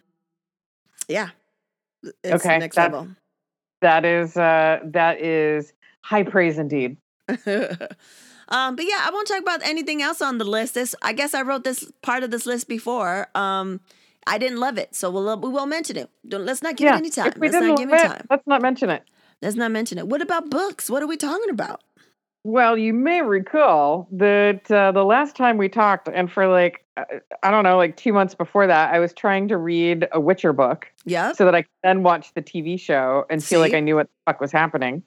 yeah, 1.08 1.30
it's 2.24 2.46
Okay, 2.46 2.60
next 2.60 2.76
that's- 2.76 2.94
level. 2.94 3.10
That 3.82 4.04
is, 4.06 4.36
uh, 4.36 4.80
that 4.86 5.22
is 5.22 5.72
high 6.02 6.24
praise 6.24 6.58
indeed. 6.60 6.98
Um, 8.50 8.76
but 8.76 8.86
yeah, 8.86 9.02
I 9.06 9.12
won't 9.12 9.28
talk 9.28 9.40
about 9.40 9.62
anything 9.64 10.02
else 10.02 10.22
on 10.22 10.38
the 10.38 10.46
list. 10.46 10.74
This, 10.74 10.96
I 11.02 11.14
guess, 11.14 11.34
I 11.34 11.42
wrote 11.42 11.64
this 11.64 11.90
part 12.02 12.24
of 12.24 12.32
this 12.32 12.46
list 12.46 12.68
before. 12.68 13.28
Um, 13.36 13.80
I 14.28 14.38
didn't 14.38 14.60
love 14.60 14.78
it, 14.78 14.94
so 14.96 15.10
we'll 15.10 15.40
we 15.40 15.50
will 15.50 15.66
mention 15.66 15.98
it. 15.98 16.10
Don't, 16.28 16.46
let's 16.46 16.62
not 16.62 16.76
give 16.76 16.86
yeah. 16.86 16.96
it 16.96 17.00
any 17.00 17.10
time. 17.10 17.28
If 17.28 17.38
we 17.38 17.48
Let's 17.48 17.56
didn't 17.56 17.70
not 17.70 17.78
give 17.78 17.90
it 17.90 17.96
it, 17.96 18.08
time. 18.08 18.28
let's 18.30 18.46
not 18.46 18.62
mention 18.62 18.90
it. 18.90 19.04
Let's 19.42 19.56
not 19.56 19.72
mention 19.72 19.98
it. 19.98 20.08
What 20.08 20.22
about 20.22 20.50
books? 20.50 20.90
What 20.90 21.02
are 21.02 21.08
we 21.08 21.18
talking 21.18 21.50
about? 21.50 21.82
Well, 22.44 22.78
you 22.78 22.94
may 22.94 23.22
recall 23.22 24.08
that 24.12 24.70
uh, 24.72 24.92
the 24.94 25.04
last 25.04 25.36
time 25.36 25.58
we 25.58 25.68
talked, 25.68 26.08
and 26.08 26.32
for 26.32 26.48
like, 26.48 26.86
uh, 26.96 27.04
I 27.44 27.52
don't 27.52 27.64
know, 27.64 27.76
like 27.78 27.98
two 27.98 28.14
months 28.14 28.34
before 28.34 28.66
that, 28.66 28.94
I 28.94 29.00
was 29.00 29.14
trying 29.14 29.50
to 29.50 29.58
read 29.58 30.08
a 30.12 30.20
Witcher 30.20 30.54
book 30.54 30.88
Yeah. 31.06 31.34
so 31.34 31.46
that 31.46 31.54
I 31.54 31.64
could 31.64 31.72
then 31.84 32.04
watch 32.04 32.34
the 32.34 32.42
TV 32.42 32.80
show 32.80 33.26
and 33.30 33.44
feel 33.44 33.60
like 33.60 33.74
I 33.74 33.82
knew 33.82 33.96
what 33.96 34.08
the 34.08 34.32
fuck 34.32 34.42
was 34.42 34.52
happening. 34.52 35.04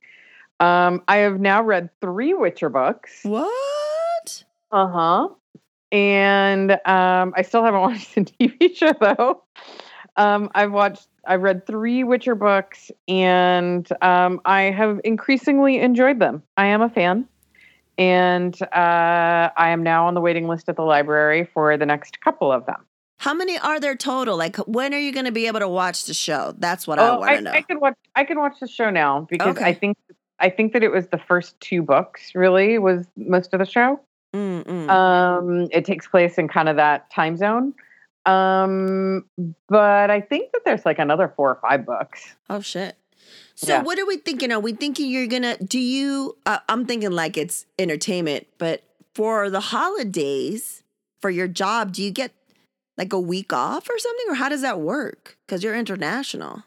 Um, 0.63 1.03
I 1.09 1.17
have 1.19 1.41
now 1.41 1.61
read 1.63 1.91
three 2.01 2.35
Witcher 2.35 2.69
books. 2.69 3.21
What? 3.25 4.45
Uh 4.71 4.87
huh. 4.87 5.29
And 5.91 6.71
um, 6.87 7.35
I 7.37 7.43
still 7.43 7.65
haven't 7.65 7.81
watched 7.83 8.15
the 8.15 8.21
TV 8.23 8.77
show 8.77 8.93
though. 9.01 9.43
Um, 10.17 10.51
I've 10.55 10.71
watched, 10.71 11.09
I've 11.27 11.43
read 11.43 11.67
three 11.67 12.05
Witcher 12.05 12.37
books, 12.37 12.93
and 13.09 13.89
um, 14.03 14.41
I 14.45 14.63
have 14.63 15.01
increasingly 15.05 15.79
enjoyed 15.79 16.21
them. 16.21 16.43
I 16.57 16.67
am 16.67 16.81
a 16.81 16.89
fan, 16.89 17.27
and 17.99 18.57
uh, 18.63 19.51
I 19.57 19.71
am 19.71 19.83
now 19.83 20.07
on 20.07 20.15
the 20.15 20.21
waiting 20.21 20.47
list 20.47 20.69
at 20.69 20.77
the 20.77 20.83
library 20.83 21.49
for 21.53 21.77
the 21.77 21.87
next 21.87 22.21
couple 22.21 22.53
of 22.53 22.67
them. 22.67 22.87
How 23.19 23.35
many 23.35 23.59
are 23.59 23.81
there 23.81 23.97
total? 23.97 24.37
Like, 24.37 24.57
when 24.59 24.95
are 24.95 24.99
you 24.99 25.13
going 25.13 25.27
to 25.27 25.33
be 25.33 25.47
able 25.47 25.61
to 25.61 25.69
watch 25.69 26.05
the 26.05 26.15
show? 26.15 26.55
That's 26.59 26.87
what 26.87 26.99
I 26.99 27.09
Oh, 27.09 27.19
want 27.21 27.37
to 27.37 27.41
know. 27.43 27.53
I 27.53 27.63
could 27.63 27.81
watch. 27.81 27.95
I 28.15 28.25
could 28.25 28.37
watch 28.37 28.61
the 28.61 28.69
show 28.69 28.91
now 28.91 29.27
because 29.31 29.57
Okay. 29.57 29.65
I 29.65 29.73
think 29.73 29.97
I 30.43 30.51
think 30.51 30.73
that 30.73 30.83
it 30.83 30.91
was 30.91 31.07
the 31.07 31.19
first 31.19 31.59
two 31.61 31.83
books. 31.83 32.35
Really, 32.35 32.79
was 32.79 33.07
most 33.17 33.55
of 33.55 33.61
the 33.61 33.67
show. 33.67 34.01
Mm-mm. 34.35 34.89
Um, 34.91 35.69
it 35.71 35.85
takes 35.85 36.07
place 36.09 36.37
in 36.37 36.49
kind 36.49 36.69
of 36.69 36.77
that 36.77 37.11
time 37.11 37.37
zone. 37.37 37.75
Um, 38.27 39.25
but 39.69 40.11
I 40.11 40.21
think 40.21 40.53
that 40.53 40.63
there's 40.65 40.85
like 40.85 40.99
another 40.99 41.33
four 41.35 41.51
or 41.51 41.59
five 41.61 41.87
books. 41.87 42.35
oh 42.51 42.61
shit. 42.61 42.97
So 43.55 43.75
yeah. 43.75 43.83
what 43.83 43.99
are 43.99 44.07
we 44.07 44.17
thinking? 44.17 44.53
Are 44.53 44.61
we 44.61 44.73
thinking 44.73 45.11
you're 45.11 45.27
gonna? 45.27 45.57
Do 45.59 45.79
you? 45.79 46.37
Uh, 46.45 46.59
I'm 46.69 46.87
thinking 46.87 47.13
like 47.13 47.37
it's 47.37 47.67
entertainment, 47.79 48.47
but 48.59 48.83
for 49.15 49.51
the 49.51 49.61
holidays, 49.61 50.83
for 51.21 51.31
your 51.31 51.49
job, 51.49 51.93
do 51.93 52.03
you 52.03 52.11
get 52.11 52.33
like 52.99 53.13
a 53.13 53.21
week 53.21 53.53
off 53.53 53.89
or 53.89 53.99
something, 53.99 54.27
or 54.29 54.35
how 54.35 54.49
does 54.49 54.63
that 54.63 54.81
work? 54.81 55.37
Because 55.47 55.63
you're 55.63 55.77
international. 55.77 56.65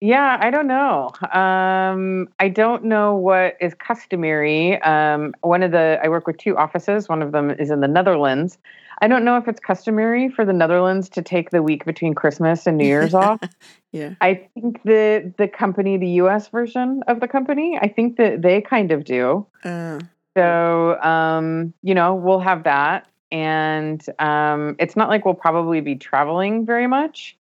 Yeah, 0.00 0.38
I 0.40 0.50
don't 0.50 0.66
know. 0.66 1.10
Um, 1.32 2.28
I 2.38 2.48
don't 2.48 2.84
know 2.84 3.14
what 3.14 3.56
is 3.60 3.74
customary. 3.74 4.80
Um, 4.80 5.34
one 5.42 5.62
of 5.62 5.72
the 5.72 6.00
I 6.02 6.08
work 6.08 6.26
with 6.26 6.38
two 6.38 6.56
offices. 6.56 7.08
One 7.08 7.20
of 7.20 7.32
them 7.32 7.50
is 7.50 7.70
in 7.70 7.80
the 7.80 7.88
Netherlands. 7.88 8.56
I 9.02 9.08
don't 9.08 9.24
know 9.24 9.36
if 9.36 9.46
it's 9.46 9.60
customary 9.60 10.28
for 10.28 10.44
the 10.44 10.52
Netherlands 10.52 11.08
to 11.10 11.22
take 11.22 11.50
the 11.50 11.62
week 11.62 11.84
between 11.84 12.14
Christmas 12.14 12.66
and 12.66 12.78
New 12.78 12.86
Year's 12.86 13.14
off. 13.14 13.40
Yeah. 13.92 14.14
I 14.20 14.48
think 14.54 14.84
the 14.84 15.34
the 15.36 15.48
company, 15.48 15.96
the 15.96 16.10
U.S. 16.22 16.46
version 16.46 17.02
of 17.08 17.18
the 17.18 17.26
company, 17.26 17.76
I 17.82 17.88
think 17.88 18.18
that 18.18 18.40
they 18.40 18.60
kind 18.60 18.92
of 18.92 19.02
do. 19.02 19.44
Uh, 19.64 19.98
So, 20.36 21.00
um, 21.02 21.74
you 21.82 21.94
know, 21.94 22.14
we'll 22.14 22.38
have 22.38 22.62
that. 22.64 23.08
And 23.32 24.00
um, 24.20 24.76
it's 24.78 24.94
not 24.94 25.08
like 25.08 25.24
we'll 25.24 25.34
probably 25.34 25.80
be 25.80 25.96
traveling 25.96 26.64
very 26.64 26.86
much. 26.86 27.36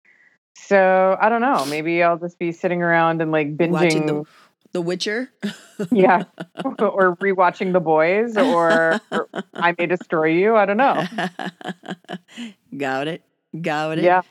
So 0.56 1.18
I 1.20 1.30
don't 1.30 1.41
know. 1.41 1.66
Maybe 1.66 2.04
I'll 2.04 2.18
just 2.18 2.38
be 2.39 2.52
sitting 2.52 2.82
around 2.82 3.22
and 3.22 3.32
like 3.32 3.56
binging, 3.58 4.06
the 4.08 4.26
The 4.72 4.82
Witcher. 4.82 5.32
yeah, 5.91 6.24
or 6.66 7.16
rewatching 7.18 7.74
The 7.74 7.80
Boys, 7.80 8.38
or, 8.38 9.00
or 9.12 9.28
I 9.54 9.74
May 9.78 9.88
Destroy 9.88 10.26
You. 10.28 10.56
I 10.56 10.66
don't 10.66 10.78
know. 10.78 11.06
Got 12.78 13.08
it. 13.08 13.24
Got 13.60 13.97
it. 14.00 14.04
Yeah. 14.04 14.22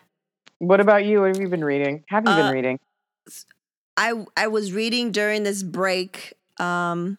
What 0.59 0.81
about 0.81 1.05
you? 1.05 1.21
What 1.21 1.29
have 1.29 1.41
you 1.41 1.49
been 1.49 1.65
reading? 1.65 2.05
Have 2.09 2.25
you 2.25 2.31
Uh, 2.31 2.43
been 2.43 2.53
reading? 2.55 2.79
I 3.97 4.25
I 4.37 4.47
was 4.49 4.73
reading 4.73 5.11
during 5.13 5.43
this 5.43 5.63
break. 5.63 6.35
Um, 6.59 7.19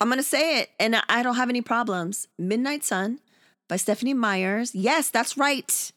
I'm 0.00 0.08
gonna 0.08 0.22
say 0.22 0.60
it, 0.60 0.70
and 0.78 0.96
I- 0.96 1.02
I 1.08 1.22
don't 1.22 1.36
have 1.36 1.48
any 1.48 1.62
problems. 1.62 2.28
Midnight 2.38 2.84
Sun 2.84 3.20
by 3.68 3.76
Stephanie 3.76 4.14
Myers. 4.14 4.74
Yes, 4.74 5.10
that's 5.10 5.36
right. 5.36 5.92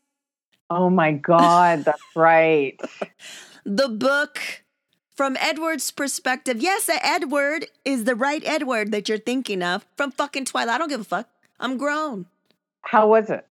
Oh 0.69 0.89
my 0.89 1.11
God, 1.11 1.85
that's 1.85 2.01
right. 2.15 2.79
The 3.65 3.87
book 3.87 4.63
from 5.15 5.37
Edward's 5.39 5.91
perspective. 5.91 6.57
Yes, 6.61 6.89
Edward 7.01 7.67
is 7.83 8.03
the 8.05 8.15
right 8.15 8.41
Edward 8.45 8.91
that 8.91 9.07
you're 9.07 9.17
thinking 9.17 9.61
of 9.63 9.85
from 9.95 10.11
fucking 10.11 10.45
Twilight. 10.45 10.75
I 10.75 10.77
don't 10.77 10.89
give 10.89 11.01
a 11.01 11.05
fuck. 11.05 11.29
I'm 11.59 11.77
grown. 11.77 12.25
How 12.81 13.07
was 13.07 13.29
it? 13.29 13.47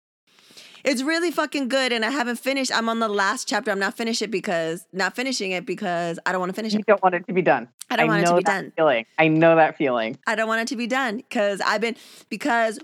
It's 0.85 1.03
really 1.03 1.31
fucking 1.31 1.69
good, 1.69 1.93
and 1.93 2.05
I 2.05 2.11
haven't 2.11 2.41
finished. 2.41 2.73
I'm 2.75 2.89
on 2.89 2.99
the 2.99 3.09
last 3.09 3.47
chapter. 3.47 3.71
I'm 3.71 3.79
not 3.79 3.97
finished 3.97 4.21
it 4.21 4.33
because 4.33 4.85
not 4.93 5.15
finishing 5.15 5.53
it 5.53 5.65
because 5.65 6.19
I 6.27 6.33
don't 6.33 6.41
want 6.41 6.51
to 6.51 6.57
finish 6.57 6.73
You 6.73 6.81
it. 6.81 6.87
don't 6.87 7.03
want 7.03 7.15
it 7.15 7.25
to 7.29 7.33
be 7.33 7.43
done. 7.43 7.69
I 7.89 7.97
don't 7.97 8.09
want 8.09 8.25
it 8.25 8.27
to 8.27 8.35
be 8.37 8.43
that 8.43 8.63
done. 8.63 8.73
Feeling. 8.77 9.07
I 9.19 9.29
know 9.29 9.55
that 9.55 9.77
feeling. 9.77 10.19
I 10.27 10.35
don't 10.35 10.49
want 10.49 10.63
it 10.63 10.69
to 10.69 10.77
be 10.77 10.89
done 10.89 11.19
because 11.19 11.61
I've 11.61 11.81
been 11.81 11.95
because 12.29 12.81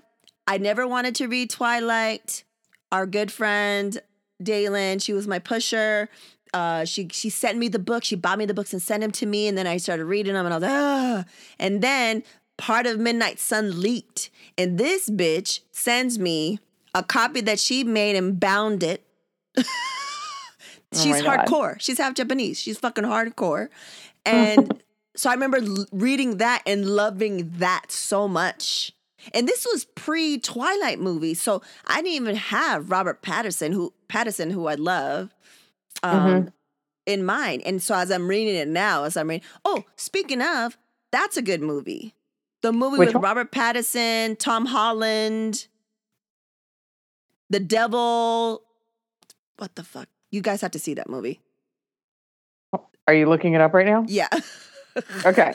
I 0.46 0.58
never 0.58 0.86
wanted 0.86 1.16
to 1.16 1.26
read 1.26 1.50
Twilight. 1.50 2.44
Our 2.92 3.04
good 3.04 3.32
friend 3.32 4.00
Daylin, 4.42 5.02
she 5.02 5.12
was 5.12 5.26
my 5.26 5.38
pusher. 5.38 6.08
Uh, 6.54 6.84
she 6.84 7.08
she 7.12 7.28
sent 7.28 7.58
me 7.58 7.68
the 7.68 7.78
book. 7.78 8.04
She 8.04 8.16
bought 8.16 8.38
me 8.38 8.46
the 8.46 8.54
books 8.54 8.72
and 8.72 8.80
sent 8.80 9.02
them 9.02 9.10
to 9.12 9.26
me, 9.26 9.48
and 9.48 9.58
then 9.58 9.66
I 9.66 9.76
started 9.76 10.04
reading 10.06 10.32
them, 10.34 10.46
and 10.46 10.54
I 10.54 10.56
was 10.56 10.62
like, 10.62 10.72
ah. 10.72 11.24
And 11.58 11.82
then 11.82 12.22
part 12.56 12.86
of 12.86 12.98
Midnight 12.98 13.38
Sun 13.38 13.80
leaked, 13.80 14.30
and 14.56 14.78
this 14.78 15.10
bitch 15.10 15.60
sends 15.72 16.18
me 16.18 16.58
a 16.94 17.02
copy 17.02 17.40
that 17.42 17.58
she 17.60 17.84
made 17.84 18.16
and 18.16 18.40
bound 18.40 18.82
it. 18.82 19.04
She's 20.94 21.20
Oh 21.20 21.24
my 21.24 21.36
God. 21.36 21.46
hardcore. 21.46 21.80
She's 21.80 21.98
half 21.98 22.14
Japanese. 22.14 22.58
She's 22.58 22.78
fucking 22.78 23.04
hardcore. 23.04 23.68
And 24.24 24.80
so 25.16 25.28
I 25.28 25.34
remember 25.34 25.58
l- 25.58 25.84
reading 25.92 26.38
that 26.38 26.62
and 26.66 26.86
loving 26.86 27.52
that 27.58 27.92
so 27.92 28.26
much. 28.26 28.92
And 29.34 29.46
this 29.48 29.66
was 29.70 29.84
pre 29.84 30.38
Twilight 30.38 31.00
movie, 31.00 31.34
so 31.34 31.62
I 31.86 31.96
didn't 31.96 32.12
even 32.12 32.36
have 32.36 32.90
Robert 32.90 33.22
Pattinson, 33.22 33.72
who 33.72 33.92
Pattinson, 34.08 34.52
who 34.52 34.66
I 34.66 34.74
love, 34.74 35.34
um, 36.02 36.26
Mhm. 36.26 36.52
in 37.06 37.24
mind. 37.24 37.62
And 37.66 37.82
so 37.82 37.94
as 37.94 38.10
I'm 38.10 38.28
reading 38.28 38.54
it 38.54 38.68
now, 38.68 39.04
as 39.04 39.16
I'm 39.16 39.28
reading, 39.28 39.46
oh, 39.64 39.84
speaking 39.96 40.40
of, 40.42 40.76
that's 41.10 41.36
a 41.36 41.42
good 41.42 41.60
movie. 41.62 42.14
The 42.62 42.72
movie 42.72 42.98
Which 42.98 43.06
with 43.08 43.14
one? 43.16 43.22
Robert 43.22 43.52
Pattinson, 43.52 44.38
Tom 44.38 44.66
Holland, 44.66 45.66
The 47.50 47.60
Devil 47.60 48.62
what 49.56 49.74
the 49.74 49.82
fuck? 49.82 50.08
You 50.30 50.40
guys 50.40 50.60
have 50.60 50.70
to 50.72 50.78
see 50.78 50.94
that 50.94 51.08
movie. 51.08 51.40
Are 53.08 53.14
you 53.14 53.26
looking 53.26 53.54
it 53.54 53.60
up 53.60 53.74
right 53.74 53.86
now? 53.86 54.04
Yeah. 54.06 54.28
Okay. 55.24 55.52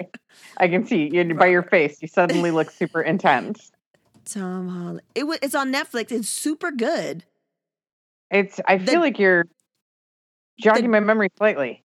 I 0.58 0.68
can 0.68 0.86
see 0.86 1.10
you 1.14 1.34
by 1.34 1.48
your 1.48 1.64
face. 1.64 2.02
You 2.02 2.08
suddenly 2.08 2.52
look 2.52 2.70
super 2.72 3.02
intense. 3.02 3.72
Tom 4.26 4.70
Holland. 4.70 5.02
It 5.16 5.24
wa- 5.24 5.38
it's 5.42 5.56
on 5.56 5.72
Netflix. 5.74 6.12
It's 6.12 6.30
super 6.30 6.72
good. 6.72 7.24
It's 8.32 8.60
I 8.68 8.78
The- 8.78 8.92
feel 8.92 9.02
like 9.02 9.20
you're 9.20 9.46
jogging 10.60 10.84
the- 10.84 10.90
my 10.90 11.00
memory 11.00 11.30
slightly. 11.38 11.84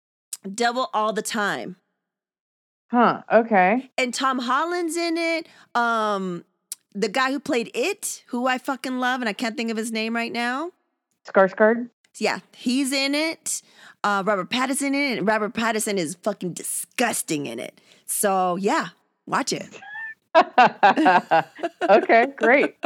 Devil 0.54 0.90
all 0.94 1.14
the 1.14 1.22
time. 1.22 1.78
Huh. 2.92 3.24
Okay. 3.32 3.90
And 3.98 4.14
Tom 4.14 4.40
Holland's 4.40 4.96
in 4.98 5.18
it. 5.18 5.48
Um 5.74 6.44
the 6.94 7.10
guy 7.10 7.32
who 7.32 7.40
played 7.42 7.72
it, 7.74 8.24
who 8.28 8.48
I 8.48 8.58
fucking 8.58 9.00
love 9.00 9.22
and 9.22 9.28
I 9.28 9.34
can't 9.34 9.58
think 9.58 9.70
of 9.70 9.76
his 9.78 9.92
name 9.92 10.16
right 10.16 10.32
now. 10.32 10.72
Skarsgård? 11.28 11.90
Yeah, 12.18 12.40
he's 12.56 12.94
in 12.94 13.14
it. 13.14 13.62
Uh, 14.02 14.24
Robert 14.26 14.50
Pattinson 14.50 14.88
in 14.94 15.18
it. 15.18 15.22
Robert 15.24 15.54
Pattinson 15.54 15.98
is 15.98 16.16
fucking 16.24 16.54
disgusting 16.54 17.48
in 17.48 17.60
it. 17.60 17.82
So 18.06 18.56
yeah, 18.58 18.90
watch 19.26 19.54
it. 19.54 19.80
okay, 21.90 22.28
great. 22.36 22.76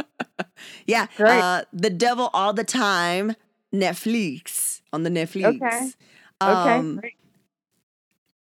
Yeah, 0.86 1.06
Great. 1.16 1.40
Uh, 1.40 1.62
the 1.72 1.88
Devil 1.90 2.28
All 2.34 2.52
the 2.52 2.64
Time, 2.64 3.34
Netflix 3.72 4.82
on 4.92 5.04
the 5.04 5.10
Netflix. 5.10 5.56
Okay. 5.56 5.90
Okay. 6.42 6.76
Um, 6.76 6.96
great. 6.96 7.14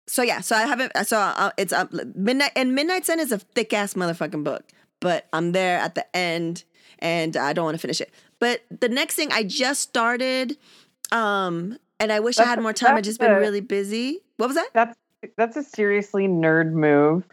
so 0.08 0.22
yeah, 0.22 0.42
so 0.42 0.56
I 0.56 0.64
haven't. 0.64 0.92
So 1.06 1.18
uh, 1.18 1.50
it's 1.58 1.74
uh, 1.74 1.86
midnight, 2.16 2.52
and 2.56 2.76
Midnight 2.76 3.06
Sun 3.06 3.20
is 3.20 3.32
a 3.32 3.40
thick 3.40 3.74
ass 3.74 3.96
motherfucking 3.96 4.44
book. 4.44 4.64
But 5.00 5.28
I'm 5.34 5.54
there 5.54 5.80
at 5.80 5.96
the 5.96 6.06
end, 6.16 6.64
and 7.00 7.36
I 7.36 7.54
don't 7.54 7.66
want 7.66 7.76
to 7.76 7.82
finish 7.82 8.00
it. 8.00 8.12
But 8.40 8.62
the 8.70 8.90
next 8.90 9.16
thing 9.16 9.32
I 9.32 9.44
just 9.44 9.82
started, 9.82 10.58
um, 11.12 11.78
and 12.00 12.12
I 12.12 12.20
wish 12.20 12.38
I 12.40 12.46
had 12.46 12.62
more 12.62 12.74
time. 12.74 12.96
I've 12.96 13.04
just 13.04 13.20
been 13.20 13.32
really 13.38 13.62
busy. 13.62 14.20
What 14.38 14.48
was 14.48 14.56
that? 14.56 14.70
That's 14.74 14.96
that's 15.38 15.56
a 15.58 15.64
seriously 15.64 16.28
nerd 16.28 16.74
move 16.74 17.24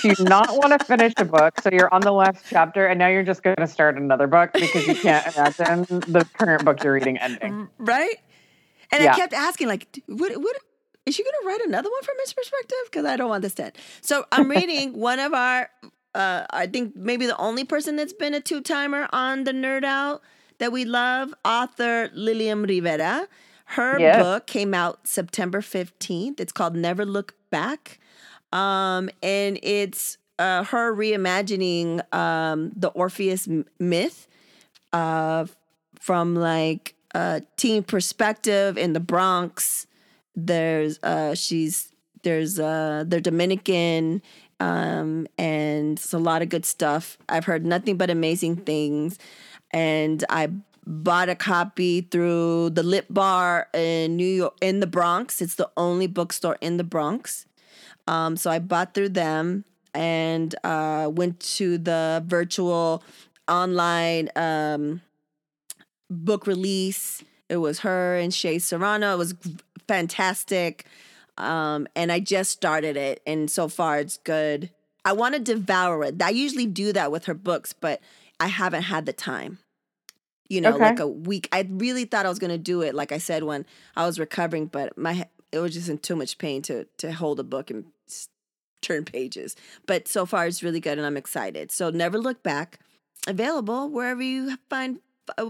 to 0.00 0.14
not 0.24 0.48
want 0.56 0.78
to 0.78 0.84
finish 0.84 1.12
a 1.18 1.24
book. 1.24 1.60
So 1.60 1.70
you're 1.72 1.92
on 1.92 2.00
the 2.00 2.12
last 2.12 2.44
chapter, 2.48 2.86
and 2.86 2.98
now 2.98 3.08
you're 3.08 3.22
just 3.22 3.42
going 3.42 3.56
to 3.56 3.66
start 3.66 3.96
another 3.96 4.26
book 4.26 4.52
because 4.52 4.86
you 4.86 4.94
can't 4.94 5.26
imagine 5.34 5.84
the 6.00 6.26
current 6.34 6.64
book 6.64 6.82
you're 6.82 6.94
reading 6.94 7.18
ending. 7.18 7.68
right? 7.78 8.16
And 8.90 9.08
I 9.08 9.14
kept 9.16 9.32
asking, 9.32 9.68
like, 9.68 9.90
"D- 9.92 10.02
what, 10.06 10.32
what, 10.36 10.56
is 11.06 11.14
she 11.14 11.24
going 11.24 11.34
to 11.42 11.46
write 11.46 11.60
another 11.66 11.90
one 11.90 12.02
from 12.02 12.14
his 12.20 12.32
perspective? 12.32 12.78
Because 12.84 13.04
I 13.04 13.16
don't 13.16 13.28
want 13.28 13.42
this 13.42 13.54
to 13.54 13.64
end. 13.64 13.72
So 14.00 14.24
I'm 14.30 14.48
reading 14.48 14.92
one 14.98 15.18
of 15.18 15.32
our, 15.32 15.68
uh, 16.14 16.44
I 16.50 16.66
think 16.66 16.94
maybe 16.94 17.26
the 17.26 17.36
only 17.38 17.64
person 17.64 17.96
that's 17.96 18.12
been 18.12 18.34
a 18.34 18.40
two 18.40 18.60
timer 18.60 19.08
on 19.12 19.44
the 19.44 19.52
Nerd 19.52 19.84
Out 19.84 20.22
that 20.58 20.70
we 20.72 20.84
love, 20.84 21.34
author 21.44 22.10
Lilliam 22.14 22.62
Rivera. 22.62 23.26
Her 23.66 23.98
book 24.22 24.46
came 24.46 24.74
out 24.74 25.06
September 25.06 25.60
15th. 25.60 26.40
It's 26.40 26.52
called 26.52 26.76
Never 26.76 27.04
Look 27.04 27.34
Back. 27.50 27.98
Um, 28.52 29.08
and 29.22 29.58
it's 29.62 30.18
uh, 30.38 30.64
her 30.64 30.94
reimagining 30.94 32.02
um, 32.14 32.72
the 32.76 32.88
Orpheus 32.88 33.48
myth 33.78 34.26
uh, 34.92 35.46
from 35.98 36.34
like 36.34 36.94
a 37.14 37.42
teen 37.56 37.82
perspective 37.82 38.76
in 38.76 38.92
the 38.92 39.00
Bronx. 39.00 39.86
There's 40.34 40.98
uh 41.02 41.34
she's 41.34 41.92
there's 42.22 42.58
uh 42.58 43.04
they're 43.06 43.20
Dominican 43.20 44.22
um 44.60 45.26
and 45.36 45.98
it's 45.98 46.12
a 46.14 46.18
lot 46.18 46.40
of 46.42 46.48
good 46.48 46.64
stuff. 46.64 47.18
I've 47.28 47.44
heard 47.44 47.66
nothing 47.66 47.96
but 47.96 48.08
amazing 48.10 48.56
things 48.56 49.18
and 49.72 50.24
I 50.30 50.48
bought 50.86 51.28
a 51.28 51.34
copy 51.34 52.00
through 52.00 52.70
the 52.70 52.82
Lit 52.82 53.12
Bar 53.12 53.68
in 53.72 54.16
New 54.16 54.26
York 54.26 54.56
in 54.60 54.80
the 54.80 54.86
Bronx. 54.86 55.40
It's 55.40 55.54
the 55.54 55.70
only 55.76 56.06
bookstore 56.06 56.58
in 56.60 56.76
the 56.76 56.84
Bronx. 56.84 57.46
Um 58.06 58.36
so 58.36 58.50
I 58.50 58.58
bought 58.58 58.94
through 58.94 59.10
them 59.10 59.64
and 59.94 60.54
uh 60.64 61.10
went 61.12 61.40
to 61.58 61.78
the 61.78 62.22
virtual 62.26 63.02
online 63.48 64.28
um 64.36 65.02
book 66.10 66.46
release. 66.46 67.22
It 67.48 67.56
was 67.56 67.80
her 67.80 68.16
and 68.16 68.32
Shea 68.32 68.58
Serrano. 68.58 69.14
It 69.14 69.18
was 69.18 69.34
fantastic. 69.88 70.86
Um, 71.38 71.88
and 71.96 72.12
I 72.12 72.20
just 72.20 72.50
started 72.50 72.96
it, 72.96 73.22
and 73.26 73.50
so 73.50 73.68
far 73.68 73.98
it's 73.98 74.18
good. 74.18 74.70
I 75.04 75.12
want 75.12 75.34
to 75.34 75.40
devour 75.40 76.04
it. 76.04 76.20
I 76.22 76.30
usually 76.30 76.66
do 76.66 76.92
that 76.92 77.10
with 77.10 77.24
her 77.24 77.34
books, 77.34 77.72
but 77.72 78.00
I 78.38 78.48
haven't 78.48 78.82
had 78.82 79.06
the 79.06 79.12
time. 79.12 79.58
You 80.52 80.60
know, 80.60 80.74
Okay. 80.74 80.84
like 80.84 81.00
a 81.00 81.08
week. 81.08 81.48
I 81.50 81.66
really 81.70 82.04
thought 82.04 82.26
I 82.26 82.28
was 82.28 82.38
gonna 82.38 82.58
do 82.58 82.82
it, 82.82 82.94
like 82.94 83.10
I 83.10 83.16
said 83.18 83.42
when 83.42 83.64
I 83.96 84.04
was 84.04 84.18
recovering, 84.18 84.66
but 84.66 84.98
my 84.98 85.26
it 85.50 85.58
was 85.60 85.72
just 85.72 85.88
in 85.88 85.96
too 85.96 86.14
much 86.14 86.36
pain 86.36 86.60
to 86.62 86.84
to 86.98 87.10
hold 87.12 87.40
a 87.40 87.42
book 87.42 87.70
and 87.70 87.86
turn 88.82 89.04
pages. 89.16 89.56
But 89.86 90.08
so 90.08 90.26
far 90.26 90.46
it's 90.46 90.62
really 90.62 90.80
good, 90.80 90.98
and 90.98 91.06
I'm 91.06 91.16
excited. 91.16 91.72
So 91.72 91.88
never 91.88 92.18
look 92.18 92.42
back. 92.42 92.80
Available 93.26 93.88
wherever 93.88 94.20
you 94.22 94.58
find 94.68 95.00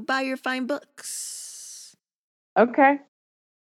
buy 0.06 0.20
your 0.20 0.36
fine 0.36 0.66
books. 0.66 1.96
Okay. 2.56 3.00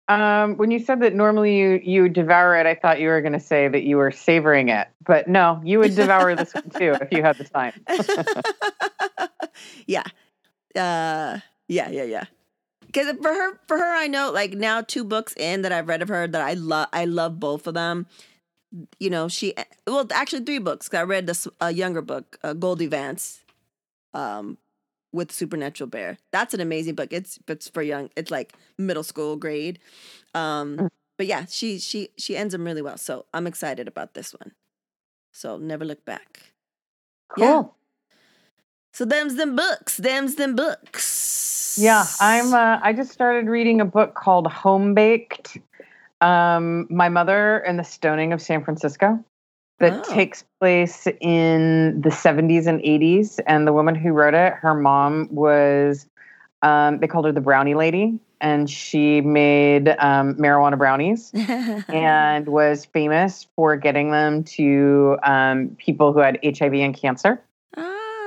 Um, 0.08 0.56
when 0.58 0.70
you 0.70 0.80
said 0.80 1.00
that 1.00 1.14
normally 1.14 1.56
you 1.56 1.80
you 1.82 2.08
devour 2.10 2.56
it, 2.56 2.66
I 2.66 2.74
thought 2.74 3.00
you 3.00 3.08
were 3.08 3.22
going 3.22 3.32
to 3.32 3.40
say 3.40 3.68
that 3.68 3.84
you 3.84 3.96
were 3.96 4.10
savoring 4.10 4.68
it, 4.68 4.88
but 5.06 5.28
no, 5.28 5.62
you 5.64 5.78
would 5.78 5.94
devour 5.94 6.34
this 6.34 6.52
one 6.52 6.68
too 6.70 6.96
if 7.00 7.10
you 7.12 7.22
had 7.22 7.38
the 7.38 7.44
time. 7.44 7.72
yeah. 9.86 10.02
Uh 10.76 11.40
yeah, 11.68 11.88
yeah, 11.90 12.04
yeah. 12.04 12.24
Cuz 12.92 13.06
for 13.22 13.32
her 13.32 13.58
for 13.66 13.78
her 13.78 13.94
I 13.96 14.06
know 14.06 14.30
like 14.32 14.52
now 14.52 14.80
two 14.80 15.04
books 15.04 15.34
in 15.36 15.62
that 15.62 15.72
I've 15.72 15.88
read 15.88 16.02
of 16.02 16.08
her 16.08 16.26
that 16.26 16.40
I 16.42 16.54
love 16.54 16.88
I 16.92 17.04
love 17.04 17.38
both 17.40 17.66
of 17.66 17.74
them. 17.74 18.06
You 18.98 19.10
know, 19.10 19.28
she 19.28 19.54
well 19.86 20.06
actually 20.12 20.44
three 20.44 20.58
books. 20.58 20.88
'cause 20.88 20.98
I 21.00 21.02
read 21.04 21.26
this 21.26 21.46
a 21.60 21.70
younger 21.72 22.02
book, 22.02 22.38
uh, 22.42 22.52
Goldie 22.54 22.86
Vance 22.86 23.40
um 24.14 24.58
with 25.12 25.30
Supernatural 25.32 25.88
Bear. 25.88 26.18
That's 26.32 26.54
an 26.54 26.60
amazing 26.60 26.94
book. 26.94 27.12
It's 27.12 27.38
it's 27.48 27.68
for 27.68 27.82
young. 27.82 28.10
It's 28.16 28.30
like 28.30 28.54
middle 28.78 29.02
school 29.04 29.36
grade. 29.36 29.78
Um 30.34 30.76
Mm. 30.78 30.88
but 31.18 31.26
yeah, 31.26 31.44
she 31.48 31.78
she 31.78 32.08
she 32.18 32.36
ends 32.36 32.52
them 32.52 32.64
really 32.64 32.82
well. 32.82 32.96
So 32.98 33.26
I'm 33.34 33.46
excited 33.46 33.88
about 33.88 34.14
this 34.14 34.32
one. 34.32 34.52
So 35.32 35.56
never 35.58 35.84
look 35.84 36.04
back. 36.04 36.54
Cool. 37.28 37.44
Yeah. 37.44 37.62
So 38.92 39.04
them's 39.04 39.36
them 39.36 39.56
books. 39.56 39.96
Them's 39.96 40.34
them 40.36 40.54
books. 40.54 41.78
Yeah, 41.80 42.04
I'm. 42.20 42.52
Uh, 42.52 42.78
I 42.82 42.92
just 42.92 43.10
started 43.12 43.46
reading 43.48 43.80
a 43.80 43.84
book 43.86 44.14
called 44.14 44.46
Home 44.46 44.94
Baked. 44.94 45.56
Um, 46.20 46.86
my 46.90 47.08
mother 47.08 47.58
and 47.60 47.78
the 47.78 47.84
stoning 47.84 48.32
of 48.32 48.40
San 48.42 48.62
Francisco. 48.62 49.22
That 49.78 50.04
Oh. 50.06 50.14
takes 50.14 50.44
place 50.60 51.08
in 51.20 52.00
the 52.02 52.10
70s 52.10 52.66
and 52.68 52.80
80s, 52.82 53.40
and 53.46 53.66
the 53.66 53.72
woman 53.72 53.94
who 53.96 54.12
wrote 54.12 54.34
it, 54.34 54.52
her 54.54 54.74
mom 54.74 55.28
was. 55.30 56.06
Um, 56.60 56.98
they 57.00 57.08
called 57.08 57.24
her 57.24 57.32
the 57.32 57.40
Brownie 57.40 57.74
Lady, 57.74 58.20
and 58.40 58.70
she 58.70 59.20
made 59.20 59.88
um, 59.98 60.34
marijuana 60.36 60.78
brownies 60.78 61.32
and 61.88 62.46
was 62.46 62.84
famous 62.84 63.48
for 63.56 63.74
getting 63.76 64.12
them 64.12 64.44
to 64.44 65.16
um, 65.24 65.74
people 65.78 66.12
who 66.12 66.20
had 66.20 66.38
HIV 66.44 66.74
and 66.74 66.94
cancer. 66.96 67.42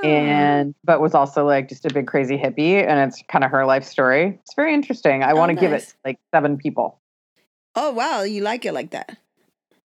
And 0.06 0.74
but 0.84 1.00
was 1.00 1.14
also 1.14 1.44
like 1.46 1.68
just 1.68 1.84
a 1.84 1.92
big 1.92 2.06
crazy 2.06 2.36
hippie 2.38 2.86
and 2.86 2.98
it's 3.08 3.22
kind 3.28 3.44
of 3.44 3.50
her 3.50 3.64
life 3.66 3.84
story. 3.84 4.38
It's 4.42 4.54
very 4.54 4.72
interesting. 4.74 5.22
I 5.22 5.32
Oh, 5.32 5.36
want 5.36 5.50
to 5.50 5.56
give 5.56 5.72
it 5.72 5.92
like 6.04 6.18
seven 6.34 6.56
people. 6.58 6.98
Oh 7.74 7.92
wow, 7.92 8.22
you 8.22 8.42
like 8.42 8.64
it 8.64 8.72
like 8.72 8.90
that. 8.90 9.16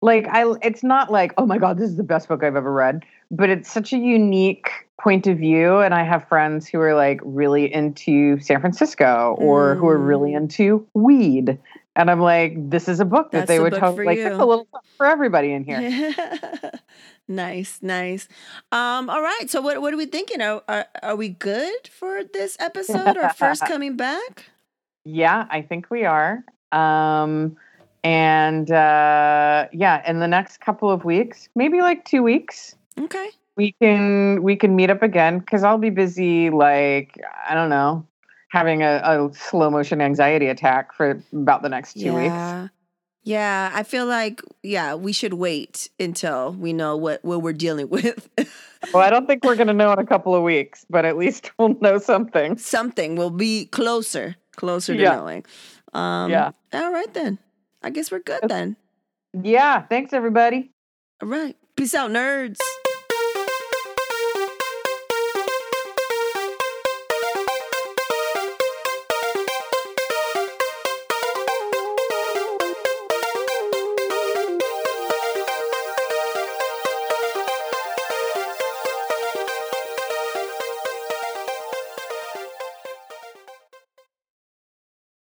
like 0.03 0.27
i 0.29 0.45
it's 0.63 0.83
not 0.83 1.11
like 1.13 1.35
oh 1.37 1.45
my 1.47 1.59
god 1.59 1.77
this 1.79 1.91
is 1.91 1.97
the 1.97 2.03
best 2.03 2.29
book 2.29 2.43
i've 2.43 2.57
ever 2.57 2.73
read 2.73 3.05
but 3.31 3.51
it's 3.51 3.71
such 3.71 3.93
a 3.93 3.99
unique 3.99 4.71
point 4.99 5.27
of 5.27 5.37
view 5.39 5.79
and 5.81 5.93
i 5.95 6.03
have 6.03 6.27
friends 6.29 6.67
who 6.67 6.81
are 6.81 6.95
like 6.95 7.21
really 7.23 7.73
into 7.73 8.39
san 8.41 8.61
francisco 8.61 9.35
or 9.39 9.75
who 9.75 9.87
are 9.89 9.99
really 9.99 10.31
Mm. 10.33 10.37
into 10.39 10.87
weed 10.95 11.59
and 11.97 12.11
i'm 12.11 12.21
like 12.21 12.55
this 12.71 12.89
is 12.89 13.01
a 13.01 13.05
book 13.05 13.31
that 13.31 13.47
That's 13.47 13.49
they 13.49 13.61
would 13.61 13.75
totally 13.75 14.07
like 14.07 14.33
a 14.33 14.45
little 14.45 14.69
for 14.97 15.07
everybody 15.07 15.53
in 15.53 15.65
here 15.65 16.15
nice, 17.31 17.79
nice. 17.81 18.29
Um, 18.73 19.09
all 19.09 19.23
right. 19.23 19.49
So 19.49 19.61
what 19.63 19.81
what 19.81 19.95
are 19.95 19.97
we 19.97 20.07
thinking? 20.07 20.43
Are, 20.43 20.63
are 20.69 20.87
are 21.03 21.17
we 21.17 21.29
good 21.31 21.89
for 21.89 22.23
this 22.25 22.57
episode 22.61 23.17
or 23.17 23.29
first 23.31 23.63
coming 23.67 23.97
back? 23.97 24.47
Yeah, 25.05 25.47
I 25.51 25.63
think 25.63 25.91
we 25.91 26.05
are. 26.05 26.45
Um, 26.73 27.57
and 28.05 28.71
uh, 28.71 29.69
yeah, 29.73 30.09
in 30.09 30.19
the 30.21 30.29
next 30.29 30.61
couple 30.61 30.91
of 30.91 31.05
weeks, 31.05 31.49
maybe 31.55 31.81
like 31.81 32.05
two 32.05 32.23
weeks, 32.23 32.75
Okay. 32.99 33.31
we 33.57 33.73
can 33.81 34.43
we 34.43 34.57
can 34.57 34.77
meet 34.77 34.91
up 34.91 35.03
again 35.03 35.39
because 35.39 35.63
I'll 35.63 35.79
be 35.79 35.91
busy. 35.91 36.51
Like 36.51 37.17
I 37.49 37.55
don't 37.55 37.71
know, 37.71 38.07
having 38.51 38.83
a, 38.83 39.01
a 39.05 39.31
slow 39.35 39.71
motion 39.71 40.01
anxiety 40.01 40.47
attack 40.47 40.93
for 40.95 41.23
about 41.33 41.63
the 41.63 41.69
next 41.69 41.95
two 41.95 42.15
weeks. 42.15 42.27
yeah. 42.27 42.69
Yeah, 43.23 43.71
I 43.75 43.83
feel 43.83 44.07
like 44.07 44.41
yeah, 44.63 44.95
we 44.95 45.13
should 45.13 45.35
wait 45.35 45.91
until 46.01 46.53
we 46.55 46.73
know 46.73 46.97
what 46.97 47.23
what 47.23 47.43
we're 47.43 47.53
dealing 47.53 47.91
with. 47.97 48.29
Well, 48.95 49.03
I 49.03 49.11
don't 49.11 49.27
think 49.27 49.45
we're 49.45 49.57
gonna 49.57 49.75
know 49.75 49.93
in 49.93 49.99
a 49.99 50.07
couple 50.07 50.35
of 50.35 50.43
weeks, 50.43 50.87
but 50.89 51.05
at 51.05 51.19
least 51.19 51.51
we'll 51.59 51.77
know 51.81 51.99
something. 51.99 52.57
Something 52.57 53.17
will 53.17 53.31
be 53.31 53.67
closer, 53.67 54.37
closer 54.57 54.95
to 54.95 55.01
Yeah. 55.03 55.17
knowing. 55.17 55.45
Um, 55.93 56.31
Yeah. 56.31 56.53
All 56.73 56.91
right 56.93 57.13
then. 57.13 57.39
I 57.83 57.91
guess 57.91 58.11
we're 58.11 58.21
good 58.21 58.41
then. 58.49 58.77
Yeah. 59.35 59.83
Thanks, 59.83 60.15
everybody. 60.15 60.71
All 61.23 61.29
right. 61.29 61.57
Peace 61.77 61.95
out, 61.95 62.11
nerds. 62.11 62.57